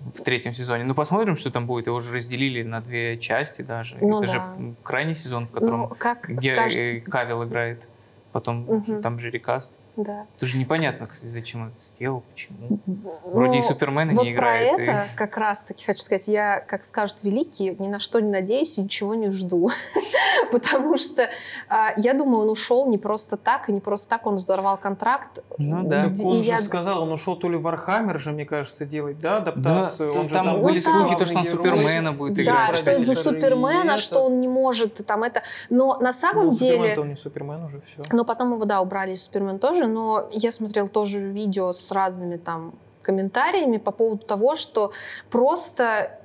в 0.00 0.22
третьем 0.22 0.52
сезоне. 0.52 0.84
Ну, 0.84 0.94
посмотрим, 0.94 1.36
что 1.36 1.50
там 1.50 1.66
будет. 1.66 1.86
Его 1.86 1.96
уже 1.96 2.12
разделили 2.12 2.62
на 2.62 2.80
две 2.80 3.18
части 3.18 3.62
даже. 3.62 3.96
Ну 4.00 4.18
это 4.22 4.26
же 4.32 4.38
да. 4.38 4.54
м, 4.56 4.76
крайний 4.82 5.14
сезон, 5.14 5.46
в 5.48 5.52
котором 5.52 5.80
Ну, 5.80 5.88
как 5.98 6.28
скажете, 6.38 7.00
Кавел 7.00 7.44
играет. 7.44 7.86
Потом 8.32 8.64
Мгм. 8.64 9.02
там 9.02 9.18
же 9.18 9.30
рекаст. 9.30 9.72
Да. 9.96 10.26
Тоже 10.38 10.58
непонятно, 10.58 11.06
кстати, 11.06 11.30
зачем 11.30 11.62
он 11.62 11.68
это 11.68 11.78
сделал, 11.80 12.22
почему. 12.32 12.78
Вроде 13.24 13.54
и 13.54 13.56
Ну, 13.56 13.62
Супермена 13.62 14.12
вот 14.14 14.24
не 14.24 14.32
играет. 14.32 14.74
про 14.76 14.82
и- 14.82 14.86
это 14.86 15.06
как 15.16 15.36
раз-таки 15.36 15.84
хочу 15.84 16.00
сказать, 16.02 16.28
я, 16.28 16.60
как 16.60 16.84
скажут 16.84 17.22
великие, 17.22 17.74
ни 17.78 17.88
на 17.88 17.98
что 17.98 18.20
не 18.20 18.30
надеюсь 18.30 18.76
и 18.78 18.82
ничего 18.82 19.14
не 19.14 19.30
жду. 19.30 19.70
Потому 20.52 20.96
что 20.98 21.28
а, 21.68 21.92
я 21.96 22.14
думаю, 22.14 22.42
он 22.42 22.50
ушел 22.50 22.86
не 22.88 22.98
просто 22.98 23.36
так, 23.36 23.68
и 23.68 23.72
не 23.72 23.80
просто 23.80 24.10
так 24.10 24.26
он 24.26 24.36
взорвал 24.36 24.76
контракт. 24.76 25.38
Ну 25.58 25.82
да. 25.82 26.06
И 26.14 26.22
он 26.24 26.40
я- 26.42 26.58
же 26.60 26.64
сказал, 26.64 27.02
он 27.02 27.12
ушел 27.12 27.36
то 27.36 27.48
ли 27.48 27.56
в 27.56 27.62
Warhammer 27.62 28.20
же, 28.20 28.32
мне 28.32 28.44
кажется, 28.44 28.84
делать, 28.84 29.18
да, 29.18 29.40
Да, 29.40 29.50
адаптацию. 29.52 30.12
же 30.24 30.28
там 30.28 30.60
были 30.62 30.80
Ну, 30.84 30.90
слухи, 30.92 31.16
то, 31.16 31.24
что 31.26 31.38
он. 31.38 31.44
Супермена 31.44 32.12
будет 32.12 32.34
Да, 32.36 32.42
играть. 32.42 32.76
что 32.76 32.92
из-за 32.96 33.12
и 33.12 33.14
Супермена, 33.14 33.92
это. 33.92 33.96
что 33.98 34.20
он 34.26 34.40
не 34.40 34.48
может 34.48 35.04
там 35.06 35.22
это. 35.22 35.42
Но 35.70 35.98
на 36.00 36.12
самом 36.12 36.46
Ну, 36.46 36.52
деле... 36.52 36.76
Супермен-то 36.76 37.00
он 37.00 37.08
не 37.08 37.16
Супермен 37.16 37.64
уже, 37.64 37.80
все. 37.80 38.02
Но 38.14 38.24
потом 38.24 38.52
его, 38.54 38.64
да, 38.64 38.80
убрали 38.80 39.12
из 39.12 39.24
Супермен 39.24 39.58
тоже, 39.58 39.85
но 39.86 40.28
я 40.30 40.52
смотрел 40.52 40.88
тоже 40.88 41.20
видео 41.20 41.72
с 41.72 41.92
разными 41.92 42.36
там 42.36 42.74
комментариями 43.02 43.76
по 43.78 43.92
поводу 43.92 44.26
того, 44.26 44.54
что 44.54 44.92
просто 45.30 46.18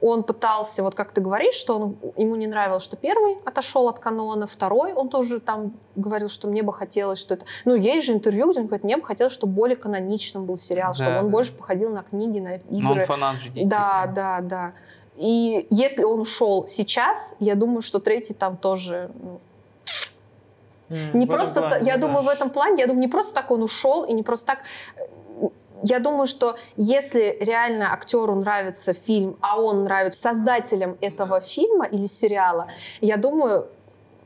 он 0.00 0.22
пытался, 0.22 0.82
вот 0.82 0.94
как 0.94 1.10
ты 1.12 1.20
говоришь, 1.20 1.54
что 1.54 1.78
он, 1.78 1.96
ему 2.16 2.36
не 2.36 2.46
нравилось, 2.46 2.84
что 2.84 2.96
первый 2.96 3.38
отошел 3.44 3.88
от 3.88 3.98
канона, 3.98 4.46
второй 4.46 4.92
он 4.92 5.08
тоже 5.08 5.40
там 5.40 5.72
говорил, 5.96 6.28
что 6.28 6.46
мне 6.46 6.62
бы 6.62 6.72
хотелось, 6.72 7.18
что 7.18 7.34
это... 7.34 7.46
Ну, 7.64 7.74
есть 7.74 8.06
же 8.06 8.12
интервью, 8.12 8.50
где 8.50 8.60
он 8.60 8.66
говорит, 8.66 8.84
мне 8.84 8.96
бы 8.96 9.02
хотелось, 9.04 9.32
чтобы 9.32 9.54
более 9.54 9.76
каноничным 9.76 10.44
был 10.44 10.56
сериал, 10.56 10.94
чтобы 10.94 11.10
Да, 11.10 11.18
он 11.18 11.24
да. 11.24 11.30
больше 11.30 11.52
походил 11.52 11.90
на 11.90 12.04
книги, 12.04 12.38
на 12.38 12.60
Но 12.70 12.90
он 12.90 12.96
игры. 12.96 13.06
фанат 13.06 13.36
же. 13.40 13.50
Да, 13.64 14.06
да, 14.14 14.40
да. 14.40 14.72
И 15.16 15.66
если 15.70 16.04
он 16.04 16.20
ушел 16.20 16.68
сейчас, 16.68 17.34
я 17.40 17.56
думаю, 17.56 17.82
что 17.82 17.98
третий 17.98 18.34
там 18.34 18.56
тоже 18.56 19.10
ну, 19.20 19.40
не 20.90 21.26
просто, 21.26 21.60
та- 21.60 21.78
я 21.78 21.96
думаю, 21.98 22.22
в 22.24 22.28
этом 22.28 22.50
плане, 22.50 22.80
я 22.82 22.86
думаю, 22.86 23.00
не 23.00 23.08
просто 23.08 23.34
так 23.34 23.50
он 23.50 23.62
ушел, 23.62 24.04
и 24.04 24.12
не 24.12 24.22
просто 24.22 24.46
так... 24.46 24.58
э, 24.96 25.48
Я 25.82 25.98
думаю, 26.00 26.26
что 26.26 26.56
если 26.76 27.36
реально 27.40 27.92
актеру 27.92 28.34
нравится 28.34 28.92
фильм, 28.94 29.36
а 29.40 29.60
он 29.60 29.84
нравится 29.84 30.20
создателям 30.20 30.96
этого 31.00 31.40
фильма 31.40 31.86
или 31.86 32.06
сериала, 32.06 32.66
я 33.00 33.16
думаю, 33.16 33.66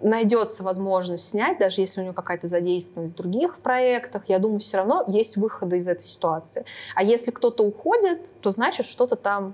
найдется 0.00 0.62
возможность 0.64 1.28
снять, 1.28 1.58
даже 1.58 1.80
если 1.80 2.00
у 2.00 2.04
него 2.04 2.14
какая-то 2.14 2.46
задействованность 2.48 3.14
в 3.14 3.16
других 3.16 3.58
проектах, 3.58 4.22
я 4.28 4.38
думаю, 4.38 4.58
все 4.58 4.78
равно 4.78 5.04
есть 5.06 5.36
выходы 5.36 5.76
из 5.76 5.86
этой 5.88 6.02
ситуации. 6.02 6.64
А 6.96 7.02
если 7.04 7.30
кто-то 7.32 7.62
уходит, 7.64 8.30
то 8.40 8.50
значит 8.50 8.86
что-то 8.86 9.16
там... 9.16 9.52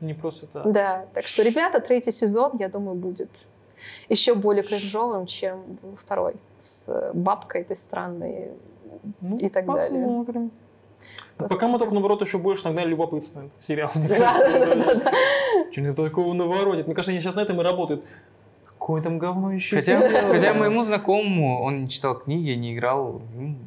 Не 0.00 0.12
просто 0.14 0.46
так. 0.46 0.70
Да, 0.72 1.06
так 1.14 1.26
что, 1.26 1.42
ребята, 1.42 1.80
третий 1.80 2.12
сезон, 2.12 2.52
я 2.58 2.68
думаю, 2.68 2.94
будет 2.94 3.30
еще 4.08 4.34
более 4.34 4.62
кринжовым, 4.62 5.26
чем 5.26 5.62
был 5.82 5.94
второй 5.96 6.34
с 6.56 7.10
бабкой 7.14 7.62
этой 7.62 7.76
странной. 7.76 8.50
Ну, 9.20 9.36
и 9.36 9.48
так 9.48 9.66
далее. 9.66 10.00
посмотрим. 10.02 10.50
Пока 11.36 11.48
Посмотрим. 11.48 11.70
мы 11.70 11.78
только, 11.78 11.94
наоборот, 11.94 12.22
еще 12.22 12.38
больше 12.38 12.64
нагнали 12.64 12.88
любопытство 12.88 13.40
на 13.40 13.46
этот 13.46 13.62
сериал. 13.62 13.90
Что-нибудь 15.72 15.96
такого 15.96 16.32
наворотит. 16.32 16.86
Мне 16.86 16.94
кажется, 16.94 17.12
они 17.12 17.20
сейчас 17.20 17.36
на 17.36 17.40
этом 17.40 17.60
и 17.60 17.64
работают. 17.64 18.04
Какое 18.64 19.02
там 19.02 19.18
говно 19.18 19.52
еще 19.52 19.76
Хотя, 19.76 20.00
хотя 20.28 20.54
моему 20.54 20.84
знакомому, 20.84 21.62
он 21.62 21.82
не 21.84 21.88
читал 21.90 22.18
книги, 22.18 22.50
не 22.52 22.74
играл, 22.74 23.20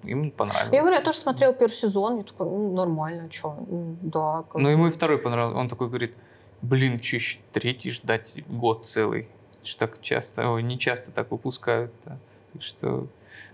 ему, 0.03 0.31
понравилось. 0.31 0.73
Я 0.73 0.79
говорю, 0.79 0.95
я 0.95 1.03
тоже 1.03 1.17
смотрела 1.17 1.53
первый 1.53 1.73
сезон, 1.73 2.17
я 2.17 2.23
такой, 2.23 2.47
ну, 2.47 2.73
нормально, 2.73 3.29
что, 3.29 3.55
да. 4.01 4.43
как 4.49 4.55
Но 4.55 4.69
бы. 4.69 4.71
ему 4.71 4.87
и 4.87 4.91
второй 4.91 5.17
понравился. 5.17 5.57
Он 5.57 5.67
такой 5.67 5.89
говорит, 5.89 6.15
блин, 6.61 7.03
что 7.03 7.17
еще 7.17 7.39
третий 7.51 7.91
ждать 7.91 8.43
год 8.47 8.85
целый? 8.85 9.27
Что 9.63 9.87
так 9.87 10.01
часто, 10.01 10.49
ой, 10.49 10.63
не 10.63 10.77
часто 10.79 11.11
так 11.11 11.31
выпускают. 11.31 11.91
да. 12.05 12.17
Так 12.53 12.61
что 12.63 13.07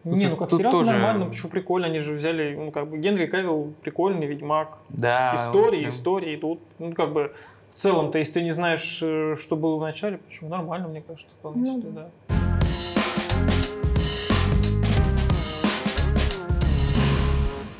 Не, 0.03 0.25
ну 0.25 0.31
Тут- 0.31 0.39
как 0.39 0.49
тут 0.49 0.59
сериал 0.59 0.71
тоже- 0.71 0.91
нормально, 0.91 1.25
почему 1.25 1.49
прикольно, 1.49 1.87
они 1.87 1.99
же 1.99 2.13
взяли, 2.13 2.55
ну 2.55 2.71
как 2.71 2.87
бы 2.87 2.97
Генри 2.99 3.25
Кавилл 3.25 3.73
прикольный 3.81 4.27
Ведьмак, 4.27 4.77
да. 4.89 5.35
истории, 5.35 5.79
прям- 5.79 5.89
истории, 5.89 6.33
и 6.33 6.37
тут, 6.37 6.59
ну 6.77 6.93
как 6.93 7.11
бы 7.11 7.33
в 7.71 7.75
целом-то, 7.75 8.19
если 8.19 8.33
ты 8.35 8.43
не 8.43 8.51
знаешь, 8.51 8.99
э, 9.01 9.35
что 9.39 9.55
было 9.55 9.77
в 9.77 9.81
начале, 9.81 10.19
почему 10.19 10.49
нормально, 10.49 10.87
мне 10.89 11.01
кажется, 11.01 11.33
вполне 11.39 11.71
Ну 11.71 11.81
себе, 11.81 11.89
да. 11.91 12.09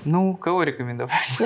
Ну, 0.05 0.35
кого 0.41 0.63
рекомендовать? 0.63 1.37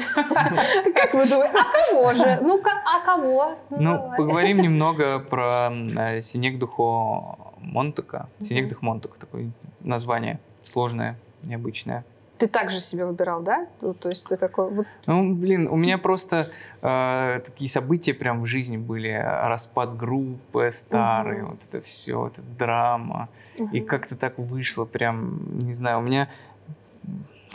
Как 0.95 1.13
вы 1.13 1.28
думаете, 1.28 1.56
а 1.58 1.91
кого 1.91 2.13
же? 2.13 2.39
Ну-ка, 2.41 2.72
а 2.86 3.04
кого? 3.04 3.56
Ну, 3.69 3.93
давай. 3.98 4.17
поговорим 4.17 4.58
немного 4.62 5.19
про 5.19 5.72
э, 5.72 6.22
Синегдухо 6.22 7.38
Монтака. 7.60 8.30
Мгм. 8.38 8.45
Синегдух 8.45 8.82
Монтак, 8.82 9.17
такое 9.17 9.52
название 9.80 10.39
сложное, 10.62 11.17
необычное. 11.43 12.04
Ты 12.38 12.48
также 12.48 12.80
себе 12.80 13.06
выбирал, 13.06 13.41
да? 13.41 13.67
Ну, 13.82 13.93
то 13.93 14.08
есть 14.08 14.30
ты 14.30 14.38
такой, 14.38 14.69
вот, 14.69 14.88
Ну, 15.08 15.34
блин, 15.36 15.67
у 15.69 15.76
меня 15.76 15.98
просто 15.98 16.50
э, 16.82 17.41
такие 17.43 17.69
события 17.69 18.13
прям 18.13 18.41
в 18.41 18.45
жизни 18.45 18.78
были. 18.78 19.12
Распад 19.12 19.98
группы 19.98 20.69
старые, 20.72 21.41
Мгм. 21.41 21.52
вот 21.52 21.60
это 21.69 21.82
все, 21.86 22.17
вот 22.17 22.34
эта 22.34 22.48
драма. 22.58 23.28
И 23.58 23.80
мгм. 23.82 23.86
как-то 23.86 24.15
так 24.15 24.38
вышло, 24.38 24.86
прям, 24.86 25.60
не 25.60 25.74
знаю, 25.74 26.00
у 26.00 26.02
меня 26.02 26.30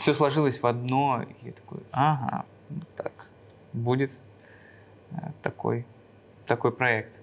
все 0.05 0.13
сложилось 0.13 0.59
в 0.61 0.67
одно, 0.67 1.23
и 1.41 1.47
я 1.47 1.51
такой, 1.51 1.79
ага, 1.91 2.45
вот 2.69 2.87
так, 2.95 3.11
будет 3.73 4.11
э, 5.09 5.15
такой, 5.41 5.83
такой 6.45 6.71
проект. 6.71 7.17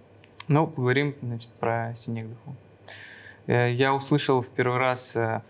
Ну, 0.49 0.67
поговорим, 0.67 1.15
значит, 1.23 1.53
про 1.61 1.95
Синегдуху. 1.95 2.57
Э, 3.47 3.71
Я 3.71 3.95
услышал 3.95 4.41
в 4.41 4.49
первый 4.49 4.79
раз, 4.81 5.15
э, 5.15 5.43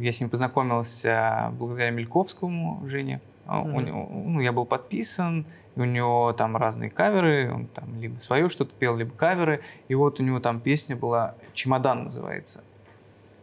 я 0.00 0.10
с 0.10 0.22
ним 0.22 0.30
познакомился 0.30 1.52
благодаря 1.58 1.90
Мельковскому 1.90 2.80
Жене. 2.88 3.20
А 3.44 3.60
у 3.60 3.80
него- 3.80 4.08
ну, 4.10 4.40
я 4.40 4.50
был 4.52 4.64
подписан, 4.64 5.44
и 5.76 5.80
у 5.80 5.84
него 5.84 6.32
там 6.32 6.56
разные 6.56 6.88
каверы, 6.88 7.52
он 7.52 7.66
там 7.66 8.00
либо 8.00 8.18
свое 8.20 8.48
что-то 8.48 8.72
пел, 8.78 8.96
либо 8.96 9.10
каверы. 9.14 9.60
И 9.88 9.94
вот 9.94 10.18
у 10.18 10.22
него 10.24 10.40
там 10.40 10.60
песня 10.60 10.96
была 10.96 11.34
«Чемодан» 11.52 12.04
называется. 12.04 12.62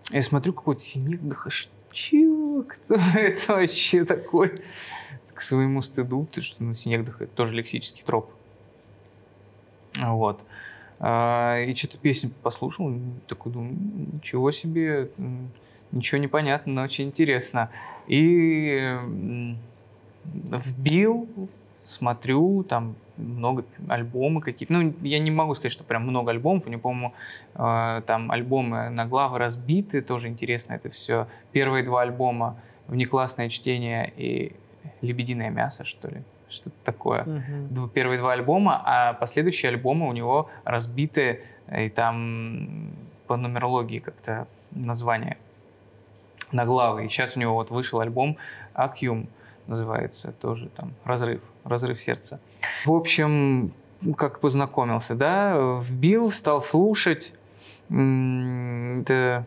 Я 0.09 0.23
смотрю, 0.23 0.53
какой-то 0.53 0.81
Синегдуха, 0.81 1.51
чего? 1.91 2.40
Кто 2.67 2.95
это 3.15 3.53
вообще 3.53 4.05
такой? 4.05 4.59
К 5.33 5.41
своему 5.41 5.81
стыду, 5.81 6.27
ты 6.31 6.41
что, 6.41 6.63
ну, 6.63 6.73
Синегдуха 6.73 7.23
это 7.23 7.33
тоже 7.33 7.55
лексический 7.55 8.03
троп. 8.03 8.29
Вот. 9.97 10.39
А, 10.99 11.59
И 11.59 11.73
что-то 11.73 11.97
песню 11.97 12.31
послушал, 12.43 12.93
такой 13.27 13.51
думаю, 13.51 13.71
«М, 13.71 14.09
ничего 14.13 14.51
себе, 14.51 15.09
ничего 15.91 16.19
не 16.19 16.27
понятно, 16.27 16.73
но 16.73 16.83
очень 16.83 17.05
интересно. 17.07 17.69
И 18.07 18.95
вбил, 20.25 21.27
смотрю, 21.91 22.63
там 22.63 22.95
много 23.17 23.63
альбомы 23.87 24.41
какие-то. 24.41 24.73
Ну, 24.73 24.93
я 25.01 25.19
не 25.19 25.31
могу 25.31 25.53
сказать, 25.53 25.71
что 25.71 25.83
прям 25.83 26.03
много 26.03 26.31
альбомов. 26.31 26.65
У 26.65 26.69
него, 26.69 26.81
по-моему, 26.81 27.13
э, 27.55 28.01
там 28.05 28.31
альбомы 28.31 28.89
на 28.89 29.05
главы 29.05 29.37
разбиты, 29.37 30.01
тоже 30.01 30.27
интересно 30.27 30.73
это 30.73 30.89
все. 30.89 31.27
Первые 31.51 31.83
два 31.83 32.01
альбома 32.01 32.57
«Внеклассное 32.87 33.49
чтение» 33.49 34.11
и 34.17 34.55
«Лебединое 35.01 35.49
мясо», 35.49 35.83
что 35.83 36.09
ли. 36.09 36.23
Что-то 36.49 36.75
такое 36.83 37.23
дв- 37.69 37.89
первые 37.89 38.19
два 38.19 38.33
альбома, 38.33 38.81
а 38.83 39.13
последующие 39.13 39.69
альбомы 39.69 40.09
у 40.09 40.11
него 40.13 40.49
разбиты, 40.65 41.43
и 41.77 41.89
там 41.89 42.91
по 43.27 43.37
нумерологии 43.37 43.99
как-то 43.99 44.47
название 44.71 45.37
на 46.51 46.65
главы. 46.65 47.05
И 47.05 47.07
сейчас 47.07 47.37
у 47.37 47.39
него 47.39 47.53
вот 47.53 47.71
вышел 47.71 48.01
альбом 48.01 48.37
«Акюм», 48.73 49.27
называется 49.67 50.31
тоже 50.31 50.69
там 50.69 50.93
«Разрыв», 51.03 51.51
«Разрыв 51.63 51.99
сердца». 51.99 52.39
В 52.85 52.91
общем, 52.91 53.73
как 54.17 54.39
познакомился, 54.39 55.15
да, 55.15 55.79
вбил, 55.81 56.31
стал 56.31 56.61
слушать. 56.61 57.33
Это, 57.89 59.45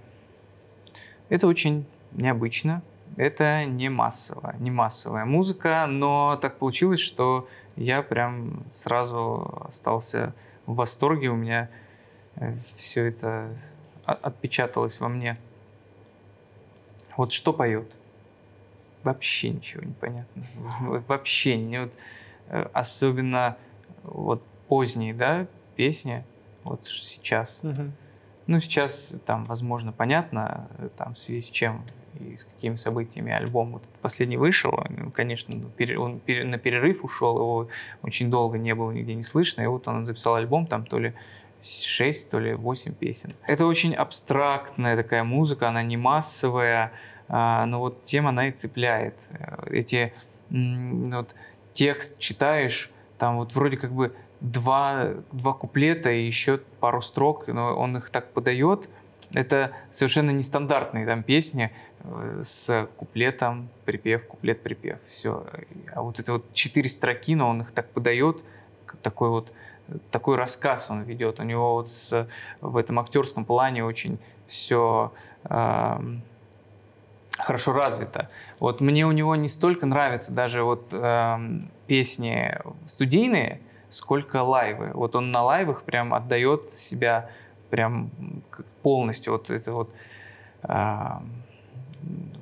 это 1.28 1.46
очень 1.46 1.86
необычно. 2.12 2.82
Это 3.16 3.64
не 3.64 3.88
массовая, 3.88 4.56
не 4.58 4.70
массовая 4.70 5.24
музыка, 5.24 5.86
но 5.88 6.36
так 6.40 6.58
получилось, 6.58 7.00
что 7.00 7.48
я 7.76 8.02
прям 8.02 8.64
сразу 8.68 9.66
остался 9.68 10.34
в 10.66 10.74
восторге. 10.74 11.28
У 11.28 11.36
меня 11.36 11.70
все 12.76 13.06
это 13.06 13.48
отпечаталось 14.04 15.00
во 15.00 15.08
мне. 15.08 15.38
Вот 17.16 17.30
что 17.30 17.52
поет? 17.52 17.96
Вообще 19.04 19.50
ничего 19.50 19.84
не 19.84 19.92
понятно. 19.92 20.44
Вообще 21.08 21.56
не 21.56 21.82
вот, 21.82 21.92
э, 22.48 22.66
особенно 22.72 23.56
вот 24.02 24.42
поздние, 24.68 25.14
да, 25.14 25.46
песни, 25.76 26.24
вот 26.62 26.84
сейчас. 26.84 27.60
Ну, 28.46 28.60
сейчас 28.60 29.14
там, 29.24 29.46
возможно, 29.46 29.92
понятно, 29.92 30.68
э, 30.78 30.88
там, 30.96 31.14
в 31.14 31.18
связи 31.18 31.42
с 31.42 31.50
чем 31.50 31.84
и 32.20 32.36
с 32.36 32.44
какими 32.44 32.76
событиями 32.76 33.32
альбом 33.32 33.72
вот 33.72 33.82
последний 34.00 34.36
вышел. 34.36 34.72
Он, 34.72 35.10
Конечно, 35.10 35.54
ну, 35.56 36.02
он 36.02 36.20
на 36.26 36.58
перерыв 36.58 37.04
ушел, 37.04 37.36
его 37.36 37.68
очень 38.02 38.30
долго 38.30 38.58
не 38.58 38.74
было 38.74 38.90
нигде 38.90 39.14
не 39.14 39.22
слышно, 39.22 39.62
и 39.62 39.66
вот 39.66 39.88
он 39.88 40.06
записал 40.06 40.36
альбом, 40.36 40.66
там 40.66 40.86
то 40.86 40.98
ли 40.98 41.14
6, 41.62 42.30
то 42.30 42.38
ли 42.38 42.54
8 42.54 42.94
песен. 42.94 43.34
Это 43.46 43.66
очень 43.66 43.94
абстрактная 43.94 44.96
такая 44.96 45.24
музыка, 45.24 45.68
она 45.68 45.82
не 45.82 45.96
массовая, 45.96 46.92
но 47.28 47.78
вот 47.80 48.04
тем 48.04 48.26
она 48.26 48.48
и 48.48 48.52
цепляет. 48.52 49.28
Э, 49.30 49.66
эти 49.70 50.12
вот 50.50 51.34
текст 51.72 52.18
читаешь, 52.18 52.90
там 53.18 53.36
вот 53.36 53.54
вроде 53.54 53.76
как 53.76 53.92
бы 53.92 54.14
два, 54.40 55.08
два 55.32 55.52
куплета 55.54 56.10
и 56.10 56.24
еще 56.24 56.58
пару 56.80 57.00
строк, 57.00 57.48
но 57.48 57.74
он 57.74 57.96
их 57.96 58.10
так 58.10 58.32
подает. 58.32 58.88
Это 59.32 59.72
совершенно 59.90 60.30
нестандартные 60.30 61.06
там 61.06 61.22
песни 61.22 61.72
э, 62.00 62.40
с 62.42 62.88
куплетом, 62.96 63.68
припев, 63.84 64.26
куплет, 64.26 64.62
припев. 64.62 64.98
Все. 65.06 65.46
А 65.92 66.02
вот 66.02 66.20
это 66.20 66.34
вот 66.34 66.52
четыре 66.52 66.88
строки, 66.88 67.34
но 67.34 67.48
он 67.48 67.62
их 67.62 67.72
так 67.72 67.88
подает, 67.90 68.44
такой 69.02 69.30
вот 69.30 69.52
такой 70.10 70.36
рассказ 70.36 70.90
он 70.90 71.02
ведет. 71.02 71.40
У 71.40 71.42
него 71.42 71.74
вот 71.74 71.88
с, 71.88 72.28
в 72.60 72.76
этом 72.76 72.98
актерском 72.98 73.44
плане 73.44 73.84
очень 73.84 74.18
все 74.46 75.12
э, 75.44 75.98
хорошо 77.38 77.72
развито. 77.72 78.28
Вот 78.58 78.80
мне 78.80 79.06
у 79.06 79.12
него 79.12 79.36
не 79.36 79.48
столько 79.48 79.86
нравятся 79.86 80.32
даже 80.32 80.62
вот 80.62 80.88
э, 80.92 81.38
песни 81.86 82.58
студийные, 82.86 83.60
сколько 83.88 84.42
лайвы. 84.42 84.90
Вот 84.94 85.16
он 85.16 85.30
на 85.30 85.42
лайвах 85.42 85.82
прям 85.82 86.14
отдает 86.14 86.72
себя 86.72 87.30
прям 87.70 88.10
полностью. 88.82 89.32
Вот 89.32 89.50
это 89.50 89.72
вот 89.72 89.94
э, 90.62 91.08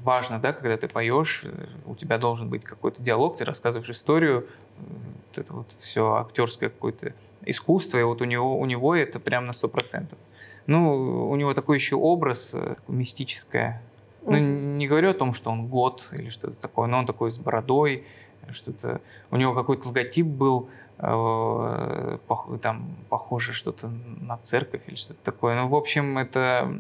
важно, 0.02 0.38
да, 0.38 0.52
когда 0.52 0.76
ты 0.76 0.88
поешь, 0.88 1.44
у 1.86 1.94
тебя 1.94 2.18
должен 2.18 2.48
быть 2.48 2.64
какой-то 2.64 3.02
диалог, 3.02 3.36
ты 3.36 3.44
рассказываешь 3.44 3.90
историю, 3.90 4.46
вот 4.78 5.38
это 5.38 5.54
вот 5.54 5.72
все 5.78 6.16
актерское 6.16 6.68
какое-то 6.68 7.14
искусство, 7.44 7.98
и 7.98 8.02
вот 8.02 8.20
у 8.20 8.24
него, 8.24 8.58
у 8.58 8.66
него 8.66 8.94
это 8.94 9.20
прям 9.20 9.46
на 9.46 9.52
сто 9.52 9.68
процентов. 9.68 10.18
Ну, 10.66 11.28
у 11.28 11.36
него 11.36 11.54
такой 11.54 11.76
еще 11.76 11.96
образ 11.96 12.54
э, 12.54 12.74
мистическое. 12.86 13.82
Ну, 14.24 14.38
не 14.38 14.86
говорю 14.86 15.10
о 15.10 15.14
том, 15.14 15.32
что 15.32 15.50
он 15.50 15.66
год 15.66 16.08
или 16.12 16.28
что-то 16.28 16.60
такое, 16.60 16.86
но 16.86 16.98
он 16.98 17.06
такой 17.06 17.30
с 17.30 17.38
бородой, 17.38 18.04
что-то... 18.50 19.00
У 19.30 19.36
него 19.36 19.54
какой-то 19.54 19.88
логотип 19.88 20.26
был, 20.26 20.68
э, 20.98 22.18
пох, 22.26 22.48
там, 22.60 22.96
похоже 23.08 23.52
что-то 23.52 23.88
на 23.88 24.36
церковь 24.38 24.82
или 24.86 24.94
что-то 24.94 25.20
такое. 25.22 25.56
Ну, 25.56 25.68
в 25.68 25.74
общем, 25.74 26.18
это 26.18 26.72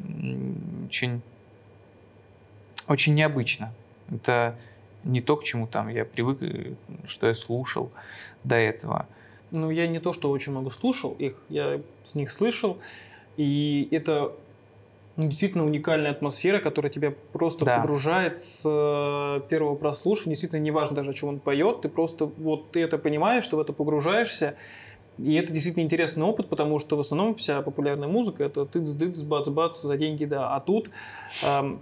очень, 0.86 1.20
очень 2.88 3.14
необычно. 3.14 3.72
Это 4.10 4.58
не 5.04 5.20
то, 5.20 5.36
к 5.36 5.44
чему 5.44 5.66
там 5.66 5.88
я 5.88 6.04
привык, 6.04 6.42
э, 6.42 6.74
что 7.06 7.26
я 7.26 7.34
слушал 7.34 7.90
до 8.44 8.56
этого. 8.56 9.06
Ну, 9.50 9.70
я 9.70 9.86
не 9.86 10.00
то, 10.00 10.12
что 10.12 10.30
очень 10.30 10.52
много 10.52 10.70
слушал 10.70 11.12
их, 11.18 11.36
я 11.48 11.80
с 12.04 12.14
них 12.14 12.32
слышал, 12.32 12.78
и 13.36 13.88
это 13.90 14.32
действительно 15.16 15.64
уникальная 15.64 16.10
атмосфера, 16.10 16.58
которая 16.58 16.90
тебя 16.90 17.12
просто 17.32 17.64
да. 17.64 17.78
погружает 17.78 18.42
с 18.42 18.62
э, 18.64 19.40
первого 19.48 19.74
прослушивания. 19.74 20.34
Действительно, 20.34 20.60
неважно 20.60 20.96
даже, 20.96 21.10
о 21.10 21.14
чем 21.14 21.28
он 21.30 21.40
поет, 21.40 21.82
ты 21.82 21.88
просто 21.88 22.26
вот 22.26 22.70
ты 22.70 22.80
это 22.80 22.98
понимаешь, 22.98 23.46
ты 23.46 23.56
в 23.56 23.60
это 23.60 23.72
погружаешься. 23.72 24.54
И 25.18 25.34
это 25.34 25.52
действительно 25.52 25.84
интересный 25.84 26.24
опыт, 26.24 26.48
потому 26.48 26.78
что 26.78 26.96
в 26.96 27.00
основном 27.00 27.34
вся 27.34 27.60
популярная 27.60 28.08
музыка 28.08 28.44
это 28.44 28.64
тыц-дыц, 28.64 29.22
бац-бац 29.22 29.82
за 29.82 29.98
деньги, 29.98 30.24
да. 30.24 30.56
А 30.56 30.60
тут 30.60 30.88
эм, 31.44 31.80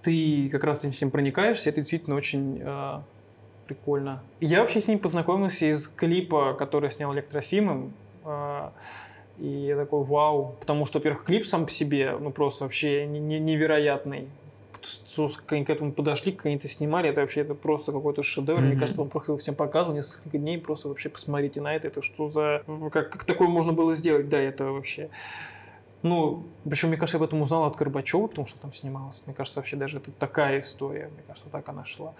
ты 0.00 0.48
как 0.50 0.64
раз 0.64 0.80
этим 0.80 0.92
всем 0.92 1.10
проникаешься, 1.10 1.68
это 1.68 1.82
действительно 1.82 2.16
очень 2.16 2.60
э, 2.62 3.00
прикольно. 3.66 4.22
Я 4.40 4.60
вообще 4.60 4.80
с 4.80 4.88
ним 4.88 4.98
познакомился 4.98 5.66
из 5.66 5.86
клипа, 5.88 6.54
который 6.54 6.90
снял 6.90 7.12
Электросимом. 7.14 7.92
А, 8.24 8.72
и 9.38 9.46
я 9.46 9.76
такой, 9.76 10.04
вау. 10.04 10.56
Потому 10.60 10.86
что, 10.86 10.98
во-первых, 10.98 11.24
клип 11.24 11.46
сам 11.46 11.66
по 11.66 11.70
себе, 11.70 12.16
ну, 12.18 12.30
просто 12.30 12.64
вообще 12.64 13.06
невероятный. 13.06 14.28
К 15.46 15.52
этому 15.52 15.92
подошли, 15.92 16.32
как 16.32 16.46
они 16.46 16.56
это 16.56 16.66
снимали, 16.66 17.08
это 17.08 17.20
вообще 17.20 17.42
это 17.42 17.54
просто 17.54 17.92
какой-то 17.92 18.24
шедевр. 18.24 18.58
Mm-hmm. 18.58 18.62
Мне 18.62 18.76
кажется, 18.76 19.00
он 19.00 19.08
просто 19.10 19.36
всем 19.36 19.54
показывал 19.54 19.94
несколько 19.94 20.38
дней. 20.38 20.58
Просто 20.58 20.88
вообще 20.88 21.08
посмотрите 21.08 21.60
на 21.60 21.74
это. 21.74 21.86
Это 21.86 22.02
что 22.02 22.28
за... 22.30 22.64
Как, 22.90 23.10
как 23.10 23.24
такое 23.24 23.46
можно 23.46 23.72
было 23.72 23.94
сделать? 23.94 24.28
Да, 24.28 24.38
это 24.38 24.64
вообще... 24.64 25.08
Ну, 26.02 26.42
причем, 26.68 26.88
мне 26.88 26.96
кажется, 26.96 27.16
я 27.16 27.22
об 27.22 27.28
этом 27.28 27.42
узнал 27.42 27.62
от 27.64 27.76
Горбачева, 27.76 28.26
потому 28.26 28.48
что 28.48 28.58
там 28.58 28.72
снималась. 28.72 29.22
Мне 29.24 29.36
кажется, 29.36 29.60
вообще 29.60 29.76
даже 29.76 29.98
это 29.98 30.10
такая 30.10 30.58
история. 30.58 31.08
Мне 31.14 31.22
кажется, 31.28 31.48
так 31.48 31.68
она 31.68 31.84
шла. 31.84 32.14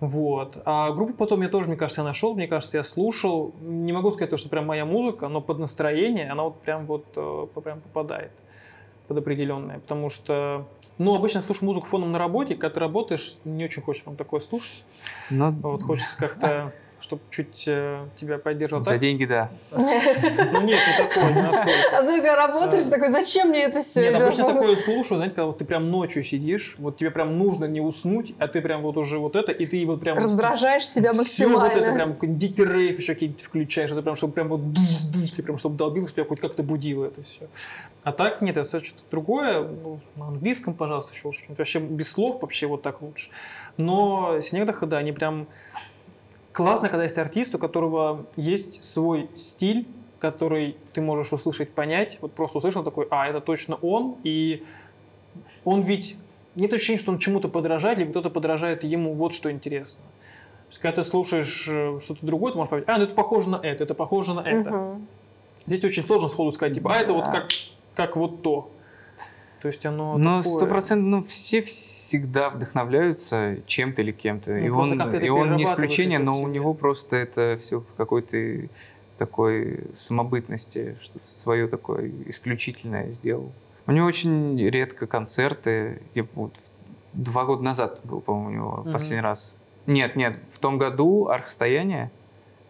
Вот. 0.00 0.60
А 0.64 0.90
группу 0.92 1.14
потом 1.14 1.42
я 1.42 1.48
тоже, 1.48 1.68
мне 1.68 1.76
кажется, 1.76 2.02
я 2.02 2.04
нашел, 2.04 2.34
мне 2.34 2.46
кажется, 2.46 2.76
я 2.76 2.84
слушал. 2.84 3.54
Не 3.60 3.92
могу 3.92 4.10
сказать, 4.10 4.38
что 4.38 4.48
прям 4.48 4.66
моя 4.66 4.84
музыка, 4.84 5.28
но 5.28 5.40
под 5.40 5.58
настроение 5.58 6.30
она 6.30 6.44
вот 6.44 6.60
прям 6.60 6.86
вот 6.86 7.04
э, 7.16 7.46
прям 7.62 7.80
попадает 7.80 8.32
под 9.08 9.18
определенное. 9.18 9.78
Потому 9.78 10.10
что 10.10 10.66
ну, 10.98 11.14
обычно 11.14 11.42
слушаю 11.42 11.66
музыку 11.66 11.86
фоном 11.86 12.12
на 12.12 12.18
работе, 12.18 12.54
когда 12.54 12.74
ты 12.74 12.80
работаешь, 12.80 13.36
не 13.44 13.64
очень 13.64 13.82
хочется 13.82 14.08
вам 14.08 14.16
такое 14.16 14.40
слушать. 14.40 14.84
Но... 15.30 15.50
Вот 15.50 15.82
хочется 15.82 16.16
как-то 16.16 16.72
чтобы 17.04 17.20
чуть 17.30 17.64
э, 17.66 18.06
тебя 18.18 18.38
поддерживал. 18.38 18.82
За 18.82 18.92
так? 18.92 19.00
деньги, 19.00 19.26
да. 19.26 19.50
Ну 19.72 20.62
нет, 20.62 20.78
не 20.88 21.04
такое, 21.04 21.34
не 21.34 21.42
настолько. 21.42 21.98
А 21.98 22.02
ты 22.02 22.34
работаешь, 22.34 22.86
такой, 22.86 23.10
зачем 23.10 23.48
мне 23.48 23.64
это 23.64 23.82
все? 23.82 24.10
Нет, 24.10 24.22
обычно 24.22 24.46
такое 24.46 24.76
слушаю, 24.76 25.18
знаете, 25.18 25.34
когда 25.34 25.46
вот 25.46 25.58
ты 25.58 25.66
прям 25.66 25.90
ночью 25.90 26.24
сидишь, 26.24 26.76
вот 26.78 26.96
тебе 26.96 27.10
прям 27.10 27.38
нужно 27.38 27.66
не 27.66 27.82
уснуть, 27.82 28.34
а 28.38 28.48
ты 28.48 28.62
прям 28.62 28.80
вот 28.80 28.96
уже 28.96 29.18
вот 29.18 29.36
это, 29.36 29.52
и 29.52 29.66
ты 29.66 29.84
вот 29.84 30.00
прям... 30.00 30.16
Раздражаешь 30.16 30.86
себя 30.86 31.12
максимально. 31.12 31.68
Все 31.68 31.78
вот 31.78 31.86
это 31.86 31.94
прям 31.94 32.38
дикий 32.38 32.64
рейв 32.64 32.98
еще 32.98 33.12
какие-нибудь 33.12 33.42
включаешь, 33.42 33.90
это 33.90 34.00
прям, 34.00 34.16
чтобы 34.16 34.32
прям 34.32 34.48
вот 34.48 34.62
ты 35.36 35.42
прям, 35.42 35.58
чтобы 35.58 35.76
долбил, 35.76 36.08
тебя 36.08 36.24
хоть 36.24 36.40
как-то 36.40 36.62
будило 36.62 37.04
это 37.04 37.22
все. 37.22 37.48
А 38.02 38.12
так 38.12 38.40
нет, 38.40 38.56
это 38.56 38.82
что-то 38.82 39.02
другое, 39.10 39.62
ну, 39.62 40.00
на 40.16 40.28
английском, 40.28 40.72
пожалуйста, 40.72 41.14
еще 41.14 41.32
вообще 41.48 41.80
без 41.80 42.10
слов 42.10 42.40
вообще 42.40 42.66
вот 42.66 42.80
так 42.80 43.02
лучше. 43.02 43.28
Но 43.76 44.40
Снегдаха, 44.40 44.86
да, 44.86 44.98
они 44.98 45.12
прям 45.12 45.48
классно, 46.54 46.88
когда 46.88 47.04
есть 47.04 47.18
артист, 47.18 47.54
у 47.54 47.58
которого 47.58 48.24
есть 48.36 48.82
свой 48.82 49.28
стиль, 49.36 49.86
который 50.20 50.76
ты 50.94 51.02
можешь 51.02 51.34
услышать, 51.34 51.70
понять. 51.72 52.16
Вот 52.22 52.32
просто 52.32 52.58
услышал 52.58 52.82
такой, 52.82 53.06
а, 53.10 53.28
это 53.28 53.42
точно 53.42 53.74
он, 53.76 54.16
и 54.24 54.64
он 55.64 55.82
ведь... 55.82 56.16
Нет 56.54 56.72
ощущения, 56.72 57.00
что 57.00 57.10
он 57.10 57.18
чему-то 57.18 57.48
подражает, 57.48 57.98
либо 57.98 58.12
кто-то 58.12 58.30
подражает 58.30 58.84
ему, 58.84 59.12
вот 59.12 59.34
что 59.34 59.50
интересно. 59.50 60.04
То 60.04 60.70
есть, 60.70 60.80
когда 60.80 61.02
ты 61.02 61.04
слушаешь 61.04 61.66
э, 61.68 61.98
что-то 62.00 62.24
другое, 62.24 62.52
ты 62.52 62.58
можешь 62.58 62.68
сказать, 62.68 62.84
а, 62.86 62.96
ну 62.96 63.04
это 63.04 63.14
похоже 63.14 63.50
на 63.50 63.56
это, 63.56 63.82
это 63.82 63.94
похоже 63.94 64.34
на 64.34 64.40
это. 64.40 64.70
Угу. 64.70 65.00
Здесь 65.66 65.84
очень 65.84 66.04
сложно 66.04 66.28
сходу 66.28 66.52
сказать, 66.52 66.74
типа, 66.74 66.94
а, 66.94 66.98
это 66.98 67.08
да. 67.08 67.12
вот 67.14 67.24
как, 67.24 67.48
как 67.96 68.16
вот 68.16 68.42
то. 68.42 68.70
То 69.64 69.68
есть 69.68 69.86
оно 69.86 70.18
Ну, 70.18 70.42
сто 70.42 70.66
процентов, 70.66 71.06
ну, 71.06 71.22
все 71.22 71.62
всегда 71.62 72.50
вдохновляются 72.50 73.62
чем-то 73.64 74.02
или 74.02 74.12
кем-то. 74.12 74.50
Ну, 74.50 74.58
и 74.58 74.68
он, 74.68 75.14
и 75.14 75.28
он 75.30 75.56
не 75.56 75.64
исключение, 75.64 76.18
но 76.18 76.38
у 76.38 76.46
него 76.48 76.74
просто 76.74 77.16
это 77.16 77.56
все 77.58 77.80
в 77.80 77.86
какой-то 77.96 78.36
такой 79.16 79.86
самобытности, 79.94 80.98
что-то 81.00 81.26
свое 81.26 81.66
такое 81.66 82.12
исключительное 82.26 83.10
сделал. 83.10 83.52
У 83.86 83.92
него 83.92 84.06
очень 84.06 84.60
редко 84.68 85.06
концерты. 85.06 86.02
Я 86.14 86.26
вот 86.34 86.58
два 87.14 87.46
года 87.46 87.62
назад 87.62 88.02
был, 88.04 88.20
по-моему, 88.20 88.48
у 88.48 88.52
него 88.52 88.82
угу. 88.82 88.92
последний 88.92 89.22
раз. 89.22 89.56
Нет, 89.86 90.14
нет, 90.14 90.38
в 90.50 90.58
том 90.58 90.76
году 90.76 91.28
архстояние. 91.28 92.10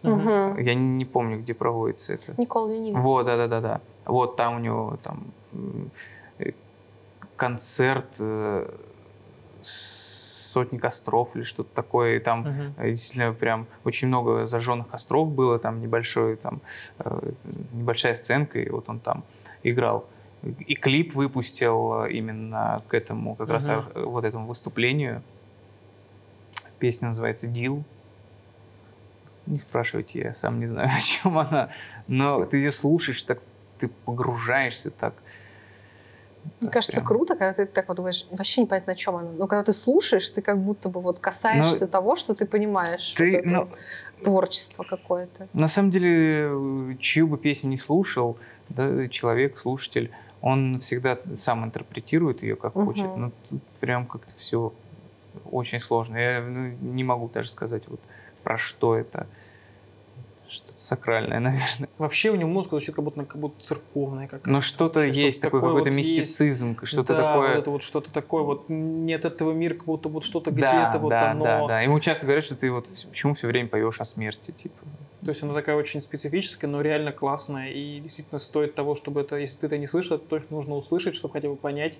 Угу. 0.01 0.59
Я 0.59 0.75
не 0.75 1.03
помню, 1.03 1.41
где 1.41 1.53
проводится 1.53 2.13
это. 2.13 2.35
Никол 2.37 2.69
Ленивец. 2.69 3.01
Вот, 3.01 3.25
да, 3.25 3.35
да, 3.35 3.47
да, 3.47 3.59
да. 3.59 3.81
Вот 4.05 4.37
там 4.37 4.55
у 4.55 4.59
него 4.59 4.97
там 5.03 5.33
концерт 7.35 8.17
э, 8.19 8.69
сотни 9.61 10.77
костров 10.77 11.35
или 11.35 11.43
что-то 11.43 11.69
такое. 11.73 12.15
И 12.15 12.19
там 12.19 12.41
угу. 12.41 12.83
действительно 12.83 13.33
прям 13.33 13.67
очень 13.83 14.07
много 14.07 14.45
зажженных 14.45 14.87
костров 14.87 15.31
было, 15.31 15.59
там 15.59 15.81
небольшой, 15.81 16.37
там 16.37 16.61
э, 16.99 17.31
небольшая 17.73 18.15
сценка, 18.15 18.59
и 18.59 18.69
вот 18.69 18.89
он 18.89 18.99
там 18.99 19.23
играл. 19.63 20.07
И 20.43 20.75
клип 20.75 21.15
выпустил 21.15 22.05
именно 22.05 22.81
к 22.87 22.93
этому, 22.93 23.35
как 23.35 23.47
угу. 23.47 23.53
раз 23.53 23.69
вот 23.95 24.23
этому 24.23 24.47
выступлению. 24.47 25.23
Песня 26.79 27.09
называется 27.09 27.47
«Дил». 27.47 27.83
Не 29.45 29.57
спрашивайте, 29.57 30.19
я 30.19 30.33
сам 30.33 30.59
не 30.59 30.65
знаю, 30.65 30.89
о 30.97 31.01
чем 31.01 31.37
она. 31.37 31.69
Но 32.07 32.45
ты 32.45 32.57
ее 32.57 32.71
слушаешь, 32.71 33.21
так 33.23 33.39
ты 33.77 33.89
погружаешься 34.05 34.91
так 34.91 35.13
мне 36.61 36.69
кажется, 36.69 36.97
прям. 36.97 37.07
круто, 37.07 37.35
когда 37.35 37.53
ты 37.53 37.65
так 37.65 37.87
вот 37.87 37.97
думаешь, 37.97 38.25
вообще 38.31 38.61
непонятно, 38.61 38.93
о 38.93 38.95
чем 38.95 39.15
оно. 39.15 39.31
Но 39.31 39.47
когда 39.47 39.63
ты 39.63 39.73
слушаешь, 39.73 40.29
ты 40.29 40.41
как 40.41 40.59
будто 40.59 40.89
бы 40.89 41.01
вот 41.01 41.19
касаешься 41.19 41.81
Но 41.81 41.85
ну, 41.85 41.91
того, 41.91 42.15
что 42.15 42.33
ты 42.35 42.45
понимаешь. 42.45 43.13
Ты, 43.13 43.31
вот 43.31 43.39
это 43.39 43.49
ну, 43.49 43.69
творчество 44.23 44.83
какое-то. 44.83 45.47
На 45.53 45.67
самом 45.67 45.91
деле, 45.91 46.97
чью 46.99 47.27
бы 47.27 47.37
песню 47.37 47.69
не 47.69 47.77
слушал, 47.77 48.37
да, 48.69 49.07
человек, 49.07 49.57
слушатель, 49.57 50.11
он 50.41 50.79
всегда 50.79 51.17
сам 51.33 51.65
интерпретирует 51.65 52.43
ее 52.43 52.55
как 52.55 52.75
угу. 52.75 52.85
хочет. 52.85 53.07
Ну, 53.15 53.31
тут 53.49 53.63
прям 53.79 54.05
как-то 54.05 54.33
все 54.35 54.73
очень 55.51 55.79
сложно. 55.79 56.17
Я 56.17 56.41
ну, 56.41 56.67
не 56.81 57.03
могу 57.03 57.29
даже 57.29 57.49
сказать, 57.49 57.83
вот 57.87 57.99
про 58.43 58.57
что 58.57 58.95
это. 58.95 59.27
Что-то 60.47 60.73
сакральное, 60.77 61.39
наверное. 61.41 61.89
Вообще 61.97 62.31
у 62.31 62.35
него 62.35 62.49
музыка 62.49 62.75
звучит 62.75 62.95
как 62.95 63.03
будто, 63.03 63.23
как 63.25 63.39
будто 63.39 63.63
церковная 63.63 64.27
какая-то. 64.27 64.49
Но 64.49 64.61
что-то 64.61 65.01
Что-то 65.01 65.19
есть, 65.19 65.41
такой 65.41 65.59
такое 65.59 65.69
какой-то 65.71 65.89
вот 65.89 65.95
мистицизм, 65.97 66.77
что-то 66.83 67.15
да, 67.15 67.33
такое. 67.33 67.49
вот 67.49 67.57
это 67.57 67.71
вот 67.71 67.83
что-то 67.83 68.11
такое, 68.11 68.43
вот 68.43 68.65
нет 68.69 69.25
этого 69.25 69.51
мира, 69.51 69.75
как 69.75 69.85
будто 69.85 70.09
вот 70.09 70.23
что-то 70.23 70.51
Да, 70.51 70.89
где-то 70.89 70.99
вот 70.99 71.09
да, 71.09 71.31
оно. 71.31 71.43
да, 71.43 71.67
да. 71.67 71.81
Ему 71.81 71.99
часто 71.99 72.25
говорят, 72.25 72.43
что 72.43 72.55
ты 72.55 72.71
вот 72.71 72.87
почему 73.09 73.33
все 73.33 73.47
время 73.47 73.69
поешь 73.69 73.99
о 73.99 74.05
смерти, 74.05 74.51
типа. 74.51 74.77
То 75.23 75.29
есть 75.31 75.41
она 75.41 75.55
такая 75.55 75.75
очень 75.75 76.01
специфическая, 76.01 76.69
но 76.69 76.81
реально 76.81 77.11
классная 77.11 77.69
и 77.69 77.99
действительно 77.99 78.39
стоит 78.39 78.75
того, 78.75 78.93
чтобы 78.95 79.21
это, 79.21 79.37
если 79.37 79.57
ты 79.57 79.65
это 79.65 79.77
не 79.77 79.87
слышал, 79.87 80.17
это 80.17 80.25
точно 80.27 80.55
нужно 80.57 80.75
услышать, 80.75 81.15
чтобы 81.15 81.33
хотя 81.33 81.49
бы 81.49 81.55
понять, 81.55 81.97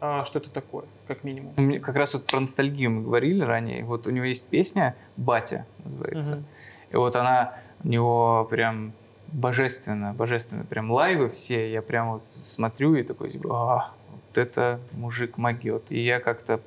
а, 0.00 0.24
что 0.24 0.38
это 0.38 0.50
такое, 0.50 0.84
как 1.08 1.24
минимум. 1.24 1.52
Меня 1.58 1.80
Как 1.80 1.96
раз 1.96 2.14
вот 2.14 2.26
про 2.26 2.40
ностальгию 2.40 2.90
мы 2.90 3.02
говорили 3.02 3.42
ранее. 3.42 3.84
Вот 3.84 4.06
у 4.06 4.10
него 4.10 4.24
есть 4.24 4.46
песня 4.46 4.94
«Батя» 5.16 5.66
называется. 5.84 6.36
Мгм. 6.36 6.44
И 6.92 6.96
вот 6.96 7.16
она 7.16 7.54
у 7.84 7.88
него 7.88 8.46
прям 8.50 8.92
божественно, 9.28 10.12
божественно. 10.12 10.64
Прям 10.64 10.90
лайвы 10.90 11.28
все, 11.28 11.70
я 11.70 11.82
прям 11.82 12.12
вот 12.12 12.22
смотрю 12.24 12.94
и 12.94 13.02
такой, 13.02 13.30
типа, 13.30 13.48
«А, 13.52 13.94
вот 14.10 14.38
это 14.38 14.80
мужик 14.92 15.38
могет. 15.38 15.90
И 15.90 16.00
я 16.00 16.20
как-то 16.20 16.60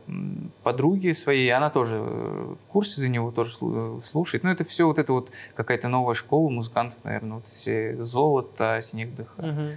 подруги 0.63 1.11
своей, 1.11 1.49
она 1.51 1.69
тоже 1.69 1.97
э, 1.97 2.55
в 2.59 2.65
курсе 2.67 3.01
за 3.01 3.09
него, 3.09 3.31
тоже 3.31 3.51
слу- 3.59 4.01
слушает. 4.01 4.43
Ну, 4.43 4.49
это 4.49 4.63
все 4.63 4.85
вот 4.87 4.97
это 4.99 5.11
вот 5.13 5.29
какая-то 5.55 5.87
новая 5.89 6.13
школа 6.13 6.49
музыкантов, 6.49 7.03
наверное. 7.03 7.35
Вот 7.35 7.47
все 7.47 8.01
золото, 8.03 8.79
снег 8.81 9.13
дыха, 9.15 9.41
Мгм. 9.41 9.69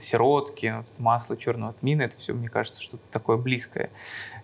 Сиротки, 0.00 0.74
вот 0.76 0.86
масло 0.98 1.36
черного 1.36 1.72
тмина, 1.74 2.02
это 2.02 2.16
все, 2.16 2.32
мне 2.32 2.48
кажется, 2.48 2.80
что-то 2.82 3.02
такое 3.10 3.36
близкое. 3.36 3.90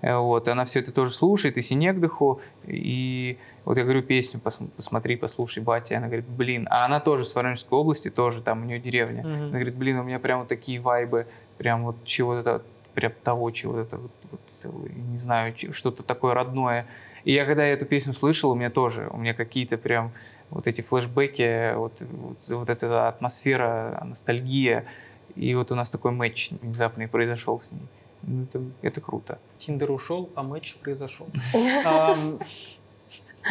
Э, 0.03 0.16
Вот, 0.16 0.49
она 0.49 0.64
все 0.64 0.80
это 0.80 0.93
тоже 0.93 1.12
слушает, 1.12 1.57
и 1.59 1.62
Синегдыху, 1.62 2.41
и 2.66 3.39
вот 3.64 3.76
я 3.78 3.84
говорю 3.84 4.03
песню, 4.03 4.41
пос- 4.43 4.68
посмотри, 4.76 5.16
послушай, 5.16 5.62
батя, 5.62 5.95
и 5.95 5.97
она 5.97 6.07
говорит, 6.07 6.26
блин, 6.28 6.68
а 6.70 6.84
она 6.84 7.01
тоже 7.01 7.24
с 7.24 7.34
Воронежской 7.34 7.78
области, 7.78 8.11
тоже 8.11 8.43
там 8.43 8.62
у 8.62 8.64
нее 8.64 8.78
деревня. 8.78 9.22
Мгм. 9.22 9.34
Она 9.34 9.51
говорит, 9.51 9.74
блин, 9.76 9.99
у 9.99 10.03
меня 10.03 10.18
прям 10.18 10.41
вот 10.41 10.49
такие 10.49 10.80
вайбы, 10.80 11.26
прям 11.59 11.84
вот 11.84 11.97
чего-то, 12.05 12.62
прям 12.97 13.13
того, 13.23 13.51
чего-то, 13.51 13.99
вот, 13.99 14.11
вот, 14.31 14.41
э, 14.65 14.89
не 15.13 15.19
знаю, 15.19 15.55
что-то 15.71 16.03
такое 16.03 16.33
родное. 16.33 16.87
И 17.25 17.33
я 17.33 17.45
когда 17.45 17.65
эту 17.65 17.85
песню 17.85 18.15
слышал, 18.15 18.51
у 18.51 18.55
меня 18.55 18.71
тоже, 18.71 19.09
у 19.13 19.19
меня 19.19 19.35
какие-то 19.35 19.77
прям 19.77 20.13
вот 20.49 20.67
эти 20.67 20.81
флешбеки, 20.81 21.75
вот, 21.75 22.01
вот, 22.01 22.39
вот 22.49 22.71
эта 22.71 23.09
атмосфера, 23.09 24.03
ностальгия, 24.03 24.87
и 25.35 25.55
вот 25.55 25.71
у 25.73 25.75
нас 25.75 25.91
такой 25.91 26.13
матч 26.13 26.51
внезапный 26.63 27.07
произошел 27.07 27.61
с 27.61 27.71
ней. 27.71 27.87
Ну, 28.23 28.45
Это, 28.45 28.63
это 28.81 29.01
круто. 29.03 29.39
Тиндер 29.59 29.91
ушел, 29.91 30.31
а 30.35 30.43
матч 30.43 30.77
произошел. 30.77 31.29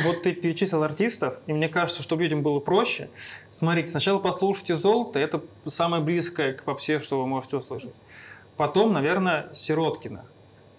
Вот 0.04 0.24
ты 0.24 0.34
перечислил 0.34 0.84
артистов, 0.84 1.39
и 1.48 1.54
мне 1.54 1.70
кажется, 1.70 2.04
чтобы 2.04 2.24
людям 2.24 2.43
было 2.43 2.60
проще. 2.60 3.08
Смотрите, 3.50 3.88
сначала 3.91 4.20
послушайте 4.20 4.76
«Золото», 4.76 5.20
это 5.20 5.41
самое 5.68 6.04
близкое 6.04 6.52
к 6.52 6.64
попсе, 6.64 7.00
что 7.00 7.18
вы 7.22 7.28
можете 7.28 7.56
услышать. 7.56 7.93
Потом, 8.58 8.93
наверное, 8.93 9.53
Сироткина. 9.53 10.26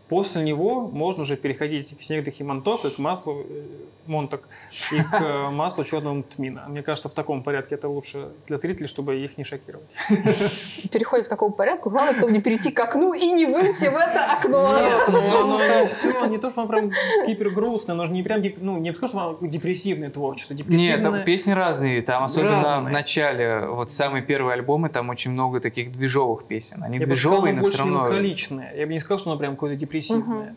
После 0.09 0.42
него 0.42 0.86
можно 0.86 1.22
уже 1.22 1.36
переходить 1.36 1.98
к 1.98 2.02
«Снегдых 2.02 2.40
и 2.40 2.44
Монток», 2.44 2.84
и 2.84 2.90
к 2.90 2.98
маслу 2.98 3.44
э, 3.48 3.62
Монток, 4.07 4.48
и 4.92 5.02
к 5.02 5.20
э, 5.20 5.50
маслу 5.50 5.82
черного 5.82 6.22
тмина. 6.22 6.66
Мне 6.68 6.82
кажется, 6.82 7.09
в 7.09 7.14
таком 7.14 7.42
порядке 7.42 7.74
это 7.74 7.88
лучше 7.88 8.28
для 8.46 8.59
зрителей, 8.59 8.86
чтобы 8.86 9.16
их 9.16 9.36
не 9.36 9.42
шокировать. 9.42 9.90
Переходим 10.92 11.24
к 11.24 11.28
такому 11.28 11.52
порядку. 11.52 11.90
Главное, 11.90 12.14
потом 12.14 12.32
не 12.32 12.40
перейти 12.40 12.70
к 12.70 12.78
окну 12.78 13.14
и 13.14 13.32
не 13.32 13.46
выйти 13.46 13.86
в 13.86 13.96
это 13.96 14.24
окно. 14.32 14.78
Золото 15.09 15.86
все, 15.90 16.26
не 16.26 16.38
то, 16.38 16.50
что 16.50 16.61
оно 16.61 16.70
прям 16.70 16.92
гипергрустное, 17.26 17.94
оно 17.94 18.04
же 18.04 18.12
не 18.12 18.22
прям, 18.22 18.40
ну, 18.59 18.78
не 18.78 18.92
то, 18.92 19.09
что 19.09 19.38
депрессивное 19.40 20.11
творчество. 20.11 20.54
Нет, 20.54 21.02
там 21.02 21.24
песни 21.24 21.50
разные, 21.50 22.00
там 22.02 22.22
особенно 22.22 22.80
в 22.80 22.90
начале, 22.90 23.66
вот 23.66 23.90
самые 23.90 24.22
первые 24.22 24.54
альбомы, 24.54 24.88
там 24.88 25.09
очень 25.11 25.32
много 25.32 25.59
таких 25.59 25.90
движовых 25.90 26.44
песен. 26.44 26.84
Они 26.84 27.00
движовые, 27.00 27.54
но 27.54 27.64
все 27.64 27.78
равно... 27.78 28.09
Я 28.76 28.86
бы 28.86 28.92
не 28.92 29.00
сказал, 29.00 29.18
что 29.18 29.30
оно 29.30 29.38
прям 29.38 29.54
какое-то 29.54 29.76
депрессивное. 29.76 29.95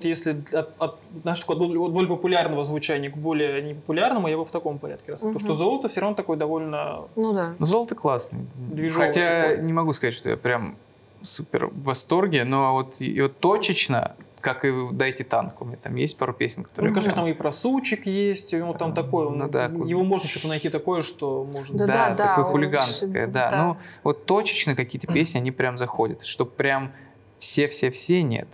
Если 0.01 0.43
от, 0.51 0.69
от, 0.79 0.99
знаешь, 1.21 1.39
такого 1.39 1.57
более, 1.57 1.79
от 1.79 1.91
более 1.91 2.09
популярного 2.09 2.63
звучания 2.63 3.09
к 3.09 3.17
более 3.17 3.61
непопулярному, 3.61 4.27
я 4.27 4.37
бы 4.37 4.45
в 4.45 4.51
таком 4.51 4.79
порядке. 4.79 5.11
раз. 5.11 5.19
Потому 5.21 5.35
Мгм. 5.35 5.45
что 5.45 5.55
золото 5.55 5.87
все 5.87 6.01
равно 6.01 6.15
такое 6.15 6.37
довольно... 6.37 7.03
Ну 7.15 7.33
да. 7.33 7.55
Золото 7.59 7.95
классный. 7.95 8.45
Движовый 8.55 9.07
Хотя 9.07 9.49
такой. 9.49 9.63
не 9.65 9.73
могу 9.73 9.93
сказать, 9.93 10.13
что 10.13 10.29
я 10.29 10.37
прям 10.37 10.75
супер 11.21 11.67
в 11.67 11.83
восторге, 11.83 12.43
но 12.45 12.73
вот, 12.73 13.01
и 13.01 13.21
вот 13.21 13.37
точечно, 13.39 14.15
как 14.39 14.63
и 14.63 14.71
«Дайте 14.93 15.25
танк», 15.25 15.61
у 15.61 15.65
меня 15.65 15.75
там 15.81 15.95
есть 15.95 16.17
пару 16.17 16.31
песен, 16.33 16.63
которые... 16.63 16.91
Мне 16.91 16.95
кажется, 16.95 17.13
там 17.13 17.27
и 17.27 17.33
про 17.33 17.51
сучек 17.51 18.05
есть, 18.05 18.53
и 18.53 18.57
ну, 18.57 18.73
там 18.73 18.93
такое. 18.93 19.27
Ну 19.29 19.49
да, 19.49 19.67
куда- 19.67 19.89
его 19.89 20.03
можно 20.05 20.29
что-то 20.29 20.47
найти 20.47 20.69
такое, 20.69 21.01
что 21.01 21.45
может... 21.53 21.75
Да, 21.75 21.85
Да, 21.87 21.93
да, 21.93 22.15
да, 22.15 22.25
такое 22.27 22.45
он 22.45 22.51
хулиганское, 22.51 23.25
всё- 23.25 23.33
да. 23.33 23.49
да. 23.49 23.63
Ну, 23.65 23.77
вот 24.05 24.25
точечно 24.25 24.75
какие-то 24.75 25.07
песни, 25.07 25.39
они 25.39 25.51
прям 25.51 25.77
заходят, 25.77 26.23
что 26.23 26.45
прям 26.45 26.93
все-все-все 27.37 28.21
нет. 28.21 28.47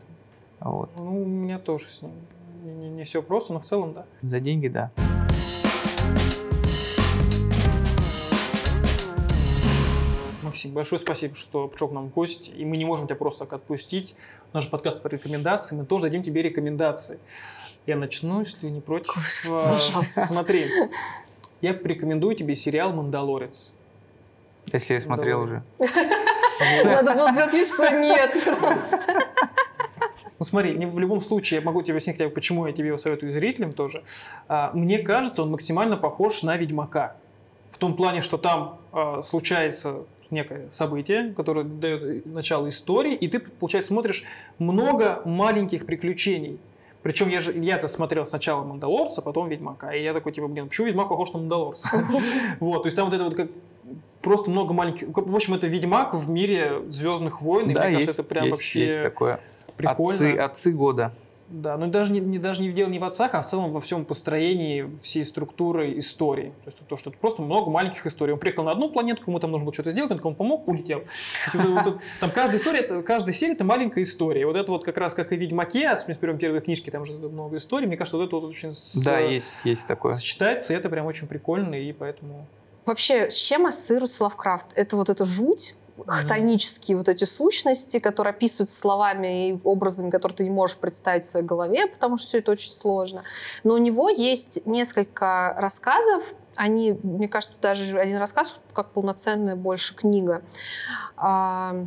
Вот. 0.65 0.89
Ну, 0.97 1.21
у 1.21 1.25
меня 1.25 1.59
тоже 1.59 1.87
с 1.87 2.01
ним 2.01 2.11
не, 2.63 3.03
все 3.03 3.21
просто, 3.21 3.53
но 3.53 3.59
в 3.59 3.65
целом, 3.65 3.93
да. 3.93 4.05
За 4.23 4.39
деньги, 4.39 4.67
да. 4.67 4.89
Максим, 10.41 10.71
большое 10.71 10.99
спасибо, 10.99 11.35
что 11.35 11.67
пришел 11.67 11.87
к 11.87 11.91
нам 11.91 12.09
в 12.09 12.13
гости. 12.13 12.49
И 12.49 12.65
мы 12.65 12.77
не 12.77 12.85
можем 12.85 13.05
тебя 13.05 13.15
просто 13.15 13.45
так 13.45 13.53
отпустить. 13.53 14.15
Наш 14.53 14.67
подкаст 14.67 15.03
по 15.03 15.07
рекомендации. 15.07 15.75
Мы 15.75 15.85
тоже 15.85 16.05
дадим 16.05 16.23
тебе 16.23 16.41
рекомендации. 16.41 17.19
Я 17.85 17.95
начну, 17.95 18.39
если 18.39 18.67
не 18.69 18.81
против. 18.81 19.15
А, 19.51 19.73
пожалуйста. 19.73 20.25
Смотри, 20.25 20.65
я 21.61 21.75
порекомендую 21.75 22.35
тебе 22.35 22.55
сериал 22.55 22.91
«Мандалорец». 22.91 23.71
Если 24.73 24.95
я 24.95 24.99
смотрел 24.99 25.41
уже. 25.41 25.63
Надо 26.83 27.13
было 27.13 27.31
сделать 27.33 27.53
вид, 27.53 27.67
что 27.67 27.91
нет. 27.91 28.31
просто. 28.59 29.25
Ну 30.39 30.45
смотри, 30.45 30.73
не- 30.73 30.85
в 30.85 30.99
любом 30.99 31.21
случае, 31.21 31.59
я 31.59 31.65
могу 31.65 31.81
тебе 31.81 31.93
объяснить, 31.93 32.17
хотя 32.17 32.29
почему 32.29 32.67
я 32.67 32.73
тебе 32.73 32.87
его 32.87 32.97
советую 32.97 33.31
зрителям 33.31 33.73
тоже. 33.73 34.03
А, 34.47 34.71
Мне 34.73 34.99
кажется, 34.99 35.43
он 35.43 35.51
максимально 35.51 35.97
похож 35.97 36.43
на 36.43 36.57
«Ведьмака». 36.57 37.15
В 37.71 37.77
том 37.77 37.95
плане, 37.95 38.21
что 38.21 38.37
там 38.37 38.77
а, 38.91 39.21
случается 39.23 40.03
некое 40.31 40.67
событие, 40.71 41.33
которое 41.35 41.63
дает 41.63 42.25
начало 42.25 42.67
истории, 42.67 43.13
и 43.13 43.27
ты, 43.27 43.39
получается, 43.39 43.89
смотришь 43.93 44.23
много 44.59 45.21
маленьких 45.25 45.85
приключений. 45.85 46.57
Причем 47.03 47.29
я 47.29 47.39
же, 47.41 47.53
я-то 47.53 47.87
смотрел 47.87 48.25
сначала 48.25 48.63
«Мандалорца», 48.63 49.21
потом 49.21 49.47
«Ведьмака». 49.47 49.93
И 49.93 50.03
я 50.03 50.13
такой, 50.13 50.31
типа, 50.31 50.47
блин, 50.47 50.67
почему 50.67 50.87
«Ведьмак» 50.87 51.09
похож 51.09 51.31
на 51.33 51.39
«Мандалорца»? 51.39 52.03
Вот, 52.59 52.83
то 52.83 52.87
есть 52.87 52.95
там 52.95 53.05
вот 53.05 53.13
это 53.13 53.23
вот 53.25 53.35
как 53.35 53.49
просто 54.21 54.49
много 54.49 54.73
маленьких... 54.73 55.07
В 55.09 55.35
общем, 55.35 55.53
это 55.53 55.67
«Ведьмак» 55.67 56.15
в 56.15 56.27
мире 56.29 56.81
«Звездных 56.89 57.41
войн». 57.41 57.69
Да, 57.69 57.83
мне 57.83 57.97
есть, 57.97 58.07
кажется, 58.07 58.21
это 58.23 58.29
прям 58.31 58.49
вообще 58.49 58.81
есть 58.81 59.01
такое. 59.01 59.39
Прикольно. 59.77 60.11
Отцы, 60.11 60.31
отцы 60.37 60.71
года. 60.71 61.11
Да, 61.47 61.77
но 61.77 61.85
даже 61.85 62.11
не, 62.11 62.19
не- 62.21 62.39
даже 62.39 62.63
не 62.63 62.69
в 62.69 62.73
дело 62.73 62.89
не 62.89 62.97
в 62.97 63.03
отцах, 63.03 63.35
а 63.35 63.43
в 63.43 63.45
целом 63.45 63.71
во 63.71 63.79
всем 63.79 64.03
построении 64.03 64.89
всей 65.03 65.23
структуры 65.23 65.99
истории. 65.99 66.53
То 66.63 66.71
есть 66.71 66.77
то, 66.87 66.97
что 66.97 67.11
это 67.11 67.19
просто 67.19 67.43
много 67.43 67.69
маленьких 67.69 68.03
историй. 68.07 68.33
Он 68.33 68.39
приехал 68.39 68.63
на 68.63 68.71
одну 68.71 68.89
планетку, 68.89 69.29
ему 69.29 69.39
там 69.39 69.51
нужно 69.51 69.65
было 69.65 69.71
что-то 69.73 69.91
сделать, 69.91 70.11
он 70.11 70.17
кому 70.17 70.33
помог, 70.33 70.67
улетел. 70.67 71.03
Вот 71.53 71.85
вот, 71.85 71.99
там 72.19 72.31
каждая 72.31 72.57
история, 72.57 72.79
это- 72.79 73.03
каждая 73.03 73.31
серия 73.31 73.53
это 73.53 73.63
маленькая 73.63 74.01
история. 74.01 74.47
Вот 74.47 74.55
это 74.55 74.71
вот 74.71 74.83
как 74.83 74.97
раз 74.97 75.13
как 75.13 75.31
и 75.33 75.35
Ведьмаке, 75.35 75.85
особенно 75.85 76.15
в 76.15 76.19
первой 76.19 76.39
первой 76.39 76.61
книжке, 76.61 76.89
там 76.89 77.05
же 77.05 77.13
много 77.13 77.57
историй. 77.57 77.85
Мне 77.85 77.95
кажется, 77.97 78.17
вот 78.17 78.23
это 78.25 78.35
вот 78.37 78.45
очень 78.45 78.73
с- 78.73 78.95
Да, 78.95 79.19
есть, 79.19 79.53
есть 79.63 79.87
такое. 79.87 80.13
сочетается, 80.13 80.73
и 80.73 80.75
это 80.75 80.89
прям 80.89 81.05
очень 81.05 81.27
прикольно, 81.27 81.75
и 81.75 81.93
поэтому... 81.93 82.47
Вообще, 82.87 83.29
с 83.29 83.35
чем 83.35 83.67
ассоциируется 83.67 84.23
Лавкрафт? 84.23 84.73
Это 84.75 84.95
вот 84.95 85.09
эта 85.11 85.25
жуть, 85.25 85.75
хтонические 86.05 86.97
вот 86.97 87.09
эти 87.09 87.23
сущности, 87.23 87.99
которые 87.99 88.31
описываются 88.31 88.79
словами 88.79 89.49
и 89.49 89.59
образами, 89.63 90.09
которые 90.09 90.35
ты 90.35 90.43
не 90.43 90.49
можешь 90.49 90.77
представить 90.77 91.23
в 91.23 91.27
своей 91.27 91.45
голове, 91.45 91.87
потому 91.87 92.17
что 92.17 92.27
все 92.27 92.37
это 92.39 92.51
очень 92.51 92.71
сложно. 92.71 93.23
Но 93.63 93.73
у 93.73 93.77
него 93.77 94.09
есть 94.09 94.65
несколько 94.65 95.55
рассказов, 95.57 96.23
они, 96.55 96.97
мне 97.03 97.27
кажется, 97.27 97.57
даже 97.61 97.99
один 97.99 98.17
рассказ 98.17 98.55
как 98.73 98.91
полноценная 98.91 99.55
больше 99.55 99.95
книга. 99.95 100.41
А, 101.17 101.85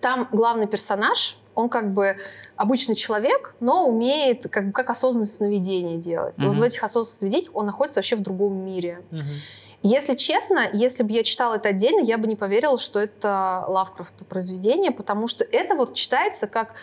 Там 0.00 0.28
главный 0.32 0.66
персонаж, 0.66 1.36
он 1.54 1.68
как 1.68 1.92
бы 1.92 2.16
обычный 2.56 2.94
человек, 2.94 3.54
но 3.60 3.86
умеет 3.86 4.46
как, 4.50 4.72
как 4.72 4.88
осознанное 4.88 5.26
сновидение 5.26 5.98
делать. 5.98 6.38
И 6.38 6.42
Вот 6.42 6.56
в 6.56 6.62
этих 6.62 6.82
осознанных 6.82 7.18
сновидениях 7.18 7.50
он 7.54 7.66
находится 7.66 7.98
вообще 7.98 8.16
в 8.16 8.20
другом 8.20 8.54
мире. 8.64 9.02
Если 9.82 10.14
честно, 10.14 10.68
если 10.72 11.02
бы 11.02 11.12
я 11.12 11.22
читала 11.22 11.54
это 11.54 11.70
отдельно, 11.70 12.00
я 12.00 12.18
бы 12.18 12.26
не 12.26 12.36
поверила, 12.36 12.78
что 12.78 12.98
это 12.98 13.64
Лавкрафта 13.66 14.24
произведение, 14.24 14.90
потому 14.90 15.26
что 15.26 15.42
это 15.44 15.74
вот 15.74 15.94
читается 15.94 16.46
как 16.46 16.74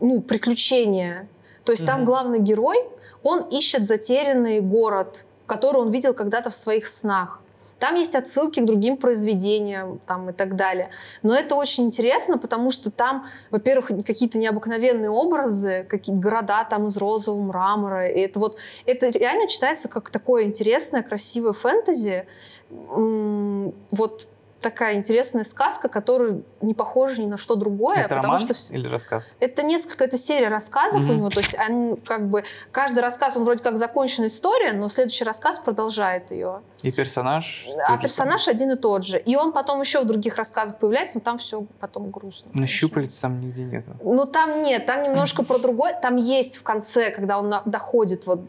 ну, 0.00 0.20
приключение. 0.20 1.26
То 1.64 1.72
есть 1.72 1.86
там 1.86 2.00
Мгм. 2.00 2.04
главный 2.04 2.38
герой, 2.40 2.76
он 3.22 3.40
ищет 3.48 3.86
затерянный 3.86 4.60
город, 4.60 5.24
который 5.46 5.80
он 5.80 5.90
видел 5.90 6.12
когда-то 6.12 6.50
в 6.50 6.54
своих 6.54 6.86
снах. 6.86 7.40
Там 7.78 7.96
есть 7.96 8.14
отсылки 8.14 8.60
к 8.60 8.64
другим 8.64 8.96
произведениям 8.96 10.00
там, 10.06 10.30
и 10.30 10.32
так 10.32 10.56
далее. 10.56 10.90
Но 11.22 11.34
это 11.34 11.54
очень 11.54 11.84
интересно, 11.84 12.38
потому 12.38 12.70
что 12.70 12.90
там, 12.90 13.26
во-первых, 13.50 13.88
какие-то 14.06 14.38
необыкновенные 14.38 15.10
образы, 15.10 15.86
какие-то 15.88 16.20
города 16.20 16.64
там 16.64 16.86
из 16.86 16.96
розового 16.96 17.42
мрамора. 17.42 18.08
И 18.08 18.20
это 18.20 18.38
вот, 18.38 18.58
это 18.86 19.08
реально 19.08 19.48
читается 19.48 19.88
как 19.88 20.10
такое 20.10 20.44
интересное, 20.44 21.02
красивое 21.02 21.52
фэнтези. 21.52 22.26
Вот 22.70 24.28
такая 24.64 24.94
интересная 24.94 25.44
сказка, 25.44 25.88
которая 25.88 26.40
не 26.62 26.72
похожа 26.74 27.20
ни 27.22 27.26
на 27.26 27.36
что 27.36 27.54
другое, 27.54 27.98
Это 27.98 28.16
потому 28.16 28.34
роман 28.34 28.38
что 28.38 28.74
или 28.74 28.88
рассказ? 28.88 29.32
это 29.38 29.62
несколько, 29.62 30.04
это 30.04 30.16
серия 30.16 30.48
рассказов 30.48 31.02
у 31.02 31.04
Мгм. 31.04 31.16
него, 31.16 31.28
то 31.30 31.40
есть 31.40 31.54
он 31.68 31.96
как 31.98 32.28
бы 32.30 32.44
каждый 32.72 33.00
рассказ, 33.00 33.36
он 33.36 33.44
вроде 33.44 33.62
как 33.62 33.76
законченная 33.76 34.28
история, 34.28 34.72
но 34.72 34.88
следующий 34.88 35.24
рассказ 35.24 35.58
продолжает 35.58 36.30
ее. 36.30 36.62
И 36.82 36.90
персонаж? 36.90 37.66
А 37.86 37.98
персонаж 37.98 38.48
один 38.48 38.70
и 38.72 38.76
тот 38.76 39.04
же. 39.04 39.18
И 39.18 39.36
он 39.36 39.52
потом 39.52 39.80
еще 39.80 40.00
в 40.00 40.06
других 40.06 40.36
рассказах 40.36 40.78
появляется, 40.78 41.18
но 41.18 41.20
там 41.20 41.38
все 41.38 41.64
потом 41.80 42.10
грустно. 42.10 42.44
самый? 42.44 42.52
Но 42.52 42.58
конечно. 42.60 42.76
щупалец 42.76 43.18
там 43.18 43.40
нигде 43.40 43.64
нету. 43.64 43.90
Ну 44.02 44.24
там 44.24 44.62
нет, 44.62 44.86
там 44.86 45.02
немножко 45.02 45.42
про 45.50 45.58
другое. 45.58 45.98
Там 46.00 46.16
есть 46.16 46.56
в 46.56 46.62
конце, 46.62 47.10
когда 47.10 47.38
он 47.38 47.54
доходит 47.66 48.26
вот 48.26 48.40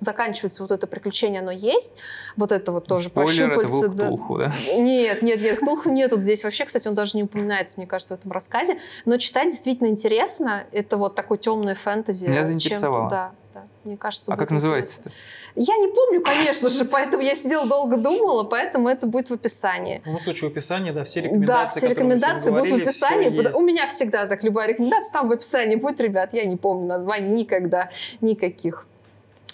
заканчивается 0.00 0.62
вот 0.62 0.70
это 0.72 0.86
приключение, 0.86 1.40
оно 1.40 1.50
есть. 1.50 1.96
Вот 2.36 2.52
это 2.52 2.72
вот 2.72 2.86
тоже 2.86 3.08
Спойлер, 3.08 3.52
это 3.52 3.62
щупальца, 3.62 3.88
был 3.88 3.94
да. 3.94 4.04
Ктулху, 4.06 4.38
да? 4.38 4.52
Нет, 4.76 5.22
нет, 5.22 5.40
нет, 5.40 5.58
Ктулху 5.60 5.90
нету 5.90 6.20
здесь 6.20 6.42
вообще, 6.42 6.64
кстати, 6.64 6.88
он 6.88 6.94
даже 6.94 7.16
не 7.16 7.22
упоминается, 7.22 7.78
мне 7.78 7.86
кажется, 7.86 8.14
в 8.16 8.18
этом 8.18 8.32
рассказе. 8.32 8.78
Но 9.04 9.16
читать 9.18 9.50
действительно 9.50 9.88
интересно. 9.88 10.64
Это 10.72 10.96
вот 10.96 11.14
такой 11.14 11.38
темный 11.38 11.74
фэнтези. 11.74 12.24
Меня 12.26 12.36
чем-то, 12.36 12.48
заинтересовало. 12.48 13.10
Да, 13.10 13.32
да. 13.54 13.64
Мне 13.84 13.96
кажется, 13.96 14.32
А 14.32 14.34
будет 14.36 14.48
как 14.48 14.50
называется-то? 14.52 15.08
интересно. 15.10 15.26
Я 15.56 15.76
не 15.78 15.88
помню, 15.88 16.22
конечно 16.22 16.70
же, 16.70 16.84
поэтому 16.84 17.22
я 17.24 17.34
сидела 17.34 17.66
долго 17.66 17.96
думала, 17.96 18.44
поэтому 18.44 18.88
это 18.88 19.06
будет 19.06 19.30
в 19.30 19.32
описании. 19.34 20.00
Ну, 20.06 20.18
в 20.18 20.22
случае 20.22 20.48
в 20.48 20.52
описании, 20.52 20.92
да, 20.92 21.02
все 21.04 21.20
рекомендации, 21.22 21.46
Да, 21.52 21.66
все 21.68 21.88
рекомендации 21.88 22.50
будут 22.50 22.64
в 22.64 22.68
говорили, 22.68 22.82
описании. 22.88 23.28
Пода- 23.30 23.48
есть. 23.50 23.56
У 23.56 23.62
меня 23.62 23.86
всегда 23.88 24.26
так, 24.26 24.44
любая 24.44 24.68
рекомендация 24.68 25.12
там 25.12 25.28
в 25.28 25.32
описании 25.32 25.74
будет, 25.76 26.00
ребят. 26.00 26.32
Я 26.34 26.44
не 26.44 26.56
помню 26.56 26.86
названий 26.86 27.28
никогда, 27.30 27.90
никаких. 28.20 28.86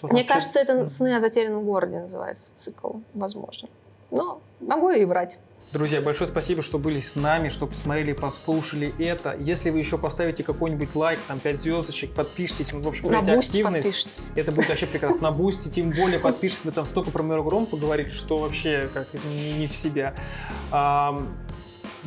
Мне 0.01 0.11
Вообще, 0.21 0.27
кажется, 0.27 0.59
это. 0.59 0.87
«Сны 0.87 1.15
о 1.15 1.19
затерянном 1.19 1.65
городе» 1.65 1.99
называется 1.99 2.55
цикл, 2.55 2.97
возможно. 3.13 3.69
Но 4.11 4.41
могу 4.59 4.89
и 4.89 5.05
врать. 5.05 5.39
Друзья, 5.73 5.99
большое 5.99 6.29
спасибо, 6.29 6.61
что 6.61 6.79
были 6.79 7.01
с 7.01 7.15
нами, 7.15 7.49
что 7.49 7.67
посмотрели, 7.67 8.13
послушали 8.13 8.93
это. 9.03 9.35
Если 9.37 9.69
вы 9.69 9.79
еще 9.79 9.97
поставите 9.97 10.41
какой-нибудь 10.41 10.95
лайк, 10.95 11.19
там 11.27 11.39
5 11.41 11.59
звездочек, 11.59 12.13
подпишитесь, 12.13 12.71
ну, 12.71 12.79
в 12.81 12.87
общем, 12.87 13.11
На 13.11 13.19
активность. 13.19 13.63
подпишитесь. 13.63 14.29
Это 14.35 14.53
будет 14.53 14.69
вообще 14.69 14.87
прекрасно. 14.87 15.19
На 15.19 15.31
бусте, 15.31 15.69
тем 15.69 15.91
более 15.91 16.19
подпишитесь, 16.19 16.63
вы 16.63 16.71
там 16.71 16.85
столько 16.85 17.11
про 17.11 17.21
мою 17.21 17.43
громку 17.43 17.75
говорите, 17.75 18.11
что 18.11 18.37
вообще 18.37 18.89
как 18.93 19.07
не, 19.25 19.53
не 19.55 19.67
в 19.67 19.75
себя. 19.75 20.15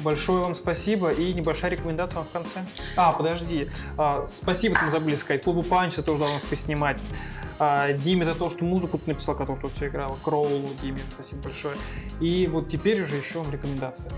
Большое 0.03 0.43
вам 0.43 0.55
спасибо 0.55 1.11
и 1.11 1.33
небольшая 1.35 1.71
рекомендация 1.71 2.19
вам 2.19 2.27
в 2.27 2.33
конце. 2.33 2.65
А, 2.97 3.13
подожди. 3.13 3.69
А, 3.97 4.27
спасибо, 4.27 4.79
мы 4.83 4.91
забыли 4.91 5.17
сказать. 5.17 5.43
Клубу 5.43 5.63
Панч 5.63 5.95
за 5.95 6.03
то, 6.03 6.17
что 6.17 6.25
дал 6.25 6.33
нас 6.33 6.43
поснимать. 6.43 6.99
А, 7.59 7.93
Диме 7.93 8.25
за 8.25 8.35
то, 8.35 8.49
что 8.49 8.65
музыку 8.65 8.99
ты 8.99 9.11
написал, 9.11 9.35
которую 9.35 9.61
тут 9.61 9.73
все 9.73 9.89
играла. 9.89 10.17
Кроулу, 10.25 10.71
Диме, 10.83 11.01
спасибо 11.13 11.43
большое. 11.43 11.77
И 12.21 12.47
вот 12.47 12.69
теперь 12.69 13.03
уже 13.03 13.17
еще 13.17 13.41
вам 13.41 13.53
рекомендация. 13.53 14.11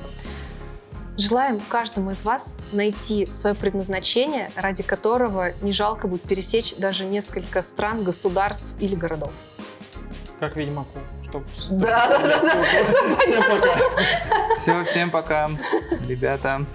Желаем 1.19 1.61
каждому 1.69 2.13
из 2.13 2.25
вас 2.25 2.57
найти 2.73 3.27
свое 3.27 3.55
предназначение, 3.55 4.51
ради 4.57 4.83
которого 4.83 5.53
не 5.61 5.73
жалко 5.73 6.09
будет 6.09 6.23
пересечь 6.23 6.75
даже 6.77 7.05
несколько 7.05 7.63
стран, 7.63 8.03
государств 8.03 8.73
или 8.81 8.95
городов. 8.95 9.33
Как 10.41 10.57
Ведьмаку. 10.57 10.99
Чтоб... 11.33 11.45
Да, 11.71 12.09
да, 12.09 12.19
да, 12.19 12.41
да. 12.43 12.85
Всем 12.85 13.43
пока. 13.49 14.57
Все, 14.59 14.85
всем 14.85 15.11
пока, 15.11 15.51
ребята. 16.07 16.67